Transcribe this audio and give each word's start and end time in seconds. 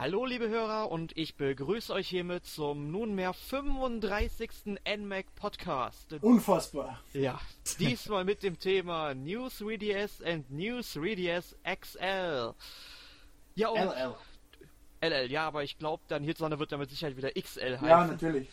Hallo 0.00 0.26
liebe 0.26 0.48
Hörer 0.48 0.92
und 0.92 1.16
ich 1.18 1.34
begrüße 1.34 1.92
euch 1.92 2.06
hiermit 2.06 2.46
zum 2.46 2.92
nunmehr 2.92 3.32
35. 3.32 4.78
NMAC 4.86 5.34
Podcast. 5.34 6.12
Unfassbar. 6.22 7.00
Ja, 7.12 7.40
diesmal 7.80 8.24
mit 8.24 8.44
dem 8.44 8.60
Thema 8.60 9.12
New 9.16 9.46
3DS 9.46 10.24
and 10.24 10.48
New 10.52 10.76
3DS 10.76 11.56
XL. 11.64 12.54
Ja, 13.56 13.68
und 13.70 13.80
LL. 13.80 14.14
LL, 15.00 15.32
ja, 15.32 15.48
aber 15.48 15.64
ich 15.64 15.78
glaube, 15.78 16.04
dann 16.06 16.22
hierzulande 16.22 16.60
wird 16.60 16.70
damit 16.70 16.90
Sicherheit 16.90 17.16
wieder 17.16 17.32
XL 17.32 17.72
heißen. 17.72 17.88
Ja, 17.88 18.06
natürlich. 18.06 18.48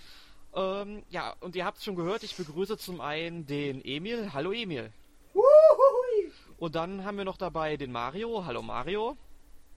Ähm, 0.56 1.04
ja, 1.12 1.36
und 1.42 1.56
ihr 1.56 1.64
habt 1.64 1.78
es 1.78 1.84
schon 1.84 1.96
gehört, 1.96 2.24
ich 2.24 2.36
begrüße 2.36 2.80
zum 2.80 3.02
einen 3.02 3.46
den 3.46 3.86
Emil. 3.86 4.34
Hallo 4.34 4.52
Emil. 4.52 4.92
Wuhui. 5.36 6.32
Und 6.58 6.74
dann 6.74 7.06
haben 7.06 7.20
wir 7.20 7.26
noch 7.26 7.38
dabei 7.38 7.78
den 7.78 7.92
Mario. 7.92 8.46
Hallo 8.48 8.64
Mario. 8.64 9.16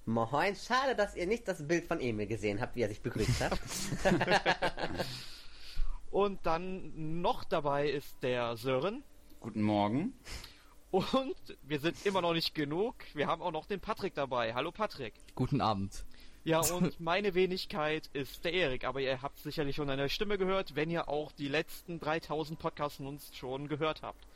Moin, 0.08 0.56
schade, 0.56 0.96
dass 0.96 1.14
ihr 1.16 1.26
nicht 1.26 1.46
das 1.46 1.68
Bild 1.68 1.84
von 1.84 2.00
Emil 2.00 2.26
gesehen 2.26 2.62
habt, 2.62 2.74
wie 2.76 2.80
er 2.80 2.88
sich 2.88 3.02
begrüßt 3.02 3.42
hat. 3.42 3.60
Und 6.10 6.46
dann 6.46 7.20
noch 7.20 7.44
dabei 7.44 7.90
ist 7.90 8.16
der 8.22 8.56
Sören. 8.56 9.04
Guten 9.40 9.60
Morgen. 9.60 10.14
Und 10.90 11.36
wir 11.62 11.78
sind 11.78 12.06
immer 12.06 12.22
noch 12.22 12.32
nicht 12.32 12.54
genug. 12.54 12.94
Wir 13.12 13.26
haben 13.26 13.42
auch 13.42 13.52
noch 13.52 13.66
den 13.66 13.80
Patrick 13.80 14.14
dabei. 14.14 14.54
Hallo 14.54 14.72
Patrick. 14.72 15.12
Guten 15.34 15.60
Abend. 15.60 16.06
Ja, 16.42 16.60
und 16.60 16.98
meine 17.00 17.34
Wenigkeit 17.34 18.08
ist 18.14 18.46
der 18.46 18.54
Erik, 18.54 18.84
aber 18.84 19.02
ihr 19.02 19.20
habt 19.20 19.38
sicherlich 19.40 19.76
schon 19.76 19.90
eine 19.90 20.08
Stimme 20.08 20.38
gehört, 20.38 20.74
wenn 20.74 20.88
ihr 20.88 21.10
auch 21.10 21.32
die 21.32 21.48
letzten 21.48 22.00
3000 22.00 22.58
Podcasts 22.58 22.96
von 22.96 23.08
uns 23.08 23.36
schon 23.36 23.68
gehört 23.68 24.00
habt. 24.00 24.26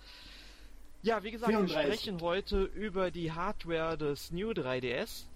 Ja, 1.00 1.22
wie 1.22 1.30
gesagt, 1.30 1.50
34. 1.50 1.74
wir 1.74 1.82
sprechen 1.82 2.20
heute 2.20 2.62
über 2.62 3.10
die 3.10 3.32
Hardware 3.32 3.96
des 3.96 4.32
New 4.32 4.50
3DS. 4.50 5.31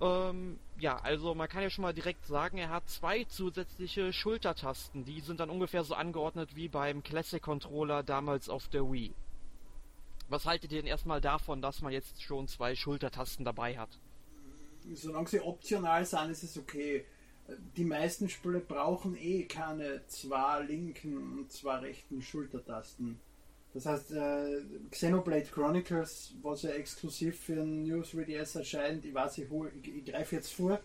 Ähm, 0.00 0.58
ja, 0.78 0.96
also 0.98 1.34
man 1.34 1.48
kann 1.48 1.62
ja 1.62 1.70
schon 1.70 1.82
mal 1.82 1.94
direkt 1.94 2.24
sagen, 2.24 2.58
er 2.58 2.70
hat 2.70 2.88
zwei 2.88 3.24
zusätzliche 3.24 4.12
Schultertasten. 4.12 5.04
Die 5.04 5.20
sind 5.20 5.40
dann 5.40 5.50
ungefähr 5.50 5.82
so 5.82 5.94
angeordnet 5.94 6.54
wie 6.54 6.68
beim 6.68 7.02
Classic 7.02 7.42
Controller 7.42 8.02
damals 8.02 8.48
auf 8.48 8.68
der 8.68 8.90
Wii. 8.90 9.12
Was 10.28 10.44
haltet 10.44 10.72
ihr 10.72 10.82
denn 10.82 10.88
erstmal 10.88 11.20
davon, 11.20 11.62
dass 11.62 11.80
man 11.80 11.92
jetzt 11.92 12.22
schon 12.22 12.46
zwei 12.48 12.74
Schultertasten 12.74 13.44
dabei 13.44 13.78
hat? 13.78 13.98
Solange 14.94 15.28
sie 15.28 15.40
optional 15.40 16.04
sind, 16.04 16.30
ist 16.30 16.42
es 16.42 16.58
okay. 16.58 17.04
Die 17.76 17.84
meisten 17.84 18.28
Spiele 18.28 18.60
brauchen 18.60 19.16
eh 19.16 19.44
keine 19.44 20.06
zwei 20.06 20.60
linken 20.60 21.16
und 21.16 21.50
zwei 21.50 21.76
rechten 21.78 22.20
Schultertasten. 22.20 23.18
Das 23.74 23.86
heißt, 23.86 24.12
äh, 24.12 24.62
Xenoblade 24.90 25.46
Chronicles, 25.46 26.34
was 26.42 26.62
ja 26.62 26.70
exklusiv 26.70 27.38
für 27.38 27.54
den 27.56 27.82
New 27.84 28.00
3DS 28.00 28.58
erscheint, 28.58 29.04
ich 29.04 29.14
weiß, 29.14 29.38
ich, 29.38 29.50
hol- 29.50 29.70
ich, 29.82 29.88
ich 29.94 30.04
greife 30.06 30.36
jetzt 30.36 30.52
vor, 30.52 30.80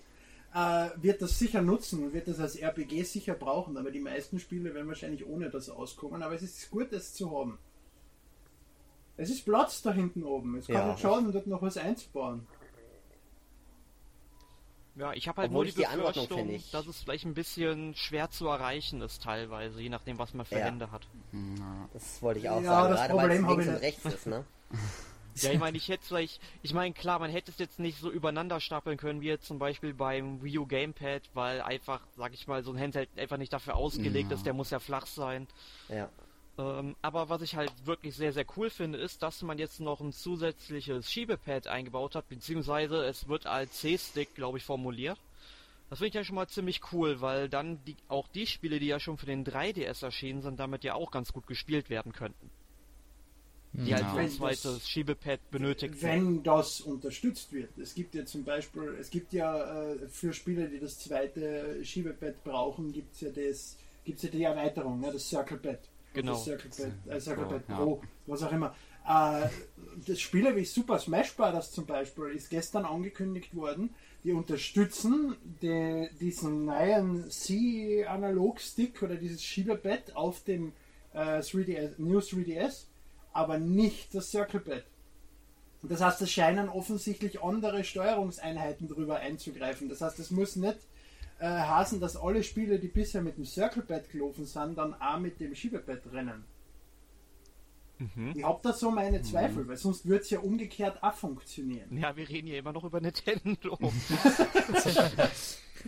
äh, 0.54 0.90
wird 0.98 1.22
das 1.22 1.40
sicher 1.40 1.62
nutzen 1.62 2.04
und 2.04 2.14
wird 2.14 2.28
das 2.28 2.40
als 2.40 2.56
RPG 2.58 3.04
sicher 3.04 3.34
brauchen, 3.36 3.78
aber 3.78 3.90
die 3.90 4.00
meisten 4.02 4.38
Spiele 4.38 4.74
werden 4.76 4.88
wahrscheinlich 4.88 5.26
ohne 5.26 5.50
das 5.50 5.70
auskommen. 5.70 6.22
Aber 6.22 6.36
es 6.36 6.42
ist 6.44 6.70
gut, 6.70 6.92
das 6.92 7.14
zu 7.14 7.32
haben. 7.32 7.58
Es 9.16 9.30
ist 9.30 9.46
Platz 9.46 9.82
da 9.82 9.94
hinten 9.94 10.24
oben. 10.24 10.58
Es 10.58 10.66
kann 10.68 10.76
Ja. 10.76 10.88
nicht 10.92 11.00
schaden, 11.02 11.32
dort 11.32 11.48
noch 11.48 11.62
was 11.62 11.78
einzubauen. 11.78 12.46
Ja, 14.96 15.12
ich 15.14 15.28
habe 15.28 15.42
halt 15.42 15.50
Obwohl 15.50 15.66
nur 15.66 15.72
die 15.74 15.78
die 15.80 15.88
Anordnung 15.88 16.26
Befürchtung, 16.26 16.38
finde 16.38 16.54
ich- 16.56 16.70
dass 16.72 16.86
es 16.86 17.02
vielleicht 17.02 17.26
ein 17.26 17.34
bisschen 17.34 17.96
schwer 17.96 18.30
zu 18.30 18.48
erreichen 18.48 19.02
ist 19.02 19.24
teilweise, 19.24 19.82
je 19.82 19.90
nachdem, 19.90 20.20
was 20.20 20.34
man 20.36 20.46
für 20.46 20.60
Ja. 20.60 20.66
Hände 20.66 20.92
hat. 20.92 21.02
Das 21.94 22.22
wollte 22.22 22.40
ich 22.42 22.50
auch 22.50 22.62
Ja, 22.62 22.70
sagen, 22.70 22.90
das 22.92 23.00
gerade 23.08 23.14
weil 23.16 23.40
Problem 23.40 23.60
es 23.60 23.66
links 23.66 23.68
und 23.76 23.82
rechts 23.84 24.06
ist, 24.06 24.28
ne? 24.28 24.46
Ja, 25.38 25.50
ich 25.52 25.58
meine, 25.58 25.76
ich 25.78 25.90
hätte 25.90 26.06
vielleicht, 26.06 26.40
ich 26.62 26.76
meine, 26.76 26.94
klar, 26.94 27.18
man 27.18 27.32
hätte 27.32 27.50
es 27.50 27.58
jetzt 27.58 27.80
nicht 27.80 28.00
so 28.00 28.12
übereinander 28.12 28.60
stapeln 28.60 28.98
können, 29.00 29.22
wie 29.22 29.30
jetzt 29.30 29.48
zum 29.48 29.58
Beispiel 29.58 29.92
beim 29.96 30.44
Wii 30.44 30.60
U 30.60 30.68
Gamepad, 30.68 31.24
weil 31.34 31.60
einfach, 31.64 32.02
sag 32.16 32.36
ich 32.36 32.46
mal, 32.46 32.64
so 32.64 32.72
ein 32.72 32.80
Handheld 32.80 33.10
einfach 33.18 33.38
nicht 33.38 33.52
dafür 33.52 33.76
ausgelegt 33.76 34.30
Ja. 34.30 34.36
ist, 34.38 34.46
der 34.46 34.54
muss 34.54 34.70
ja 34.70 34.78
flach 34.78 35.08
sein. 35.08 35.48
Ja. 35.90 36.08
Ähm, 36.58 36.96
aber 37.02 37.30
was 37.30 37.42
ich 37.42 37.56
halt 37.56 37.72
wirklich 37.86 38.16
sehr, 38.16 38.32
sehr 38.32 38.46
cool 38.58 38.70
finde, 38.70 39.00
ist, 39.00 39.24
dass 39.24 39.42
man 39.42 39.58
jetzt 39.58 39.80
noch 39.80 40.02
ein 40.02 40.14
zusätzliches 40.14 41.12
Schiebepad 41.12 41.68
eingebaut 41.68 42.16
hat, 42.16 42.30
beziehungsweise 42.30 43.04
es 43.06 43.28
wird 43.28 43.48
als 43.48 43.80
C-Stick, 43.80 44.36
glaube 44.36 44.60
ich, 44.60 44.64
formuliert. 44.64 45.18
Das 45.90 46.00
finde 46.00 46.10
ich 46.10 46.16
ja 46.16 46.24
schon 46.24 46.36
mal 46.36 46.48
ziemlich 46.48 46.82
cool, 46.92 47.22
weil 47.22 47.50
dann 47.50 47.84
die, 47.86 47.96
auch 48.08 48.28
die 48.28 48.48
Spiele, 48.48 48.80
die 48.80 48.88
ja 48.88 49.00
schon 49.00 49.18
für 49.18 49.26
den 49.26 49.46
3DS 49.46 50.04
erschienen 50.04 50.42
sind, 50.42 50.60
damit 50.60 50.84
ja 50.84 50.94
auch 50.94 51.12
ganz 51.12 51.34
gut 51.34 51.48
gespielt 51.48 51.90
werden 51.90 52.14
könnten. 52.14 52.50
Die 53.74 53.94
halt 53.94 54.04
Ja. 54.04 54.12
so 54.12 54.18
ein 54.18 54.30
zweites 54.30 54.88
Schiebepad 54.88 55.40
benötigt 55.50 55.96
sind. 55.96 56.10
Wenn 56.10 56.44
das 56.44 56.82
unterstützt 56.82 57.52
wird. 57.52 57.76
Es 57.80 57.96
gibt 57.96 58.14
ja 58.14 58.24
zum 58.26 58.44
Beispiel, 58.44 58.96
es 59.00 59.10
gibt 59.10 59.34
ja 59.34 59.84
äh, 59.94 60.08
für 60.10 60.32
Spiele, 60.34 60.70
die 60.70 60.80
das 60.80 61.00
zweite 61.00 61.84
Schiebepad 61.84 62.44
brauchen, 62.44 62.94
gibt 62.94 63.16
es 63.16 63.22
ja 63.22 63.30
das, 63.32 63.78
gibt's 64.06 64.22
ja 64.22 64.30
die 64.30 64.44
Erweiterung, 64.44 65.00
ne, 65.00 65.12
das 65.12 65.28
Circle 65.28 65.58
Pad. 65.58 65.80
Genau. 66.14 66.34
Das 66.34 66.44
Circle 66.44 66.70
Pad, 66.70 67.16
äh, 67.16 67.20
Circle 67.20 67.46
Pad 67.46 67.64
Ja. 67.68 67.76
Pro, 67.76 68.02
was 68.28 68.44
auch 68.44 68.52
immer. 68.52 68.76
Äh, 69.08 69.48
das 70.08 70.20
Spiele 70.20 70.56
wie 70.56 70.66
Super 70.66 71.00
Smash 71.00 71.36
Bros. 71.36 71.72
zum 71.72 71.86
Beispiel 71.86 72.26
ist 72.36 72.50
gestern 72.50 72.86
angekündigt 72.86 73.56
worden. 73.56 73.94
Die 74.24 74.32
unterstützen 74.32 75.36
die, 75.62 76.10
diesen 76.22 76.66
neuen 76.66 77.30
C-Analog-Stick 77.30 79.02
oder 79.04 79.16
dieses 79.16 79.44
Schiebepad 79.44 80.16
auf 80.16 80.44
dem 80.44 80.72
äh, 81.14 81.40
3DS, 81.40 81.94
New 81.98 82.20
3DS, 82.20 82.86
aber 83.34 83.58
nicht 83.58 84.16
das 84.16 84.32
Circle 84.32 84.62
Pad. 84.62 84.84
Und 85.82 85.92
Das 85.92 86.02
heißt, 86.02 86.22
es 86.22 86.32
scheinen 86.32 86.70
offensichtlich 86.70 87.44
andere 87.44 87.84
Steuerungseinheiten 87.84 88.88
drüber 88.88 89.18
einzugreifen. 89.18 89.90
Das 89.90 90.00
heißt, 90.00 90.18
es 90.20 90.32
muss 90.32 90.56
nicht 90.56 90.78
äh, 91.44 91.46
heißen, 91.46 92.00
dass 92.00 92.16
alle 92.16 92.42
Spiele, 92.42 92.80
die 92.80 92.88
bisher 92.88 93.22
mit 93.22 93.38
dem 93.38 93.44
Circle 93.44 93.84
Pad 93.84 94.10
gelaufen 94.10 94.46
sind, 94.46 94.78
dann 94.78 94.94
auch 94.94 95.20
mit 95.20 95.42
dem 95.42 95.54
Schiebepad 95.54 96.00
rennen. 96.14 96.46
Mhm. 98.00 98.32
Ich 98.34 98.44
habe 98.46 98.60
da 98.64 98.72
so 98.72 98.90
meine 98.90 99.22
Zweifel, 99.22 99.68
weil 99.68 99.76
sonst 99.76 100.06
würde 100.06 100.22
es 100.22 100.30
ja 100.30 100.40
umgekehrt 100.40 101.04
auch 101.04 101.14
funktionieren. 101.14 101.98
Ja, 101.98 102.16
wir 102.16 102.30
reden 102.30 102.48
hier 102.48 102.60
immer 102.60 102.72
noch 102.72 102.86
über 102.86 103.02
Nintendo. 103.02 103.78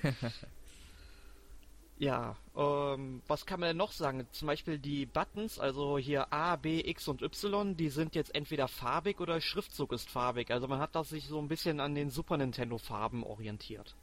ja, 2.00 2.36
ähm, 2.58 3.22
was 3.26 3.46
kann 3.46 3.62
man 3.62 3.70
denn 3.70 3.78
noch 3.78 3.94
sagen? 3.94 4.28
Zum 4.32 4.48
Beispiel 4.48 4.78
die 4.78 5.06
Buttons, 5.06 5.58
also 5.58 5.98
hier 5.98 6.34
A, 6.34 6.58
B, 6.58 6.82
X 6.82 7.08
und 7.08 7.22
Y, 7.22 7.78
die 7.78 7.90
sind 7.90 8.14
jetzt 8.14 8.36
entweder 8.36 8.68
farbig 8.68 9.22
oder 9.22 9.40
Schriftzug 9.40 9.94
ist 9.94 10.10
farbig. 10.10 10.52
Also 10.52 10.68
man 10.68 10.80
hat 10.80 10.96
das 10.96 11.10
sich 11.10 11.28
so 11.28 11.40
ein 11.40 11.48
bisschen 11.48 11.80
an 11.80 11.96
den 11.96 12.10
Super 12.10 12.36
Nintendo 12.36 12.78
Farben 12.78 13.24
orientiert. 13.24 13.96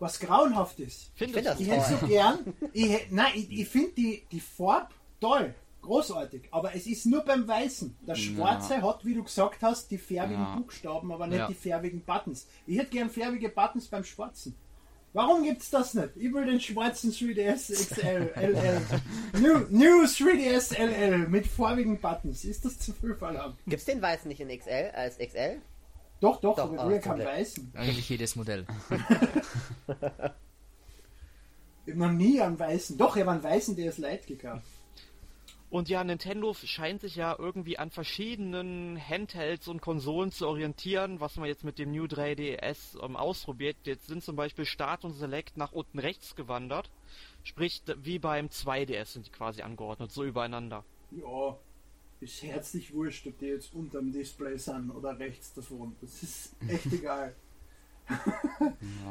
Was 0.00 0.20
grauenhaft 0.20 0.78
ist. 0.80 1.10
Findest 1.16 1.46
find 1.46 1.58
du? 1.58 1.62
Ich 1.62 1.70
hätte 1.70 1.98
so 2.00 2.06
gern, 2.06 2.38
ich, 2.72 3.10
nein, 3.10 3.32
ich, 3.34 3.50
ich 3.50 3.68
finde 3.68 3.90
die, 3.96 4.22
die 4.30 4.40
Farbe 4.40 4.88
toll, 5.20 5.54
großartig, 5.82 6.42
aber 6.52 6.74
es 6.74 6.86
ist 6.86 7.06
nur 7.06 7.22
beim 7.24 7.48
Weißen. 7.48 7.96
Der 8.06 8.14
Schwarze 8.14 8.80
hat, 8.82 9.04
wie 9.04 9.14
du 9.14 9.24
gesagt 9.24 9.62
hast, 9.62 9.90
die 9.90 9.98
färbigen 9.98 10.40
Ja. 10.42 10.56
Buchstaben, 10.56 11.10
aber 11.10 11.26
nicht 11.26 11.38
Ja. 11.38 11.46
die 11.48 11.54
färbigen 11.54 12.02
Buttons. 12.02 12.46
Ich 12.66 12.78
hätte 12.78 12.90
gern 12.90 13.10
färbige 13.10 13.48
Buttons 13.48 13.86
beim 13.88 14.04
Schwarzen. 14.04 14.54
Warum 15.14 15.42
gibt's 15.42 15.70
das 15.70 15.94
nicht? 15.94 16.10
Ich 16.16 16.32
will 16.32 16.44
den 16.44 16.60
schwarzen 16.60 17.10
3DS 17.10 17.72
XL, 17.72 18.30
LL. 18.36 18.80
New, 19.40 19.58
new 19.70 20.04
3DS 20.04 20.76
LL 20.78 21.26
mit 21.28 21.46
farbigen 21.46 21.98
Buttons. 21.98 22.44
Ist 22.44 22.64
das 22.64 22.78
zu 22.78 22.92
viel 22.92 23.14
verlangt? 23.14 23.56
Gibt's 23.66 23.86
den 23.86 24.02
Weißen 24.02 24.28
nicht 24.28 24.40
in 24.40 24.48
XL 24.56 24.90
als 24.94 25.16
XL? 25.18 25.60
Doch, 26.20 26.40
doch, 26.40 26.56
Doch, 26.56 26.76
keinen 26.76 27.00
komplett. 27.00 27.26
Weißen. 27.26 27.72
Eigentlich 27.74 28.08
jedes 28.08 28.36
Modell. 28.36 28.66
Ich 31.88 31.94
noch 31.94 32.12
nie 32.12 32.38
einen 32.38 32.58
Weißen. 32.58 32.98
Doch, 32.98 33.16
ich 33.16 33.22
habe 33.22 33.30
einen 33.30 33.42
Weißen 33.42 33.74
DS 33.74 33.96
Lite 33.96 34.26
gekauft. 34.26 34.62
Und 35.70 35.88
ja, 35.88 36.04
Nintendo 36.04 36.52
scheint 36.52 37.00
sich 37.00 37.16
ja 37.16 37.34
irgendwie 37.38 37.78
an 37.78 37.90
verschiedenen 37.90 38.98
Handhelds 38.98 39.68
und 39.68 39.80
Konsolen 39.80 40.30
zu 40.30 40.46
orientieren, 40.46 41.18
was 41.20 41.36
man 41.36 41.48
jetzt 41.48 41.64
mit 41.64 41.78
dem 41.78 41.92
New 41.92 42.04
3DS 42.04 43.02
ähm, 43.02 43.16
ausprobiert. 43.16 43.76
Jetzt 43.84 44.06
sind 44.06 44.22
zum 44.22 44.36
Beispiel 44.36 44.66
Start 44.66 45.06
und 45.06 45.14
Select 45.14 45.56
nach 45.56 45.72
unten 45.72 45.98
rechts 45.98 46.36
gewandert. 46.36 46.90
Sprich, 47.42 47.82
wie 48.02 48.18
beim 48.18 48.48
2DS 48.48 49.06
sind 49.06 49.26
die 49.26 49.30
quasi 49.30 49.62
angeordnet, 49.62 50.12
so 50.12 50.24
übereinander. 50.24 50.84
Ja, 51.10 51.56
ist 52.20 52.42
herzlich 52.42 52.92
wurscht, 52.92 53.26
ob 53.26 53.38
die 53.38 53.46
jetzt 53.46 53.74
unterm 53.74 54.12
Display 54.12 54.56
sind 54.58 54.90
oder 54.90 55.18
rechts 55.18 55.52
davon. 55.54 55.94
Das 56.00 56.22
ist 56.22 56.52
echt 56.68 56.92
egal. 56.92 57.34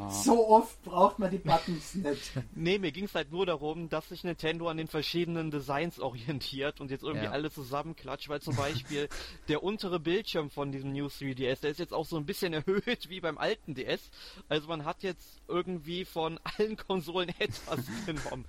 So 0.10 0.48
oft 0.48 0.82
braucht 0.84 1.20
man 1.20 1.30
die 1.30 1.38
Buttons 1.38 1.94
nicht. 1.96 2.32
Nee, 2.56 2.80
mir 2.80 2.92
ging 2.92 3.04
es 3.06 3.14
halt 3.14 3.32
nur 3.32 3.46
darum, 3.46 3.90
dass 3.90 4.10
sich 4.10 4.24
Nintendo 4.24 4.70
an 4.70 4.78
den 4.78 4.88
verschiedenen 4.88 5.52
Designs 5.52 6.00
orientiert 6.00 6.80
und 6.82 6.90
jetzt 6.92 7.04
irgendwie 7.04 7.26
Ja. 7.26 7.32
alles 7.32 7.54
zusammenklatscht, 7.54 8.28
weil 8.30 8.42
zum 8.42 8.56
Beispiel 8.56 9.08
der 9.50 9.64
untere 9.64 10.00
Bildschirm 10.00 10.50
von 10.50 10.72
diesem 10.72 10.94
New 10.94 11.08
3DS, 11.08 11.62
der 11.62 11.72
ist 11.72 11.80
jetzt 11.80 11.94
auch 11.94 12.06
so 12.06 12.18
ein 12.18 12.26
bisschen 12.26 12.54
erhöht 12.54 13.10
wie 13.10 13.20
beim 13.20 13.38
alten 13.38 13.76
DS. 13.76 14.10
Also 14.50 14.68
man 14.68 14.84
hat 14.86 15.04
jetzt 15.04 15.42
irgendwie 15.48 16.06
von 16.06 16.40
allen 16.58 16.76
Konsolen 16.78 17.30
etwas 17.40 17.82
genommen. 18.06 18.46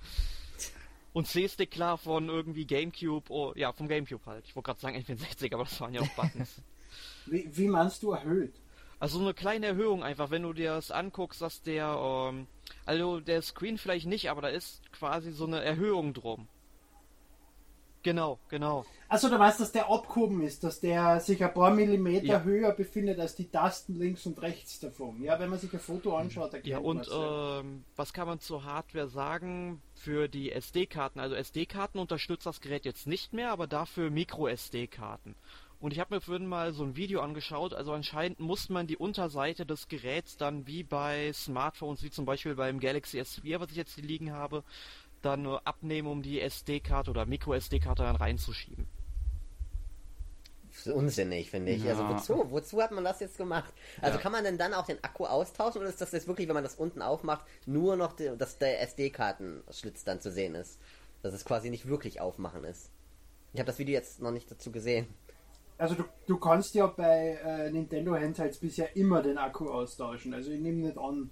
Und 1.13 1.27
C-Stick 1.27 1.71
klar 1.71 1.97
von 1.97 2.29
irgendwie 2.29 2.65
Gamecube, 2.65 3.29
oh, 3.29 3.53
ja, 3.55 3.73
vom 3.73 3.87
Gamecube 3.87 4.25
halt. 4.25 4.45
Ich 4.45 4.55
wollte 4.55 4.67
gerade 4.67 4.79
sagen 4.79 4.97
N64, 4.97 5.53
aber 5.53 5.63
das 5.63 5.79
waren 5.81 5.93
ja 5.93 6.01
auch 6.01 6.15
Buttons. 6.15 6.61
Wie, 7.25 7.47
wie 7.55 7.67
meinst 7.67 8.01
du 8.01 8.11
erhöht? 8.11 8.55
Also 8.99 9.19
eine 9.19 9.33
kleine 9.33 9.67
Erhöhung 9.67 10.03
einfach, 10.03 10.31
wenn 10.31 10.41
du 10.41 10.51
dir 10.51 10.71
das 10.71 10.91
anguckst, 10.91 11.41
dass 11.41 11.61
der, 11.61 11.85
ähm, 11.97 12.47
also 12.85 13.19
der 13.19 13.41
Screen 13.43 13.77
vielleicht 13.77 14.07
nicht, 14.07 14.29
aber 14.29 14.41
da 14.41 14.47
ist 14.49 14.91
quasi 14.91 15.31
so 15.31 15.45
eine 15.45 15.63
Erhöhung 15.63 16.13
drum. 16.13 16.47
Genau, 18.01 18.39
genau. 18.47 18.85
Also 19.09 19.27
du 19.27 19.37
weißt, 19.37 19.59
dass 19.59 19.71
der 19.71 19.89
abgehoben 19.89 20.41
ist, 20.41 20.63
dass 20.63 20.79
der 20.79 21.19
sich 21.19 21.43
ein 21.43 21.53
paar 21.53 21.71
Millimeter 21.71 22.25
Ja. 22.25 22.43
höher 22.43 22.71
befindet 22.71 23.19
als 23.19 23.35
die 23.35 23.49
Tasten 23.49 23.95
links 23.95 24.25
und 24.25 24.41
rechts 24.41 24.79
davon. 24.79 25.21
Ja, 25.21 25.39
wenn 25.39 25.49
man 25.49 25.59
sich 25.59 25.73
ein 25.73 25.79
Foto 25.79 26.15
anschaut, 26.15 26.53
erkennt 26.53 26.67
Ja, 26.67 26.77
und 26.77 27.07
ja. 27.07 27.59
ähm, 27.59 27.83
was 27.95 28.13
kann 28.13 28.27
man 28.27 28.39
zur 28.39 28.63
Hardware 28.63 29.07
sagen? 29.09 29.81
Für 29.95 30.29
die 30.29 30.51
SD-Karten, 30.51 31.19
also 31.19 31.35
SD-Karten 31.35 31.99
unterstützt 31.99 32.45
das 32.45 32.61
Gerät 32.61 32.85
jetzt 32.85 33.05
nicht 33.07 33.33
mehr, 33.33 33.51
aber 33.51 33.67
dafür 33.67 34.09
Micro-SD-Karten. 34.11 35.35
Und 35.81 35.93
ich 35.93 35.99
habe 35.99 36.15
mir 36.15 36.21
vorhin 36.21 36.45
mal 36.47 36.73
so 36.73 36.83
ein 36.83 36.97
Video 36.97 37.21
angeschaut, 37.21 37.73
also 37.73 37.93
anscheinend 37.93 38.39
muss 38.39 38.67
man 38.69 38.85
die 38.85 38.97
Unterseite 38.97 39.65
des 39.65 39.87
Geräts 39.87 40.35
dann 40.35 40.67
wie 40.67 40.83
bei 40.83 41.31
Smartphones, 41.33 42.03
wie 42.03 42.09
zum 42.11 42.25
Beispiel 42.25 42.55
beim 42.55 42.79
Galaxy 42.81 43.19
S4, 43.19 43.59
was 43.61 43.71
ich 43.71 43.77
jetzt 43.77 43.95
hier 43.95 44.03
liegen 44.03 44.33
habe, 44.33 44.63
dann 45.21 45.41
nur 45.43 45.65
abnehmen, 45.67 46.07
um 46.07 46.21
die 46.21 46.39
SD-Karte 46.41 47.11
oder 47.11 47.25
Micro-SD-Karte 47.25 48.03
dann 48.03 48.15
reinzuschieben. 48.15 48.87
Das 50.71 50.85
ist 50.85 50.93
unsinnig, 50.93 51.49
finde 51.49 51.71
ich. 51.73 51.83
Also 51.87 52.03
Ja. 52.03 52.09
wozu? 52.15 52.51
Wozu 52.51 52.81
hat 52.81 52.91
man 52.91 53.03
das 53.03 53.19
jetzt 53.19 53.37
gemacht? 53.37 53.73
Also 54.01 54.17
Ja. 54.17 54.21
kann 54.21 54.31
man 54.31 54.43
denn 54.43 54.57
dann 54.57 54.73
auch 54.73 54.85
den 54.85 55.03
Akku 55.03 55.25
austauschen 55.25 55.81
oder 55.81 55.89
ist 55.89 55.99
das 55.99 56.11
jetzt 56.11 56.27
wirklich, 56.27 56.47
wenn 56.47 56.53
man 56.53 56.63
das 56.63 56.75
unten 56.75 57.01
aufmacht, 57.01 57.45
nur 57.65 57.95
noch, 57.95 58.13
die, 58.13 58.31
dass 58.37 58.57
der 58.59 58.81
SD-Kartenschlitz 58.81 60.03
dann 60.03 60.21
zu 60.21 60.31
sehen 60.31 60.55
ist? 60.55 60.79
Dass 61.21 61.33
es 61.33 61.43
quasi 61.43 61.69
nicht 61.69 61.87
wirklich 61.87 62.21
aufmachen 62.21 62.63
ist. 62.63 62.91
Ich 63.53 63.59
habe 63.59 63.67
das 63.67 63.79
Video 63.79 63.93
jetzt 63.93 64.21
noch 64.21 64.31
nicht 64.31 64.49
dazu 64.49 64.71
gesehen. 64.71 65.07
Also 65.77 65.95
du, 65.95 66.03
du 66.27 66.37
kannst 66.37 66.75
ja 66.75 66.87
bei 66.87 67.39
äh, 67.43 67.71
Nintendo 67.71 68.13
Handhelds 68.13 68.59
bisher 68.59 68.95
immer 68.95 69.21
den 69.21 69.37
Akku 69.37 69.69
austauschen. 69.69 70.33
Also 70.33 70.51
ich 70.51 70.59
nehme 70.59 70.77
nicht 70.85 70.97
an, 70.97 71.29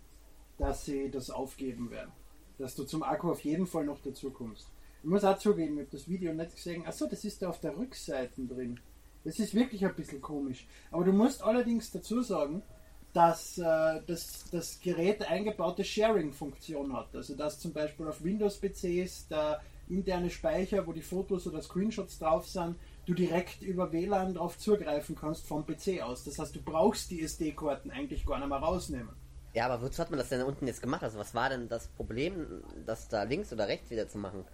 dass 0.58 0.86
sie 0.86 1.12
das 1.12 1.30
aufgeben 1.30 1.92
werden. 1.92 2.12
Dass 2.58 2.76
du 2.76 2.84
zum 2.84 3.04
Akku 3.04 3.32
auf 3.32 3.42
jeden 3.42 3.68
Fall 3.68 3.86
noch 3.86 4.02
dazu 4.02 4.32
kommst. 4.32 4.68
Ich 5.04 5.10
muss 5.10 5.24
auch 5.24 5.38
zugeben, 5.38 5.76
ich 5.76 5.86
habe 5.86 5.92
das 5.92 6.08
Video 6.10 6.34
nicht 6.34 6.56
gesehen. 6.56 6.86
Achso, 6.86 7.08
das 7.08 7.24
ist 7.24 7.42
da 7.42 7.50
auf 7.50 7.60
der 7.60 7.78
Rückseite 7.78 8.46
drin. 8.46 8.80
Das 9.24 9.40
ist 9.40 9.54
wirklich 9.54 9.86
ein 9.86 9.96
bisschen 9.96 10.22
komisch. 10.22 10.68
Aber 10.92 11.04
du 11.04 11.12
musst 11.12 11.44
allerdings 11.44 11.92
dazu 11.92 12.22
sagen, 12.22 12.64
dass 13.14 13.58
äh, 13.58 14.02
das, 14.06 14.46
das 14.52 14.80
Gerät 14.80 15.28
eingebaute 15.28 15.84
Sharing-Funktion 15.84 16.94
hat. 16.94 17.16
Also 17.16 17.36
dass 17.36 17.60
zum 17.60 17.74
Beispiel 17.74 18.08
auf 18.08 18.24
Windows-PCs 18.24 19.28
der 19.28 19.62
interne 19.90 20.30
Speicher, 20.30 20.86
wo 20.86 20.94
die 20.94 21.02
Fotos 21.02 21.48
oder 21.48 21.62
Screenshots 21.62 22.20
drauf 22.20 22.48
sind, 22.48 22.76
du 23.06 23.14
direkt 23.14 23.62
über 23.62 23.92
WLAN 23.92 24.34
darauf 24.34 24.58
zugreifen 24.58 25.16
kannst 25.16 25.48
vom 25.48 25.66
PC 25.66 26.02
aus. 26.02 26.24
Das 26.26 26.40
heißt, 26.40 26.56
du 26.56 26.62
brauchst 26.62 27.10
die 27.10 27.22
SD-Karten 27.22 27.92
eigentlich 27.92 28.26
gar 28.26 28.40
nicht 28.40 28.50
mehr 28.50 28.58
rausnehmen. 28.58 29.16
Ja, 29.58 29.66
aber 29.66 29.82
wozu 29.82 30.00
hat 30.00 30.12
man 30.12 30.20
das 30.20 30.30
denn 30.30 30.44
unten 30.44 30.68
jetzt 30.68 30.84
gemacht? 30.84 31.02
Also 31.02 31.18
was 31.18 31.34
war 31.34 31.50
denn 31.50 31.68
das 31.68 31.88
Problem, 31.88 32.64
das 32.86 33.08
da 33.10 33.24
links 33.24 33.52
oder 33.52 33.68
rechts 33.68 33.90
wieder 33.90 34.08
zu 34.08 34.20
machen? 34.20 34.46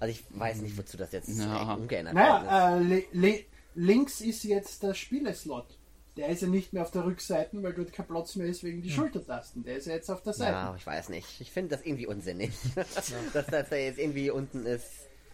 Also 0.00 0.10
ich 0.12 0.24
weiß 0.38 0.62
nicht, 0.62 0.76
wozu 0.76 0.96
das 0.96 1.12
jetzt 1.12 1.28
Ja. 1.28 1.74
umgeändert. 1.74 2.14
Naja, 2.14 2.76
äh, 2.76 2.80
li 2.82 3.06
li 3.12 3.46
links 3.76 4.20
ist 4.20 4.42
jetzt 4.42 4.82
der 4.82 4.94
Spieleslot. 4.94 5.78
Der 6.16 6.28
ist 6.30 6.42
ja 6.42 6.48
nicht 6.48 6.72
mehr 6.72 6.82
auf 6.82 6.90
der 6.90 7.04
Rückseite, 7.04 7.62
weil 7.62 7.72
dort 7.72 7.92
kein 7.92 8.06
Platz 8.08 8.34
mehr 8.34 8.48
ist 8.48 8.64
wegen 8.64 8.82
die 8.82 8.90
Schultertasten. 8.90 9.62
Der 9.62 9.76
ist 9.76 9.86
ja 9.86 9.92
jetzt 9.94 10.10
auf 10.10 10.22
der 10.22 10.32
Seite. 10.32 10.50
Ja, 10.52 10.74
ich 10.76 10.84
weiß 10.84 11.10
nicht. 11.10 11.40
Ich 11.40 11.52
finde 11.52 11.76
das 11.76 11.86
irgendwie 11.86 12.08
unsinnig. 12.08 12.50
dass 13.32 13.46
das 13.46 13.68
da 13.70 13.76
jetzt 13.76 14.00
irgendwie 14.00 14.28
unten 14.30 14.66
ist. 14.66 14.86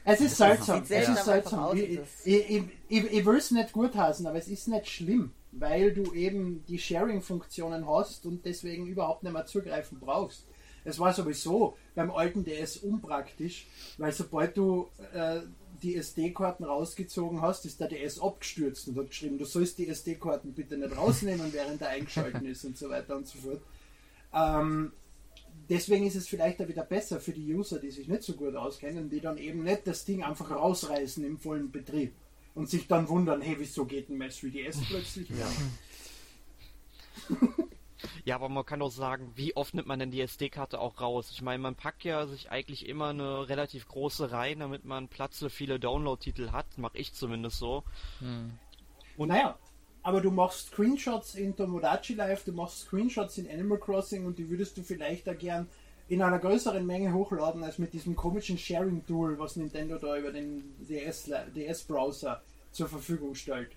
Es 0.04 0.20
ist 0.20 0.36
seltsam. 0.36 0.82
Es 0.86 0.90
ist 1.08 1.24
seltsam. 1.24 1.74
Ich, 1.78 1.96
das- 1.98 2.26
ich, 2.26 2.50
ich, 2.50 2.62
ich, 2.90 3.04
ich 3.12 3.24
will 3.24 3.36
es 3.38 3.50
nicht 3.50 3.72
gutheißen, 3.72 4.26
aber 4.26 4.36
es 4.36 4.48
ist 4.48 4.68
nicht 4.68 4.86
schlimm, 4.86 5.32
weil 5.58 5.92
du 5.92 6.12
eben 6.12 6.64
die 6.66 6.78
Sharing-Funktionen 6.78 7.86
hast 7.88 8.26
und 8.26 8.44
deswegen 8.44 8.86
überhaupt 8.86 9.22
nicht 9.22 9.32
mehr 9.32 9.46
zugreifen 9.46 9.98
brauchst. 10.00 10.46
Es 10.84 10.98
war 10.98 11.12
sowieso 11.12 11.76
beim 11.94 12.10
alten 12.10 12.44
DS 12.44 12.78
unpraktisch, 12.78 13.66
weil 13.96 14.12
sobald 14.12 14.56
du 14.56 14.88
äh, 15.14 15.40
die 15.82 15.96
SD-Karten 15.96 16.64
rausgezogen 16.64 17.40
hast, 17.40 17.64
ist 17.64 17.80
der 17.80 17.88
DS 17.88 18.20
abgestürzt 18.20 18.88
und 18.88 18.98
hat 18.98 19.08
geschrieben, 19.08 19.38
du 19.38 19.44
sollst 19.44 19.78
die 19.78 19.88
SD-Karten 19.88 20.52
bitte 20.52 20.76
nicht 20.76 20.96
rausnehmen, 20.96 21.52
während 21.52 21.80
er 21.80 21.90
eingeschalten 21.90 22.46
ist 22.46 22.64
und 22.64 22.76
so 22.76 22.90
weiter 22.90 23.16
und 23.16 23.26
so 23.26 23.38
fort. 23.38 23.62
Ähm, 24.34 24.92
deswegen 25.68 26.06
ist 26.06 26.16
es 26.16 26.28
vielleicht 26.28 26.60
auch 26.60 26.68
wieder 26.68 26.84
besser 26.84 27.20
für 27.20 27.32
die 27.32 27.54
User, 27.54 27.78
die 27.78 27.90
sich 27.90 28.08
nicht 28.08 28.22
so 28.22 28.34
gut 28.34 28.54
auskennen, 28.54 29.08
die 29.08 29.20
dann 29.20 29.38
eben 29.38 29.62
nicht 29.62 29.86
das 29.86 30.04
Ding 30.04 30.22
einfach 30.22 30.50
rausreißen 30.50 31.24
im 31.24 31.38
vollen 31.38 31.70
Betrieb 31.70 32.14
und 32.54 32.68
sich 32.68 32.86
dann 32.86 33.08
wundern, 33.08 33.40
hey, 33.40 33.56
wieso 33.58 33.84
geht 33.84 34.08
denn 34.08 34.18
mein 34.18 34.30
3DS 34.30 34.78
plötzlich? 34.88 35.28
Ja. 35.30 35.48
Ja, 38.24 38.36
aber 38.36 38.48
man 38.48 38.64
kann 38.64 38.80
doch 38.80 38.90
sagen, 38.90 39.32
wie 39.34 39.56
oft 39.56 39.74
nimmt 39.74 39.86
man 39.86 39.98
denn 39.98 40.10
die 40.10 40.20
SD-Karte 40.20 40.78
auch 40.78 41.00
raus? 41.00 41.30
Ich 41.30 41.42
meine, 41.42 41.62
man 41.62 41.74
packt 41.74 42.04
ja 42.04 42.26
sich 42.26 42.50
eigentlich 42.50 42.86
immer 42.88 43.08
eine 43.08 43.48
relativ 43.48 43.88
große 43.88 44.30
rein, 44.30 44.60
damit 44.60 44.84
man 44.84 45.08
Platz 45.08 45.38
für 45.38 45.50
viele 45.50 45.78
Download-Titel 45.78 46.50
hat. 46.50 46.66
Mache 46.78 46.98
ich 46.98 47.12
zumindest 47.12 47.58
so. 47.58 47.82
Und 49.16 49.28
naja, 49.28 49.58
aber 50.02 50.20
du 50.20 50.30
machst 50.30 50.68
Screenshots 50.68 51.34
in 51.34 51.56
Tomodachi 51.56 52.14
Live, 52.14 52.44
du 52.44 52.52
machst 52.52 52.80
Screenshots 52.80 53.38
in 53.38 53.48
Animal 53.48 53.78
Crossing 53.78 54.26
und 54.26 54.38
die 54.38 54.48
würdest 54.48 54.76
du 54.76 54.82
vielleicht 54.82 55.26
da 55.26 55.34
gern 55.34 55.68
in 56.08 56.22
einer 56.22 56.38
größeren 56.38 56.84
Menge 56.86 57.12
hochladen 57.14 57.64
als 57.64 57.78
mit 57.78 57.92
diesem 57.92 58.14
komischen 58.14 58.58
Sharing-Tool, 58.58 59.38
was 59.38 59.56
Nintendo 59.56 59.98
da 59.98 60.18
über 60.18 60.32
den 60.32 60.74
DS-Browser 60.80 61.46
DS 61.54 61.88
-Browser 61.88 62.40
zur 62.72 62.88
Verfügung 62.88 63.34
stellt. 63.34 63.76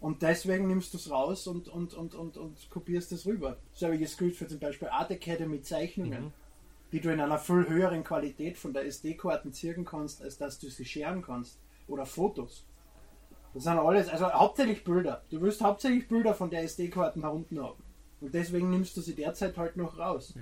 Und 0.00 0.22
deswegen 0.22 0.66
nimmst 0.66 0.94
du 0.94 0.98
es 0.98 1.10
raus 1.10 1.46
und, 1.46 1.68
und, 1.68 1.92
und, 1.92 2.14
und, 2.14 2.36
und 2.36 2.70
kopierst 2.70 3.12
es 3.12 3.26
rüber. 3.26 3.58
So 3.72 3.86
habe 3.86 3.96
ich 3.96 4.02
es 4.02 4.16
gilt 4.16 4.36
für 4.36 4.46
zum 4.46 4.58
Beispiel 4.58 4.88
Art 4.88 5.10
Academy 5.10 5.60
Zeichnungen, 5.60 6.32
die 6.92 7.00
du 7.00 7.12
in 7.12 7.20
einer 7.20 7.38
viel 7.38 7.68
höheren 7.68 8.02
Qualität 8.02 8.56
von 8.56 8.72
der 8.72 8.86
SD-Karten 8.86 9.52
ziehen 9.52 9.84
kannst, 9.84 10.22
als 10.22 10.38
dass 10.38 10.58
du 10.58 10.70
sie 10.70 10.86
scheren 10.86 11.20
kannst. 11.20 11.58
Oder 11.86 12.06
Fotos. 12.06 12.64
Das 13.52 13.64
sind 13.64 13.78
alles, 13.78 14.08
also 14.08 14.32
hauptsächlich 14.32 14.84
Bilder. 14.84 15.22
Du 15.28 15.40
willst 15.40 15.60
hauptsächlich 15.60 16.08
Bilder 16.08 16.34
von 16.34 16.50
der 16.50 16.62
SD-Karten 16.62 17.22
herunten 17.22 17.60
haben. 17.62 17.82
Und 18.20 18.32
deswegen 18.32 18.70
nimmst 18.70 18.96
du 18.96 19.00
sie 19.00 19.14
derzeit 19.14 19.58
halt 19.58 19.76
noch 19.76 19.98
raus. 19.98 20.34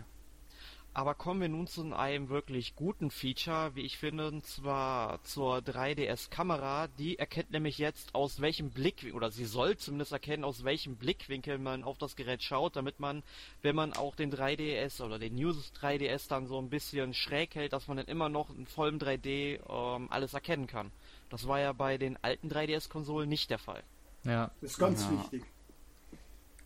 Aber 0.98 1.14
kommen 1.14 1.40
wir 1.40 1.48
nun 1.48 1.68
zu 1.68 1.94
einem 1.94 2.28
wirklich 2.28 2.74
guten 2.74 3.12
Feature, 3.12 3.76
wie 3.76 3.82
ich 3.82 3.98
finde, 3.98 4.26
und 4.26 4.44
zwar 4.44 5.22
zur 5.22 5.58
3DS-Kamera. 5.58 6.88
Die 6.98 7.20
erkennt 7.20 7.52
nämlich 7.52 7.78
jetzt, 7.78 8.16
aus 8.16 8.40
welchem 8.40 8.70
Blickwinkel, 8.70 9.14
oder 9.14 9.30
sie 9.30 9.44
soll 9.44 9.76
zumindest 9.76 10.10
erkennen, 10.10 10.42
aus 10.42 10.64
welchem 10.64 10.96
Blickwinkel 10.96 11.58
man 11.58 11.84
auf 11.84 11.98
das 11.98 12.16
Gerät 12.16 12.42
schaut, 12.42 12.74
damit 12.74 12.98
man, 12.98 13.22
wenn 13.62 13.76
man 13.76 13.92
auch 13.92 14.16
den 14.16 14.32
3DS 14.34 15.00
oder 15.00 15.20
den 15.20 15.36
News 15.36 15.70
3DS 15.80 16.28
dann 16.28 16.48
so 16.48 16.60
ein 16.60 16.68
bisschen 16.68 17.14
schräg 17.14 17.54
hält, 17.54 17.74
dass 17.74 17.86
man 17.86 17.98
dann 17.98 18.06
immer 18.06 18.28
noch 18.28 18.50
in 18.50 18.66
vollem 18.66 18.98
3D 18.98 19.60
ähm, 19.68 20.08
alles 20.10 20.34
erkennen 20.34 20.66
kann. 20.66 20.90
Das 21.30 21.46
war 21.46 21.60
ja 21.60 21.72
bei 21.72 21.96
den 21.96 22.16
alten 22.24 22.48
3DS-Konsolen 22.50 23.28
nicht 23.28 23.50
der 23.50 23.60
Fall. 23.60 23.84
Ja. 24.24 24.50
Das 24.60 24.72
ist 24.72 24.78
ganz 24.78 25.02
Ja. 25.02 25.12
wichtig. 25.12 25.44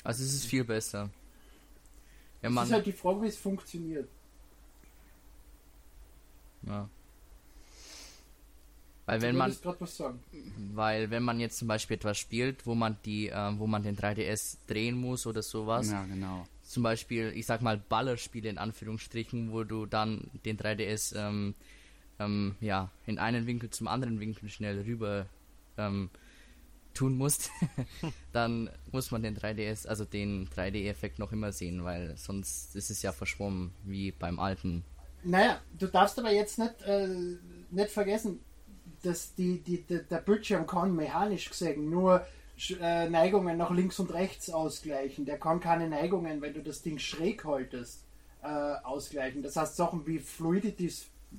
Also 0.05 0.25
es 0.25 0.33
ist 0.33 0.47
viel 0.47 0.65
besser. 0.65 1.11
Wenn 2.41 2.57
Es 2.57 2.65
ist 2.65 2.73
halt 2.73 2.87
die 2.87 2.93
Frage, 2.93 3.21
wie 3.21 3.27
es 3.27 3.37
funktioniert. 3.37 4.09
Ja. 6.67 6.89
Weil 9.05 9.21
wenn 9.21 9.37
man, 9.37 9.55
weil 10.75 11.11
wenn 11.11 11.23
man 11.25 11.41
jetzt 11.41 11.59
zum 11.59 11.67
Beispiel 11.67 11.97
etwas 11.97 12.19
spielt, 12.19 12.67
wo 12.67 12.75
man 12.75 12.97
die, 13.05 13.29
äh, 13.29 13.59
wo 13.59 13.67
man 13.67 13.83
den 13.83 13.97
3DS 13.97 14.59
drehen 14.69 14.97
muss 14.97 15.27
oder 15.27 15.43
sowas, 15.43 15.91
Ja, 15.91 16.05
genau. 16.05 16.47
zum 16.63 16.85
Beispiel, 16.85 17.33
ich 17.35 17.47
sag 17.47 17.63
mal 17.63 17.79
Ballerspiele 17.79 18.49
in 18.49 18.59
Anführungsstrichen, 18.59 19.53
wo 19.53 19.65
du 19.65 19.87
dann 19.87 20.31
den 20.45 20.57
3DS 20.57 21.17
ähm, 21.17 21.55
ähm, 22.21 22.55
ja, 22.61 22.91
in 23.07 23.19
einen 23.19 23.47
Winkel 23.47 23.71
zum 23.71 23.89
anderen 23.89 24.21
Winkel 24.21 24.49
schnell 24.49 24.81
rüber 24.83 25.27
ähm, 25.77 26.09
tun 26.95 27.17
musst, 27.17 27.51
dann 28.33 28.71
muss 28.93 29.11
man 29.11 29.23
den 29.23 29.37
3DS, 29.37 29.87
also 29.87 30.05
den 30.05 30.49
3D-Effekt 30.49 31.19
noch 31.19 31.33
immer 31.33 31.51
sehen, 31.53 31.85
weil 31.85 32.17
sonst 32.17 32.77
ist 32.77 32.91
es 32.91 33.03
ja 33.03 33.13
verschwommen, 33.13 33.73
wie 33.85 34.13
beim 34.13 34.39
alten. 34.39 34.85
Naja, 35.25 35.61
du 35.79 35.87
darfst 35.87 36.19
aber 36.19 36.33
jetzt 36.33 36.59
nicht, 36.59 36.83
äh, 36.87 37.09
nicht 37.71 37.91
vergessen, 37.91 38.41
dass 39.03 39.35
die, 39.35 39.59
die, 39.61 39.83
der, 39.83 40.01
der 40.01 40.19
Bildschirm 40.19 40.67
kann 40.67 40.95
mechanisch 40.95 41.49
gesehen 41.51 41.91
nur 41.91 42.25
äh, 42.81 43.09
Neigungen 43.09 43.57
nach 43.59 43.71
links 43.71 43.99
und 43.99 44.13
rechts 44.13 44.51
ausgleichen. 44.51 45.25
Der 45.25 45.39
kann 45.39 45.61
keine 45.61 45.89
Neigungen, 45.89 46.41
wenn 46.41 46.55
du 46.55 46.63
das 46.63 46.83
Ding 46.83 46.99
schräg 46.99 47.45
haltest, 47.45 48.05
äh, 48.43 48.47
ausgleichen. 48.47 49.43
Das 49.43 49.57
heißt 49.57 49.77
Sachen 49.77 50.07
wie 50.07 50.19
Fluidity, 50.19 50.93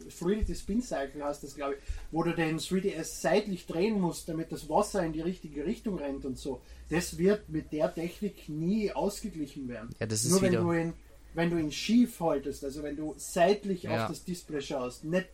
Fluidity 0.10 0.56
Spin 0.56 0.82
Cycle 0.82 1.24
hast 1.24 1.44
das 1.44 1.56
glaube 1.56 1.76
ich, 1.76 1.80
wo 2.12 2.24
du 2.24 2.34
den 2.34 2.58
3DS 2.60 3.22
seitlich 3.22 3.66
drehen 3.68 4.02
musst, 4.02 4.28
damit 4.28 4.52
das 4.52 4.68
Wasser 4.68 5.04
in 5.06 5.14
die 5.14 5.22
richtige 5.22 5.66
Richtung 5.66 5.98
rennt 6.00 6.26
und 6.26 6.38
so. 6.38 6.62
Das 6.90 7.18
wird 7.18 7.48
mit 7.50 7.72
der 7.72 7.94
Technik 7.94 8.50
nie 8.50 8.92
ausgeglichen 8.92 9.68
werden. 9.70 9.90
Ja, 10.00 10.08
das 10.08 10.24
ist 10.26 10.32
Nur 10.32 10.42
wenn 10.42 10.52
wieder- 10.52 10.62
du 10.64 10.74
ihn 10.74 10.94
wenn 11.36 11.50
du 11.50 11.58
ihn 11.58 11.72
schief 11.72 12.20
haltest, 12.20 12.64
also 12.64 12.84
wenn 12.84 12.96
du 12.96 13.14
seitlich 13.18 13.84
Ja. 13.84 14.04
auf 14.04 14.10
das 14.10 14.24
Display 14.24 14.62
schaust, 14.62 15.04
nicht, 15.04 15.28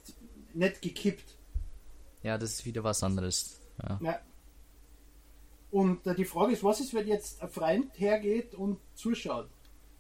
nicht 0.53 0.82
gekippt. 0.82 1.36
Ja, 2.24 2.38
das 2.38 2.53
ist 2.53 2.65
wieder 2.65 2.84
was 2.84 3.03
anderes. 3.03 3.60
Ja. 3.82 4.00
Ja. 4.01 4.20
Und 5.72 6.06
äh, 6.08 6.15
die 6.15 6.25
Frage 6.25 6.53
ist, 6.53 6.63
was 6.63 6.79
ist, 6.79 6.94
wenn 6.94 7.08
jetzt 7.08 7.41
ein 7.41 7.50
Freund 7.50 7.91
hergeht 8.00 8.56
und 8.56 8.77
zuschaut? 8.96 9.48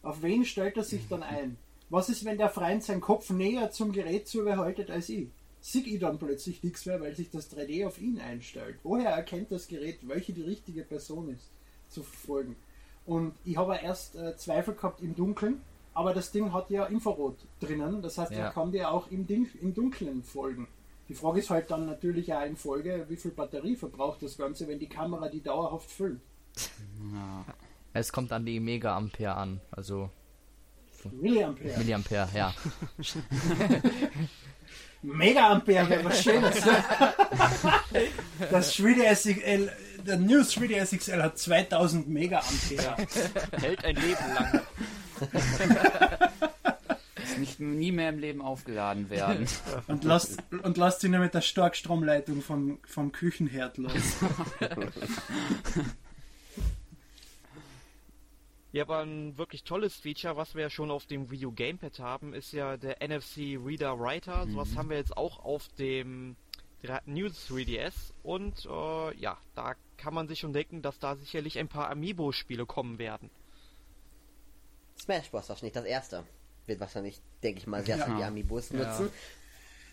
Auf 0.01 0.21
wen 0.21 0.45
stellt 0.45 0.77
er 0.77 0.83
sich 0.83 1.07
dann 1.07 1.23
ein? 1.23 1.57
Was 1.89 2.09
ist, 2.09 2.25
wenn 2.25 2.37
der 2.37 2.49
Freund 2.49 2.83
seinen 2.83 3.01
Kopf 3.01 3.29
näher 3.29 3.71
zum 3.71 3.91
Gerät 3.91 4.27
zugehaltet 4.27 4.89
als 4.89 5.09
ich? 5.09 5.27
Sieg 5.61 5.87
ich 5.87 5.99
dann 5.99 6.17
plötzlich 6.17 6.63
nichts 6.63 6.85
mehr, 6.85 7.01
weil 7.01 7.15
sich 7.15 7.29
das 7.31 7.51
3D 7.51 7.85
auf 7.85 7.99
ihn 7.99 8.19
einstellt? 8.19 8.77
Woher 8.83 9.09
erkennt 9.09 9.51
das 9.51 9.67
Gerät, 9.67 9.99
welche 10.07 10.31
die 10.33 10.41
richtige 10.43 10.83
Person 10.83 11.29
ist, 11.33 11.49
zu 11.89 12.01
verfolgen? 12.03 12.55
Und 13.05 13.33
ich 13.43 13.57
habe 13.57 13.77
erst 13.81 14.15
äh, 14.15 14.37
Zweifel 14.37 14.73
gehabt 14.75 15.01
im 15.01 15.15
Dunkeln, 15.15 15.61
aber 15.99 16.13
das 16.13 16.31
Ding 16.31 16.53
hat 16.53 16.69
ja 16.69 16.85
Infrarot 16.85 17.35
drinnen, 17.59 18.01
das 18.01 18.17
heißt, 18.17 18.31
Ja. 18.31 18.37
er 18.45 18.51
kann 18.51 18.71
dir 18.71 18.89
auch 18.89 19.11
im, 19.11 19.27
Ding, 19.27 19.49
im 19.61 19.73
Dunkeln 19.73 20.23
folgen. 20.23 20.65
Die 21.09 21.13
Frage 21.13 21.39
ist 21.39 21.49
halt 21.49 21.69
dann 21.71 21.87
natürlich 21.87 22.33
auch 22.33 22.45
in 22.45 22.55
Folge, 22.55 23.05
wie 23.09 23.17
viel 23.17 23.31
Batterie 23.31 23.75
verbraucht 23.75 24.23
das 24.23 24.37
Ganze, 24.37 24.65
wenn 24.69 24.79
die 24.79 24.87
Kamera 24.87 25.27
die 25.27 25.41
dauerhaft 25.41 25.91
füllt. 25.91 26.21
Es 27.91 28.13
kommt 28.13 28.31
an 28.31 28.45
die 28.45 28.61
Mega-Ampere 28.61 29.35
an, 29.35 29.59
also 29.71 30.09
Milliampere. 31.11 31.77
Milliampere, 31.79 32.29
ja. 32.33 32.53
Mega-Ampere 35.01 35.89
wäre 35.89 36.05
was 36.05 36.23
Schönes. 36.23 36.65
ne? 36.65 36.83
das 38.51 38.73
3DS 38.75 39.69
der 40.05 40.17
New 40.17 40.39
3DS 40.41 40.97
XL 40.97 41.21
hat 41.21 41.37
2000 41.37 42.07
Mega-Ampere. 42.07 42.95
Hält 43.59 43.83
ein 43.83 43.95
Leben 43.95 44.33
lang. 44.33 44.61
Nicht, 47.37 47.59
nie 47.61 47.91
mehr 47.93 48.09
im 48.09 48.19
Leben 48.19 48.41
aufgeladen 48.41 49.09
werden. 49.09 49.47
Und 49.87 50.03
lasst, 50.03 50.43
und 50.51 50.75
lasst 50.77 51.03
ihn 51.05 51.11
nur 51.11 51.21
mit 51.21 51.33
der 51.33 51.39
Starkstromleitung 51.41 52.41
vom, 52.41 52.79
vom 52.85 53.11
Küchenherd 53.13 53.77
los. 53.77 53.93
Ja, 58.71 58.83
aber 58.83 58.99
ein 58.99 59.35
wirklich 59.37 59.63
tolles 59.63 59.95
Feature, 59.95 60.37
was 60.37 60.53
wir 60.53 60.61
ja 60.61 60.69
schon 60.69 60.91
auf 60.91 61.07
dem 61.07 61.31
Wii 61.31 61.47
U 61.47 61.51
Gamepad 61.51 61.97
haben, 61.99 62.33
ist 62.35 62.51
ja 62.53 62.77
der 62.77 62.97
NFC 63.01 63.57
Reader 63.65 63.99
Writer. 63.99 64.45
Sowas 64.47 64.75
haben 64.75 64.91
wir 64.91 64.97
jetzt 64.97 65.17
auch 65.17 65.43
auf 65.43 65.67
dem 65.79 66.35
dra- 66.83 67.01
New 67.05 67.25
3DS. 67.27 68.13
Und 68.21 68.67
äh, 68.67 69.17
ja, 69.17 69.37
da 69.55 69.73
kann 69.97 70.13
man 70.13 70.27
sich 70.27 70.37
schon 70.37 70.53
denken, 70.53 70.83
dass 70.83 70.99
da 70.99 71.15
sicherlich 71.15 71.57
ein 71.57 71.67
paar 71.67 71.89
Amiibo-Spiele 71.89 72.67
kommen 72.67 72.99
werden. 72.99 73.31
Smash 74.99 75.29
Bros. 75.31 75.49
wahrscheinlich 75.49 75.73
das 75.73 75.85
erste. 75.85 76.23
Wird 76.65 76.79
wahrscheinlich, 76.79 77.19
denke 77.43 77.59
ich 77.59 77.67
mal, 77.67 77.83
sehr 77.83 77.97
Ja. 77.97 78.05
viele 78.05 78.25
Amiibos 78.25 78.71
nutzen. 78.71 79.09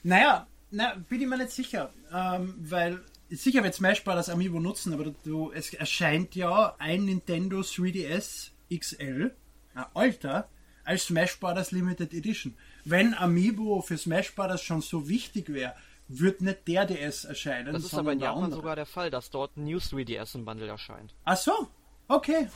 Naja, 0.03 0.47
na, 0.71 0.95
bin 1.09 1.21
ich 1.23 1.27
mir 1.27 1.39
nicht 1.39 1.51
sicher. 1.51 1.93
Ähm, 2.13 2.55
weil 2.59 3.03
sicher 3.31 3.63
wird 3.63 3.75
Smash 3.75 4.05
Bros. 4.05 4.15
das 4.17 4.29
Amiibo 4.29 4.61
nutzen, 4.61 4.93
aber 4.93 5.13
du, 5.25 5.53
es 5.53 5.73
erscheint 5.75 6.35
ja 6.35 6.75
ein 6.79 7.05
Nintendo 7.07 7.61
3DS 7.61 8.51
XL, 8.77 9.35
ein 9.75 9.85
alter, 9.95 10.49
als 10.85 11.05
Smash 11.07 11.39
Bros. 11.41 11.73
Limited 11.73 12.13
Edition. 12.15 12.57
Wenn 12.85 13.15
Amiibo 13.15 13.81
für 13.83 13.97
Smash 13.99 14.35
Bros. 14.35 14.63
schon 14.63 14.83
so 14.83 15.09
wichtig 15.09 15.53
wäre, 15.53 15.75
wird 16.09 16.41
nicht 16.41 16.69
der 16.69 16.85
DS 16.87 17.25
erscheinen. 17.25 17.73
Das 17.73 17.83
ist 17.83 17.91
sondern 17.91 18.07
aber 18.07 18.13
in 18.13 18.21
Japan 18.21 18.45
andere. 18.45 18.61
sogar 18.61 18.77
der 18.77 18.87
Fall, 18.87 19.11
dass 19.11 19.31
dort 19.31 19.57
ein 19.57 19.65
New 19.65 19.79
3DS 19.79 20.37
im 20.37 20.45
Bundle 20.45 20.69
erscheint. 20.69 21.15
Ach 21.25 21.37
so, 21.37 21.69
okay. 22.07 22.49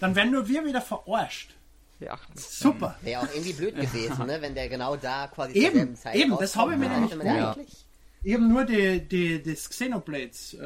Dann 0.00 0.14
werden 0.16 0.32
nur 0.32 0.48
wir 0.48 0.64
wieder 0.66 0.82
verarscht. 0.82 1.54
Ja. 2.00 2.18
Super. 2.34 2.96
Wäre 3.02 3.22
auch 3.22 3.28
irgendwie 3.34 3.52
blöd 3.52 3.76
gewesen, 3.80 4.26
ne? 4.26 4.38
wenn 4.40 4.54
der 4.54 4.68
genau 4.68 4.96
da 4.96 5.26
quasi 5.28 5.52
Eben, 5.54 5.94
Zeit 5.96 6.16
eben, 6.16 6.36
das 6.38 6.56
habe 6.56 6.72
ich 6.72 6.78
mir 6.78 6.88
nämlich 6.88 7.12
eigentlich- 7.12 7.86
Ich 8.22 8.34
habe 8.34 8.44
nur 8.44 8.64
die, 8.64 9.00
die, 9.06 9.42
das 9.42 9.68
Xenoblades 9.68 10.54
äh, 10.54 10.58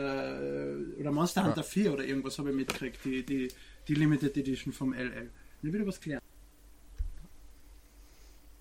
oder 1.00 1.10
Monster 1.12 1.44
Hunter 1.44 1.62
4 1.64 1.92
oder 1.92 2.04
irgendwas 2.04 2.38
habe 2.38 2.50
ich 2.50 2.56
mitgekriegt, 2.56 3.04
die, 3.04 3.24
die, 3.26 3.48
die 3.88 3.94
Limited 3.94 4.36
Edition 4.36 4.72
vom 4.72 4.92
LL. 4.92 5.30
Ich 5.62 5.72
wieder 5.72 5.86
was 5.86 6.00
klären. 6.00 6.20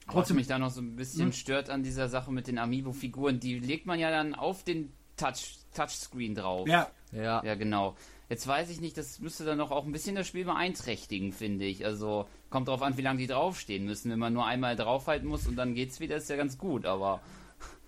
Was 0.07 0.29
mich 0.31 0.47
da 0.47 0.59
noch 0.59 0.69
so 0.69 0.81
ein 0.81 0.95
bisschen 0.95 1.31
stört 1.31 1.69
an 1.69 1.81
dieser 1.81 2.09
Sache 2.09 2.31
mit 2.31 2.47
den 2.47 2.57
Amiibo-Figuren, 2.57 3.39
die 3.39 3.59
legt 3.59 3.85
man 3.85 3.99
ja 3.99 4.11
dann 4.11 4.35
auf 4.35 4.63
den 4.63 4.91
Touch, 5.15 5.59
Touchscreen 5.75 6.35
drauf. 6.35 6.67
Ja, 6.67 6.89
Ja, 7.11 7.41
Ja, 7.43 7.55
genau. 7.55 7.95
Jetzt 8.33 8.47
weiß 8.47 8.71
ich 8.71 8.81
nicht, 8.81 8.97
das 8.97 9.19
müsste 9.19 9.45
dann 9.45 9.59
doch 9.59 9.69
auch 9.69 9.85
ein 9.85 9.91
bisschen 9.91 10.15
das 10.15 10.25
Spiel 10.25 10.43
beeinträchtigen, 10.45 11.31
finde 11.33 11.65
ich. 11.65 11.85
Also 11.85 12.25
kommt 12.49 12.67
drauf 12.67 12.81
an, 12.81 12.97
wie 12.97 13.03
lange 13.03 13.19
die 13.19 13.27
draufstehen 13.27 13.85
müssen. 13.85 14.09
Wenn 14.09 14.17
man 14.17 14.33
nur 14.33 14.47
einmal 14.47 14.75
draufhalten 14.75 15.27
muss 15.29 15.45
und 15.45 15.55
dann 15.55 15.75
geht's 15.75 15.99
wieder, 15.99 16.15
ist 16.15 16.31
ja 16.31 16.35
ganz 16.35 16.57
gut, 16.57 16.87
aber 16.87 17.21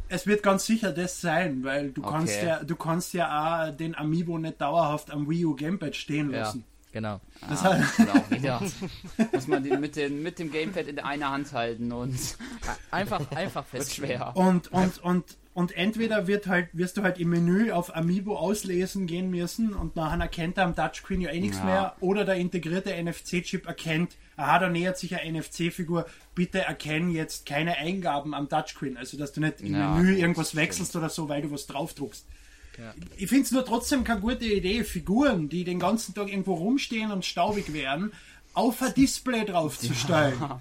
es 0.08 0.28
wird 0.28 0.44
ganz 0.44 0.68
sicher 0.68 0.92
das 0.92 1.20
sein, 1.20 1.64
weil 1.64 1.90
du 1.90 2.04
Okay. 2.04 2.12
kannst 2.12 2.44
ja, 2.44 2.64
du 2.64 2.76
kannst 2.76 3.14
ja 3.16 3.26
auch 3.72 3.76
den 3.76 3.96
Amiibo 3.96 4.38
nicht 4.38 4.62
dauerhaft 4.62 5.10
am 5.10 5.28
Wii 5.28 5.46
U 5.46 5.56
Gamepad 5.56 5.96
stehen 5.96 6.30
ja, 6.30 6.42
lassen. 6.42 6.64
genau. 6.92 7.20
Das 7.50 7.66
ah, 7.66 7.82
wieder. 8.30 8.62
Ja. 9.18 9.26
muss 9.34 9.48
man 9.48 9.64
den 9.64 9.80
mit, 9.82 9.96
den, 9.96 10.22
mit 10.22 10.38
dem 10.38 10.52
Gamepad 10.52 10.86
in 10.86 10.98
der 10.98 11.08
einer 11.08 11.32
Hand 11.32 11.54
halten 11.54 11.92
und 11.92 12.20
Einfach, 12.92 13.32
einfach 13.32 13.66
fest. 13.72 13.96
schwer. 13.96 14.32
Und, 14.36 14.72
und, 14.72 15.00
und, 15.04 15.26
und 15.56 15.76
entweder 15.76 16.28
wird 16.28 16.46
halt, 16.48 16.68
wirst 16.74 16.98
du 16.98 17.02
halt 17.04 17.18
im 17.18 17.30
Menü 17.30 17.72
auf 17.72 17.96
Amiibo 17.96 18.38
auslesen 18.38 19.08
gehen 19.08 19.32
müssen 19.32 19.74
und 19.74 19.96
nachher 19.96 20.20
erkennt 20.20 20.58
er 20.58 20.66
am 20.66 20.76
Touchscreen 20.76 21.22
ja 21.22 21.32
eh 21.32 21.40
nichts 21.40 21.58
Ja. 21.60 21.66
mehr 21.66 21.96
oder 22.02 22.26
der 22.26 22.36
integrierte 22.36 22.92
NFC-Chip 22.94 23.66
erkennt, 23.66 24.18
aha, 24.36 24.60
da 24.60 24.70
nähert 24.70 24.98
sich 25.00 25.16
eine 25.16 25.40
NFC-Figur, 25.40 26.06
bitte 26.36 26.60
erkenn 26.60 27.10
jetzt 27.10 27.46
keine 27.46 27.78
Eingaben 27.78 28.34
am 28.34 28.50
Touchscreen, 28.50 28.98
also 28.98 29.18
dass 29.18 29.32
du 29.32 29.40
nicht 29.40 29.62
im 29.62 29.74
Ja, 29.76 29.96
Menü 29.96 30.16
irgendwas 30.18 30.56
wechselst 30.56 30.94
oder 30.98 31.10
so, 31.10 31.30
weil 31.30 31.42
du 31.42 31.50
was 31.52 31.66
draufdruckst. 31.68 32.26
Ja. 32.78 32.94
Ich 33.16 33.30
finde 33.30 33.46
es 33.46 33.52
nur 33.54 33.64
trotzdem 33.64 34.04
keine 34.04 34.20
gute 34.20 34.44
Idee, 34.44 34.84
Figuren, 34.84 35.48
die 35.48 35.64
den 35.64 35.80
ganzen 35.80 36.14
Tag 36.14 36.28
irgendwo 36.28 36.56
rumstehen 36.56 37.12
und 37.12 37.24
staubig 37.24 37.72
werden, 37.72 38.12
auf 38.54 38.82
ein 38.82 38.94
Display 38.98 39.46
draufzustellen. 39.46 40.38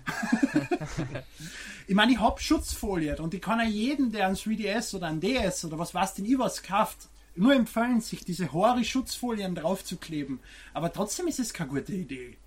Ich 1.87 1.95
meine, 1.95 2.12
ich 2.12 2.21
hab 2.21 2.41
Schutzfolie 2.41 3.17
und 3.21 3.35
ich 3.35 3.43
kann 3.43 3.59
ja 3.61 3.67
jeden, 3.67 4.11
der 4.11 4.29
ein 4.29 4.37
3DS 4.37 4.95
oder 4.97 5.09
ein 5.09 5.21
DS 5.21 5.64
oder 5.64 5.79
was 5.79 5.95
weiß 5.95 6.14
denn 6.14 6.25
ich 6.25 6.38
was 6.38 6.62
kauft, 6.62 7.09
nur 7.37 7.55
empfehlen, 7.55 8.00
sich 8.00 8.25
diese 8.25 8.53
hohe 8.53 8.85
Schutzfolien 8.85 9.55
draufzukleben. 9.55 10.41
Aber 10.73 10.93
trotzdem 10.93 11.26
ist 11.26 11.41
es 11.41 11.53
keine 11.53 11.71
gute 11.71 11.93
Idee. 11.93 12.38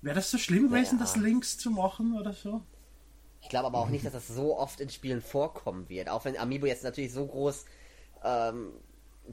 Wäre 0.00 0.16
das 0.16 0.30
so 0.30 0.38
schlimm 0.38 0.68
gewesen, 0.68 0.98
Ja. 0.98 1.04
das 1.04 1.16
links 1.16 1.58
zu 1.58 1.70
machen 1.70 2.18
oder 2.18 2.32
so? 2.32 2.62
Ich 3.40 3.48
glaube 3.48 3.66
aber 3.66 3.78
auch 3.78 3.88
nicht, 3.88 4.04
dass 4.04 4.12
das 4.12 4.28
so 4.28 4.58
oft 4.58 4.80
in 4.80 4.88
Spielen 4.88 5.20
vorkommen 5.20 5.88
wird. 5.88 6.08
Auch 6.08 6.24
wenn 6.24 6.36
Amiibo 6.36 6.66
jetzt 6.66 6.84
natürlich 6.84 7.12
so 7.12 7.26
groß 7.26 7.64
ähm, 8.24 8.68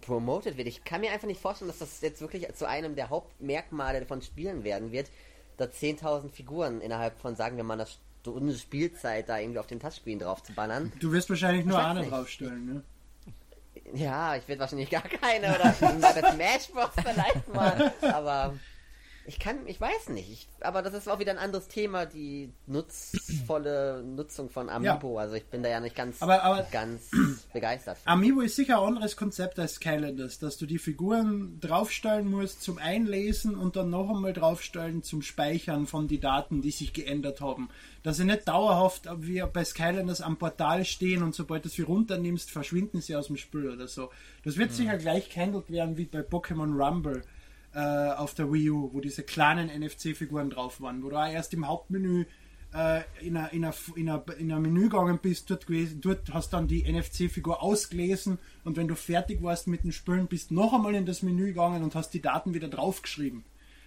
promoted 0.02 0.58
wird. 0.58 0.68
Ich 0.68 0.84
kann 0.84 1.02
mir 1.02 1.12
einfach 1.12 1.28
nicht 1.28 1.42
vorstellen, 1.42 1.70
dass 1.70 1.80
das 1.80 2.02
jetzt 2.02 2.22
wirklich 2.22 2.52
zu 2.56 2.68
einem 2.68 2.96
der 2.96 3.10
Hauptmerkmale 3.10 4.06
von 4.06 4.22
Spielen 4.22 4.64
werden 4.64 4.92
wird, 4.92 5.10
da 5.60 5.66
10.000 5.66 6.30
Figuren 6.30 6.82
innerhalb 6.82 7.20
von, 7.20 7.36
sagen 7.36 7.58
wir 7.58 7.64
mal, 7.64 7.74
einer 7.74 7.88
Stunde 8.22 8.54
Spielzeit 8.58 9.30
da 9.30 9.38
irgendwie 9.38 9.60
auf 9.60 9.68
den 9.68 9.80
Touchscreen 9.80 10.20
drauf 10.20 10.44
zu 10.44 10.54
bannern. 10.54 10.92
Du 11.00 11.12
wirst 11.12 11.30
wahrscheinlich 11.30 11.66
nur 11.66 11.84
eine 11.84 12.02
nicht. 12.02 12.12
draufstellen, 12.12 12.66
ne? 12.66 12.84
Ja, 13.94 14.36
ich 14.36 14.48
werde 14.48 14.60
wahrscheinlich 14.60 14.90
gar 14.90 15.02
keine 15.02 15.56
oder 15.56 15.74
bei 15.80 16.22
Bros 16.72 16.90
vielleicht 16.96 17.54
mal. 17.54 17.92
Aber 18.02 18.54
ich 19.30 19.40
kann, 19.40 19.66
ich 19.68 19.80
weiß 19.80 20.10
nicht. 20.10 20.30
Ich, 20.32 20.48
aber 20.62 20.82
das 20.82 20.94
ist 20.94 21.08
auch 21.08 21.20
wieder 21.20 21.32
ein 21.32 21.38
anderes 21.38 21.68
Thema, 21.68 22.06
die 22.06 22.52
nutzvolle 22.68 24.04
Nutzung 24.06 24.50
von 24.50 24.70
Amiibo. 24.70 25.18
Also 25.20 25.36
ich 25.36 25.46
bin 25.46 25.64
da 25.64 25.70
ja 25.70 25.80
nicht 25.80 25.96
ganz, 25.96 26.22
Aber- 26.22 26.44
aber- 26.44 26.64
ganz 26.72 27.10
begeistert. 27.54 27.98
von. 28.00 28.12
Amiibo 28.12 28.42
ist 28.42 28.56
sicher 28.56 28.82
ein 28.82 28.88
anderes 28.88 29.16
Konzept 29.16 29.60
als 29.60 29.76
Skylanders, 29.76 30.40
dass 30.40 30.58
du 30.58 30.66
die 30.66 30.80
Figuren 30.80 31.60
draufstellen 31.60 32.30
musst 32.30 32.62
zum 32.62 32.78
Einlesen 32.78 33.56
und 33.56 33.76
dann 33.76 33.90
noch 33.90 34.10
einmal 34.10 34.34
draufstellen 34.34 35.04
zum 35.04 35.22
Speichern 35.22 35.88
von 35.88 36.08
die 36.08 36.20
Daten, 36.20 36.62
die 36.62 36.72
sich 36.72 36.94
geändert 36.94 37.42
haben. 37.42 37.70
Dass 38.04 38.18
sie 38.18 38.26
nicht 38.26 38.48
dauerhaft 38.48 39.08
wie 39.18 39.44
bei 39.54 39.64
Skylanders 39.64 40.22
am 40.22 40.38
Portal 40.38 40.86
stehen 40.86 41.22
und 41.24 41.36
sobald 41.36 41.66
du 41.66 41.70
sie 41.70 41.82
runternimmst, 41.84 42.50
verschwinden 42.50 43.02
sie 43.02 43.16
aus 43.16 43.28
dem 43.28 43.38
Spiel 43.38 43.70
oder 43.70 43.88
so. 43.88 44.10
Das 44.44 44.58
wird 44.58 44.72
sicher 44.74 44.98
gleich 44.98 45.30
gehandelt 45.30 45.70
werden 45.70 45.98
wie 45.98 46.06
bei 46.06 46.20
Pokémon 46.20 46.76
Rumble 46.82 47.22
äh, 47.74 47.80
auf 47.80 48.34
der 48.34 48.52
Wii 48.52 48.70
U, 48.72 48.90
wo 48.94 49.00
diese 49.00 49.24
kleinen 49.24 49.70
NFC-Figuren 49.70 50.50
drauf 50.50 50.82
waren, 50.82 51.04
wo 51.04 51.10
du 51.10 51.18
auch 51.18 51.32
erst 51.32 51.54
im 51.54 51.68
Hauptmenü 51.68 52.26
äh, 52.74 53.02
in 53.22 53.38
ein 53.38 53.66
a 53.66 54.60
Menü 54.60 54.84
gegangen 54.84 55.20
bist, 55.22 55.50
dort, 55.50 55.68
gewesen, 55.68 56.02
dort 56.02 56.34
hast 56.34 56.54
dann 56.54 56.68
die 56.68 56.84
NFC-Figur 56.84 57.64
ausgelesen 57.64 58.40
und 58.64 58.78
wenn 58.78 58.88
du 58.88 58.96
fertig 58.96 59.42
warst 59.42 59.68
mit 59.68 59.84
dem 59.84 59.92
Spülen, 59.92 60.28
bist 60.28 60.52
noch 60.52 60.74
einmal 60.74 60.96
in 60.96 61.06
das 61.06 61.24
Menü 61.24 61.48
gegangen 61.48 61.84
und 61.84 61.96
hast 61.96 62.12
die 62.12 62.22
Daten 62.22 62.54
wieder 62.54 62.68
draufgeschrieben. 62.68 63.44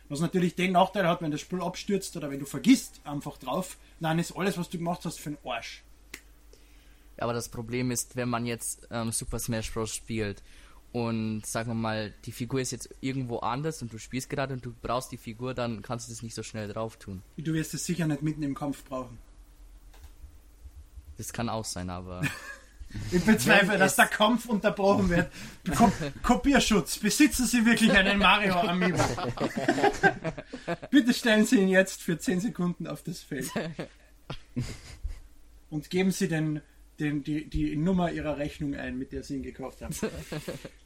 Was 0.09 0.21
natürlich 0.21 0.55
den 0.57 0.73
Nachteil 0.73 1.07
hat, 1.07 1.23
wenn 1.23 1.31
das 1.31 1.41
Spiel 1.41 1.63
abstürzt 1.63 2.17
oder 2.17 2.31
wenn 2.31 2.41
du 2.41 2.45
vergisst 2.45 3.01
einfach 3.05 3.39
drauf, 3.39 3.79
dann 4.01 4.19
ist 4.19 4.37
alles, 4.37 4.59
was 4.59 4.69
du 4.69 4.79
gemacht 4.79 5.05
hast, 5.05 5.21
für 5.21 5.31
den 5.31 5.39
Arsch. 5.45 5.85
Aber 7.19 7.33
das 7.33 7.49
Problem 7.49 7.91
ist, 7.91 8.17
wenn 8.17 8.29
man 8.29 8.47
jetzt 8.47 8.89
ähm, 8.91 9.13
Super 9.13 9.39
Smash 9.39 9.73
Bros. 9.73 9.95
spielt 9.95 10.43
und 10.93 11.47
sagen 11.47 11.71
wir 11.71 11.75
mal, 11.75 12.13
die 12.25 12.33
Figur 12.33 12.61
ist 12.61 12.71
jetzt 12.71 12.95
irgendwo 13.01 13.39
anders 13.39 13.81
und 13.83 13.93
du 13.93 13.99
spielst 13.99 14.29
gerade 14.29 14.55
und 14.55 14.65
du 14.65 14.75
brauchst 14.83 15.11
die 15.11 15.17
Figur, 15.17 15.55
dann 15.55 15.83
kannst 15.83 16.09
du 16.09 16.13
das 16.13 16.23
nicht 16.23 16.35
so 16.35 16.43
schnell 16.43 16.69
drauf 16.69 16.97
tun. 16.97 17.23
Du 17.37 17.55
wirst 17.55 17.75
es 17.75 17.87
sicher 17.87 18.07
nicht 18.07 18.23
mitten 18.23 18.43
im 18.43 18.55
Kampf 18.55 18.85
brauchen. 18.85 19.19
Das 21.17 21.33
kann 21.33 21.49
auch 21.49 21.65
sein, 21.65 21.89
aber 21.91 22.23
Ich 23.11 23.25
bezweifle, 23.25 23.79
dass 23.79 23.97
der 23.97 24.07
Kampf 24.07 24.47
unterbrochen 24.47 25.09
wird. 25.09 25.31
Ko 25.77 25.91
Kopierschutz. 26.23 26.99
Besitzen 26.99 27.47
Sie 27.47 27.65
wirklich 27.65 27.91
einen 27.93 28.19
Mario 28.19 28.55
Amiibo? 28.55 28.99
Bitte 30.91 31.15
stellen 31.15 31.47
Sie 31.47 31.61
ihn 31.61 31.69
jetzt 31.69 32.03
für 32.03 32.19
10 32.19 32.41
Sekunden 32.41 32.87
auf 32.87 33.03
das 33.03 33.21
Feld. 33.21 33.51
Und 35.71 35.91
geben 35.91 36.11
Sie 36.11 36.29
den, 36.29 36.61
den, 36.99 37.25
die, 37.25 37.49
die 37.49 37.77
Nummer 37.77 38.13
Ihrer 38.13 38.37
Rechnung 38.37 38.75
ein, 38.75 38.99
mit 38.99 39.13
der 39.13 39.23
Sie 39.23 39.37
ihn 39.37 39.43
gekauft 39.43 39.81
haben. 39.81 39.95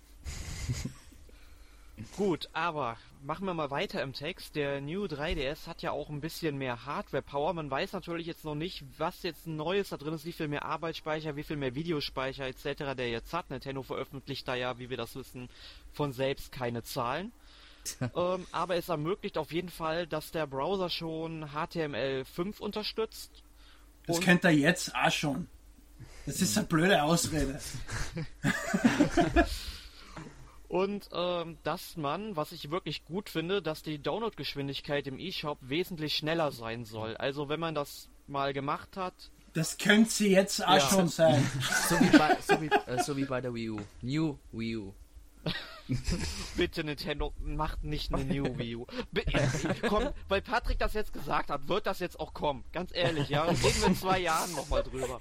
Gut, 2.16 2.48
aber 2.52 2.98
machen 3.22 3.46
wir 3.46 3.54
mal 3.54 3.70
weiter 3.70 4.02
im 4.02 4.12
Text. 4.12 4.54
Der 4.54 4.80
New 4.82 5.04
3DS 5.04 5.66
hat 5.66 5.80
ja 5.80 5.92
auch 5.92 6.10
ein 6.10 6.20
bisschen 6.20 6.58
mehr 6.58 6.84
Hardware-Power. 6.84 7.54
Man 7.54 7.70
weiß 7.70 7.92
natürlich 7.92 8.26
jetzt 8.26 8.44
noch 8.44 8.54
nicht, 8.54 8.84
was 8.98 9.22
jetzt 9.22 9.46
Neues 9.46 9.88
da 9.88 9.96
drin 9.96 10.12
ist, 10.12 10.26
wie 10.26 10.32
viel 10.32 10.48
mehr 10.48 10.64
Arbeitsspeicher, 10.64 11.36
wie 11.36 11.42
viel 11.42 11.56
mehr 11.56 11.74
Videospeicher 11.74 12.46
etc. 12.46 12.94
der 12.96 13.08
jetzt 13.08 13.32
hat. 13.32 13.48
Nintendo 13.50 13.82
veröffentlicht 13.82 14.46
da 14.46 14.54
ja, 14.54 14.78
wie 14.78 14.90
wir 14.90 14.98
das 14.98 15.14
wissen, 15.16 15.48
von 15.92 16.12
selbst 16.12 16.52
keine 16.52 16.82
Zahlen. 16.82 17.32
ähm, 18.14 18.46
aber 18.52 18.76
es 18.76 18.88
ermöglicht 18.88 19.38
auf 19.38 19.52
jeden 19.52 19.70
Fall, 19.70 20.06
dass 20.06 20.32
der 20.32 20.46
Browser 20.46 20.90
schon 20.90 21.46
HTML5 21.46 22.58
unterstützt. 22.58 23.30
Das 24.06 24.20
kennt 24.20 24.44
er 24.44 24.50
jetzt 24.50 24.94
auch 24.94 25.10
schon. 25.10 25.48
Das 26.26 26.42
ist 26.42 26.58
eine 26.58 26.66
blöde 26.66 27.02
Ausrede. 27.02 27.58
Und 30.68 31.08
ähm, 31.12 31.58
dass 31.62 31.96
man, 31.96 32.34
was 32.36 32.50
ich 32.52 32.70
wirklich 32.70 33.04
gut 33.04 33.28
finde, 33.28 33.62
dass 33.62 33.82
die 33.82 33.98
Downloadgeschwindigkeit 34.00 35.06
im 35.06 35.18
eShop 35.18 35.58
wesentlich 35.60 36.16
schneller 36.16 36.50
sein 36.50 36.84
soll. 36.84 37.16
Also 37.16 37.48
wenn 37.48 37.60
man 37.60 37.74
das 37.74 38.08
mal 38.26 38.52
gemacht 38.52 38.96
hat, 38.96 39.14
Das 39.54 39.78
könnte 39.78 40.10
sie 40.10 40.30
jetzt 40.32 40.62
auch 40.66 40.74
Ja. 40.74 40.80
schon 40.80 41.08
sein. 41.08 41.48
So 41.88 41.94
wie 42.00 42.18
bei, 42.18 42.36
so 42.46 42.60
wie, 42.60 42.66
äh, 42.90 43.02
so 43.02 43.16
wie 43.16 43.24
bei 43.24 43.40
der 43.40 43.54
Wii 43.54 43.70
U. 43.70 43.80
New 44.02 44.36
Wii 44.52 44.76
U. 44.76 44.92
bitte 46.56 46.84
Nintendo, 46.84 47.32
macht 47.38 47.84
nicht 47.84 48.12
eine 48.12 48.24
New 48.24 48.44
Wii 48.58 48.76
U. 48.76 48.86
Komm, 49.88 50.10
weil 50.28 50.42
Patrick 50.42 50.78
das 50.78 50.94
jetzt 50.94 51.12
gesagt 51.12 51.50
hat, 51.50 51.68
wird 51.68 51.86
das 51.86 52.00
jetzt 52.00 52.18
auch 52.18 52.34
kommen. 52.34 52.64
Ganz 52.72 52.90
ehrlich, 52.94 53.28
ja. 53.28 53.44
Reden 53.44 53.62
wir 53.62 53.86
in 53.86 53.96
zwei 53.96 54.18
Jahren 54.18 54.52
nochmal 54.52 54.82
drüber. 54.82 55.20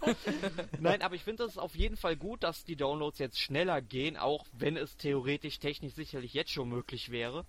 Nein, 0.80 1.02
aber 1.02 1.16
ich 1.16 1.24
finde 1.24 1.44
es 1.44 1.58
auf 1.58 1.76
jeden 1.76 1.98
Fall 1.98 2.16
gut, 2.16 2.44
dass 2.44 2.66
die 2.66 2.76
Downloads 2.76 3.20
jetzt 3.20 3.40
schneller 3.40 3.82
gehen, 3.82 4.18
auch 4.18 4.46
wenn 4.54 4.78
es 4.78 4.98
theoretisch 4.98 5.60
technisch 5.60 5.94
sicherlich 5.94 6.34
jetzt 6.34 6.52
schon 6.52 6.70
möglich 6.70 7.12
wäre. 7.12 7.46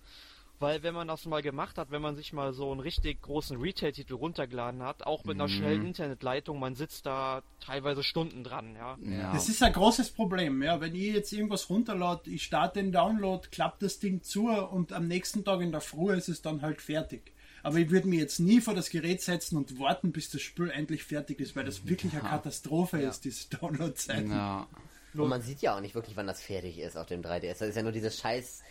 Weil 0.59 0.81
wenn 0.81 0.95
man 0.95 1.07
das 1.07 1.25
mal 1.25 1.43
gemacht 1.43 1.77
hat, 1.77 1.91
wenn 1.91 2.01
man 2.01 2.15
sich 2.15 2.33
mal 2.33 2.51
so 2.51 2.71
einen 2.71 2.79
richtig 2.79 3.21
großen 3.21 3.57
Retail-Titel 3.61 4.15
runtergeladen 4.15 4.81
hat, 4.81 5.03
auch 5.03 5.23
mit 5.23 5.35
einer 5.35 5.47
schnellen 5.47 5.85
Internetleitung, 5.85 6.59
man 6.59 6.73
sitzt 6.73 7.05
da 7.05 7.43
teilweise 7.59 8.03
Stunden 8.03 8.43
dran, 8.43 8.75
ja. 8.75 8.97
Ja. 9.01 9.33
Das 9.33 9.49
ist 9.49 9.61
ein 9.61 9.73
großes 9.73 10.09
Problem. 10.11 10.63
Ja, 10.63 10.81
wenn 10.81 10.95
ich 10.95 11.13
jetzt 11.13 11.31
irgendwas 11.31 11.69
runterlade, 11.69 12.29
ich 12.31 12.43
starte 12.43 12.81
den 12.81 12.91
Download, 12.91 13.47
klappt 13.51 13.83
das 13.83 13.99
Ding 13.99 14.23
zu 14.23 14.47
und 14.49 14.93
am 14.93 15.07
nächsten 15.07 15.45
Tag 15.45 15.61
in 15.61 15.71
der 15.71 15.81
Früh 15.81 16.13
ist 16.13 16.27
es 16.27 16.41
dann 16.41 16.63
halt 16.63 16.81
fertig. 16.81 17.33
Aber 17.61 17.77
ich 17.77 17.89
würde 17.91 18.07
mir 18.07 18.19
jetzt 18.19 18.39
nie 18.39 18.61
vor 18.61 18.73
das 18.73 18.89
Gerät 18.89 19.21
setzen 19.21 19.57
und 19.57 19.79
warten, 19.79 20.11
bis 20.11 20.31
das 20.31 20.41
Spiel 20.41 20.71
endlich 20.71 21.03
fertig 21.03 21.39
ist, 21.39 21.55
weil 21.55 21.65
das 21.65 21.85
wirklich 21.87 22.13
eine 22.13 22.21
Katastrophe 22.21 22.99
ist, 22.99 23.25
diese 23.25 23.49
Downloadzeit. 23.49 24.27
ja. 24.27 24.67
Und 25.13 25.29
man 25.29 25.41
sieht 25.41 25.61
ja 25.61 25.75
auch 25.75 25.81
nicht 25.81 25.95
wirklich, 25.95 26.15
wann 26.15 26.27
das 26.27 26.41
fertig 26.41 26.77
ist 26.77 26.95
auf 26.95 27.07
dem 27.07 27.21
3DS. 27.21 27.59
Das 27.59 27.69
ist 27.69 27.75
ja 27.75 27.81
nur 27.83 27.91
diese 27.91 28.11
scheiß 28.11 28.61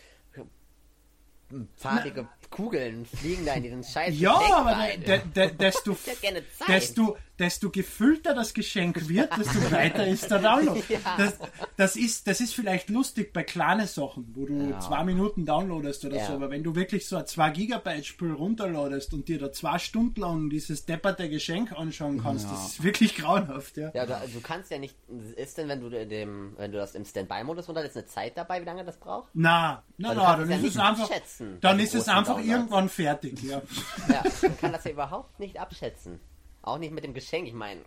farbige 1.76 2.26
Kugeln 2.50 3.06
fliegen 3.06 3.44
da 3.46 3.54
in 3.54 3.62
diesen 3.62 3.84
scheiß 3.84 4.18
Ja, 4.18 4.34
Geschenk 4.38 4.54
aber 4.56 4.70
rein. 4.72 5.00
de, 5.04 5.20
de, 5.34 5.54
desto, 5.54 5.96
desto, 6.68 7.16
desto 7.38 7.70
gefüllter 7.70 8.34
das 8.34 8.54
Geschenk 8.54 9.08
wird, 9.08 9.30
desto 9.38 9.70
weiter 9.70 10.06
ist 10.06 10.30
der 10.30 10.38
Download. 10.38 10.82
Ja. 10.88 10.98
Das, 11.18 11.34
das, 11.76 11.96
ist, 11.96 12.26
das 12.26 12.40
ist 12.40 12.54
vielleicht 12.54 12.88
lustig 12.90 13.32
bei 13.32 13.42
kleinen 13.42 13.86
Sachen, 13.86 14.32
wo 14.34 14.46
du 14.46 14.70
Ja. 14.70 14.80
zwei 14.80 15.04
Minuten 15.04 15.44
downloadest 15.44 16.04
oder 16.04 16.16
Ja. 16.16 16.26
so, 16.26 16.32
aber 16.34 16.50
wenn 16.50 16.62
du 16.64 16.74
wirklich 16.74 17.06
so 17.06 17.16
ein 17.16 17.26
2 17.26 17.50
Gigabyte 17.50 18.06
Spiel 18.06 18.32
runterladest 18.32 19.12
und 19.12 19.28
dir 19.28 19.38
da 19.38 19.52
zwei 19.52 19.78
Stunden 19.78 20.20
lang 20.20 20.50
dieses 20.50 20.86
depperte 20.86 21.28
Geschenk 21.28 21.72
anschauen 21.72 22.22
kannst, 22.22 22.50
das 22.50 22.68
ist 22.72 22.82
wirklich 22.82 23.16
grauenhaft, 23.16 23.76
ja. 23.76 23.90
Ja, 23.94 24.06
du, 24.06 24.40
kannst 24.42 24.70
ja 24.70 24.78
nicht. 24.78 24.96
Ist 25.36 25.58
denn, 25.58 25.68
wenn 25.68 25.80
du 25.80 25.90
dem, 25.90 26.54
wenn 26.56 26.72
du 26.72 26.78
das 26.78 26.94
im 26.94 27.04
Standby-Modus 27.04 27.68
runterlässt, 27.68 27.96
eine 27.96 28.06
Zeit 28.06 28.36
dabei, 28.36 28.60
wie 28.60 28.66
lange 28.66 28.84
das 28.84 28.98
braucht? 28.98 29.30
Na, 29.34 29.82
na, 29.98 30.08
Also 30.10 30.20
na, 30.22 30.36
dann 30.36 30.50
es 30.50 30.62
ist 30.62 30.74
es 30.74 30.78
einfach, 30.78 31.04
abschätzen 31.04 31.58
bei 31.60 31.68
dann 31.68 31.80
ist 31.80 31.94
es 31.94 32.08
einfach 32.08 32.38
irgendwann 32.38 32.88
fertig, 32.88 33.42
ja. 33.42 33.60
Ja, 34.08 34.22
man 34.42 34.58
kann 34.58 34.72
das 34.72 34.84
ja 34.84 34.90
überhaupt 34.92 35.38
nicht 35.40 35.58
abschätzen. 35.60 36.20
Auch 36.66 36.78
nicht 36.78 36.92
mit 36.92 37.04
dem 37.04 37.14
Geschenk, 37.14 37.46
ich 37.48 37.54
meine. 37.54 37.80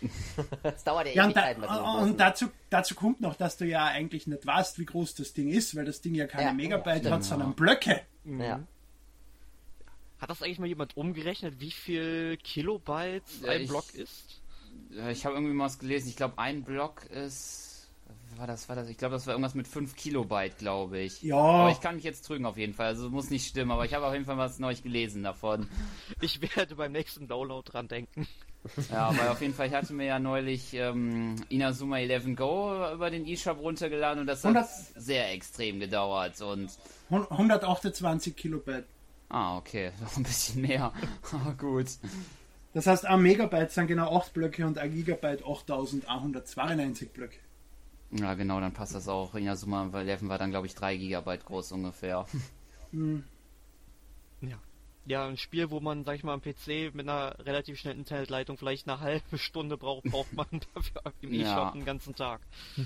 Es 0.62 0.82
dauert 0.84 1.06
ja, 1.06 1.12
Ja, 1.14 1.24
und, 1.26 1.36
da, 1.36 1.40
Ewigkeiten 1.50 1.60
mit 1.62 1.70
so 1.70 1.76
einem 1.76 2.02
und 2.10 2.18
dazu, 2.20 2.46
dazu 2.68 2.94
kommt 2.94 3.20
noch, 3.20 3.34
dass 3.36 3.56
du 3.56 3.64
ja 3.64 3.84
eigentlich 3.86 4.26
nicht 4.26 4.44
weißt, 4.44 4.78
wie 4.78 4.84
groß 4.86 5.14
das 5.14 5.32
Ding 5.32 5.48
ist, 5.48 5.74
weil 5.76 5.84
das 5.84 6.00
Ding 6.00 6.14
ja 6.14 6.26
keine 6.26 6.48
Ja, 6.48 6.52
Megabyte 6.52 6.98
stimmt. 6.98 7.14
hat, 7.14 7.24
sondern 7.24 7.54
Blöcke. 7.54 8.02
Ja. 8.24 8.60
Hat 10.18 10.30
das 10.30 10.42
eigentlich 10.42 10.58
mal 10.58 10.66
jemand 10.66 10.96
umgerechnet, 10.96 11.60
wie 11.60 11.70
viel 11.70 12.36
Kilobytes 12.38 13.40
Ja, 13.42 13.50
ein 13.52 13.62
ich- 13.62 13.68
Block 13.68 13.94
ist? 13.94 14.40
Ich 15.10 15.24
habe 15.24 15.36
irgendwie 15.36 15.54
mal 15.54 15.66
was 15.66 15.78
gelesen. 15.78 16.08
Ich 16.08 16.16
glaube, 16.16 16.38
ein 16.38 16.64
Block 16.64 17.04
ist. 17.06 17.73
War 18.36 18.46
das, 18.46 18.68
war 18.68 18.76
das? 18.76 18.88
Ich 18.88 18.96
glaube, 18.96 19.14
das 19.14 19.26
war 19.26 19.34
irgendwas 19.34 19.54
mit 19.54 19.68
5 19.68 19.94
Kilobyte, 19.96 20.58
glaube 20.58 20.98
ich. 20.98 21.22
Ja. 21.22 21.36
Aber 21.36 21.70
ich 21.70 21.80
kann 21.80 21.96
mich 21.96 22.04
jetzt 22.04 22.26
trügen 22.26 22.46
auf 22.46 22.56
jeden 22.56 22.74
Fall. 22.74 22.86
Also 22.86 23.10
muss 23.10 23.30
nicht 23.30 23.46
stimmen, 23.46 23.70
aber 23.70 23.84
ich 23.84 23.94
habe 23.94 24.06
auf 24.06 24.12
jeden 24.12 24.24
Fall 24.24 24.38
was 24.38 24.58
Neues 24.58 24.82
gelesen 24.82 25.22
davon. 25.22 25.68
Ich 26.20 26.40
werde 26.40 26.76
beim 26.76 26.92
nächsten 26.92 27.28
Download 27.28 27.70
dran 27.70 27.88
denken. 27.88 28.26
Ja, 28.90 29.14
weil 29.16 29.28
auf 29.28 29.42
jeden 29.42 29.52
Fall, 29.52 29.66
ich 29.66 29.74
hatte 29.74 29.92
mir 29.92 30.06
ja 30.06 30.18
neulich 30.18 30.72
ähm, 30.72 31.36
Inazuma 31.50 31.98
11 31.98 32.34
Go 32.34 32.92
über 32.94 33.10
den 33.10 33.26
eShop 33.26 33.58
runtergeladen 33.58 34.20
und 34.20 34.26
das 34.26 34.42
hat 34.42 34.56
100 34.56 34.70
sehr 34.96 35.30
extrem 35.32 35.80
gedauert 35.80 36.40
und 36.40 36.70
128 37.10 38.34
Kilobyte. 38.34 38.86
Ah, 39.28 39.58
okay, 39.58 39.92
noch 40.00 40.16
ein 40.16 40.22
bisschen 40.22 40.62
mehr. 40.62 40.92
Aber 41.32 41.52
gut. 41.54 41.88
Das 42.72 42.86
heißt, 42.86 43.04
ein 43.06 43.22
Megabyte 43.22 43.70
sind 43.70 43.86
genau 43.86 44.16
8 44.16 44.32
Blöcke 44.32 44.66
und 44.66 44.78
ein 44.78 44.92
Gigabyte 44.92 45.44
8192 45.44 47.12
Blöcke. 47.12 47.38
Ja, 48.16 48.34
genau, 48.34 48.60
dann 48.60 48.72
passt 48.72 48.94
das 48.94 49.08
auch. 49.08 49.34
Inazuma 49.34 49.90
11 49.92 50.28
war 50.28 50.38
dann, 50.38 50.50
glaube 50.50 50.66
ich, 50.66 50.74
3 50.74 50.96
Gigabyte 50.96 51.44
groß 51.44 51.72
ungefähr. 51.72 52.26
Ja. 54.40 54.58
Ja, 55.06 55.26
ein 55.26 55.36
Spiel, 55.36 55.70
wo 55.70 55.80
man, 55.80 56.04
sag 56.04 56.14
ich 56.16 56.24
mal, 56.24 56.32
am 56.32 56.40
PC 56.40 56.94
mit 56.94 57.08
einer 57.08 57.38
relativ 57.40 57.78
schnellen 57.78 57.98
Internetleitung 57.98 58.56
vielleicht 58.56 58.88
eine 58.88 59.00
halbe 59.00 59.36
Stunde 59.36 59.76
braucht, 59.76 60.04
braucht 60.04 60.32
man 60.32 60.46
dafür 60.74 61.12
im 61.20 61.34
Ja. 61.34 61.40
E-Shop 61.40 61.74
einen 61.74 61.84
ganzen 61.84 62.14
Tag. 62.14 62.40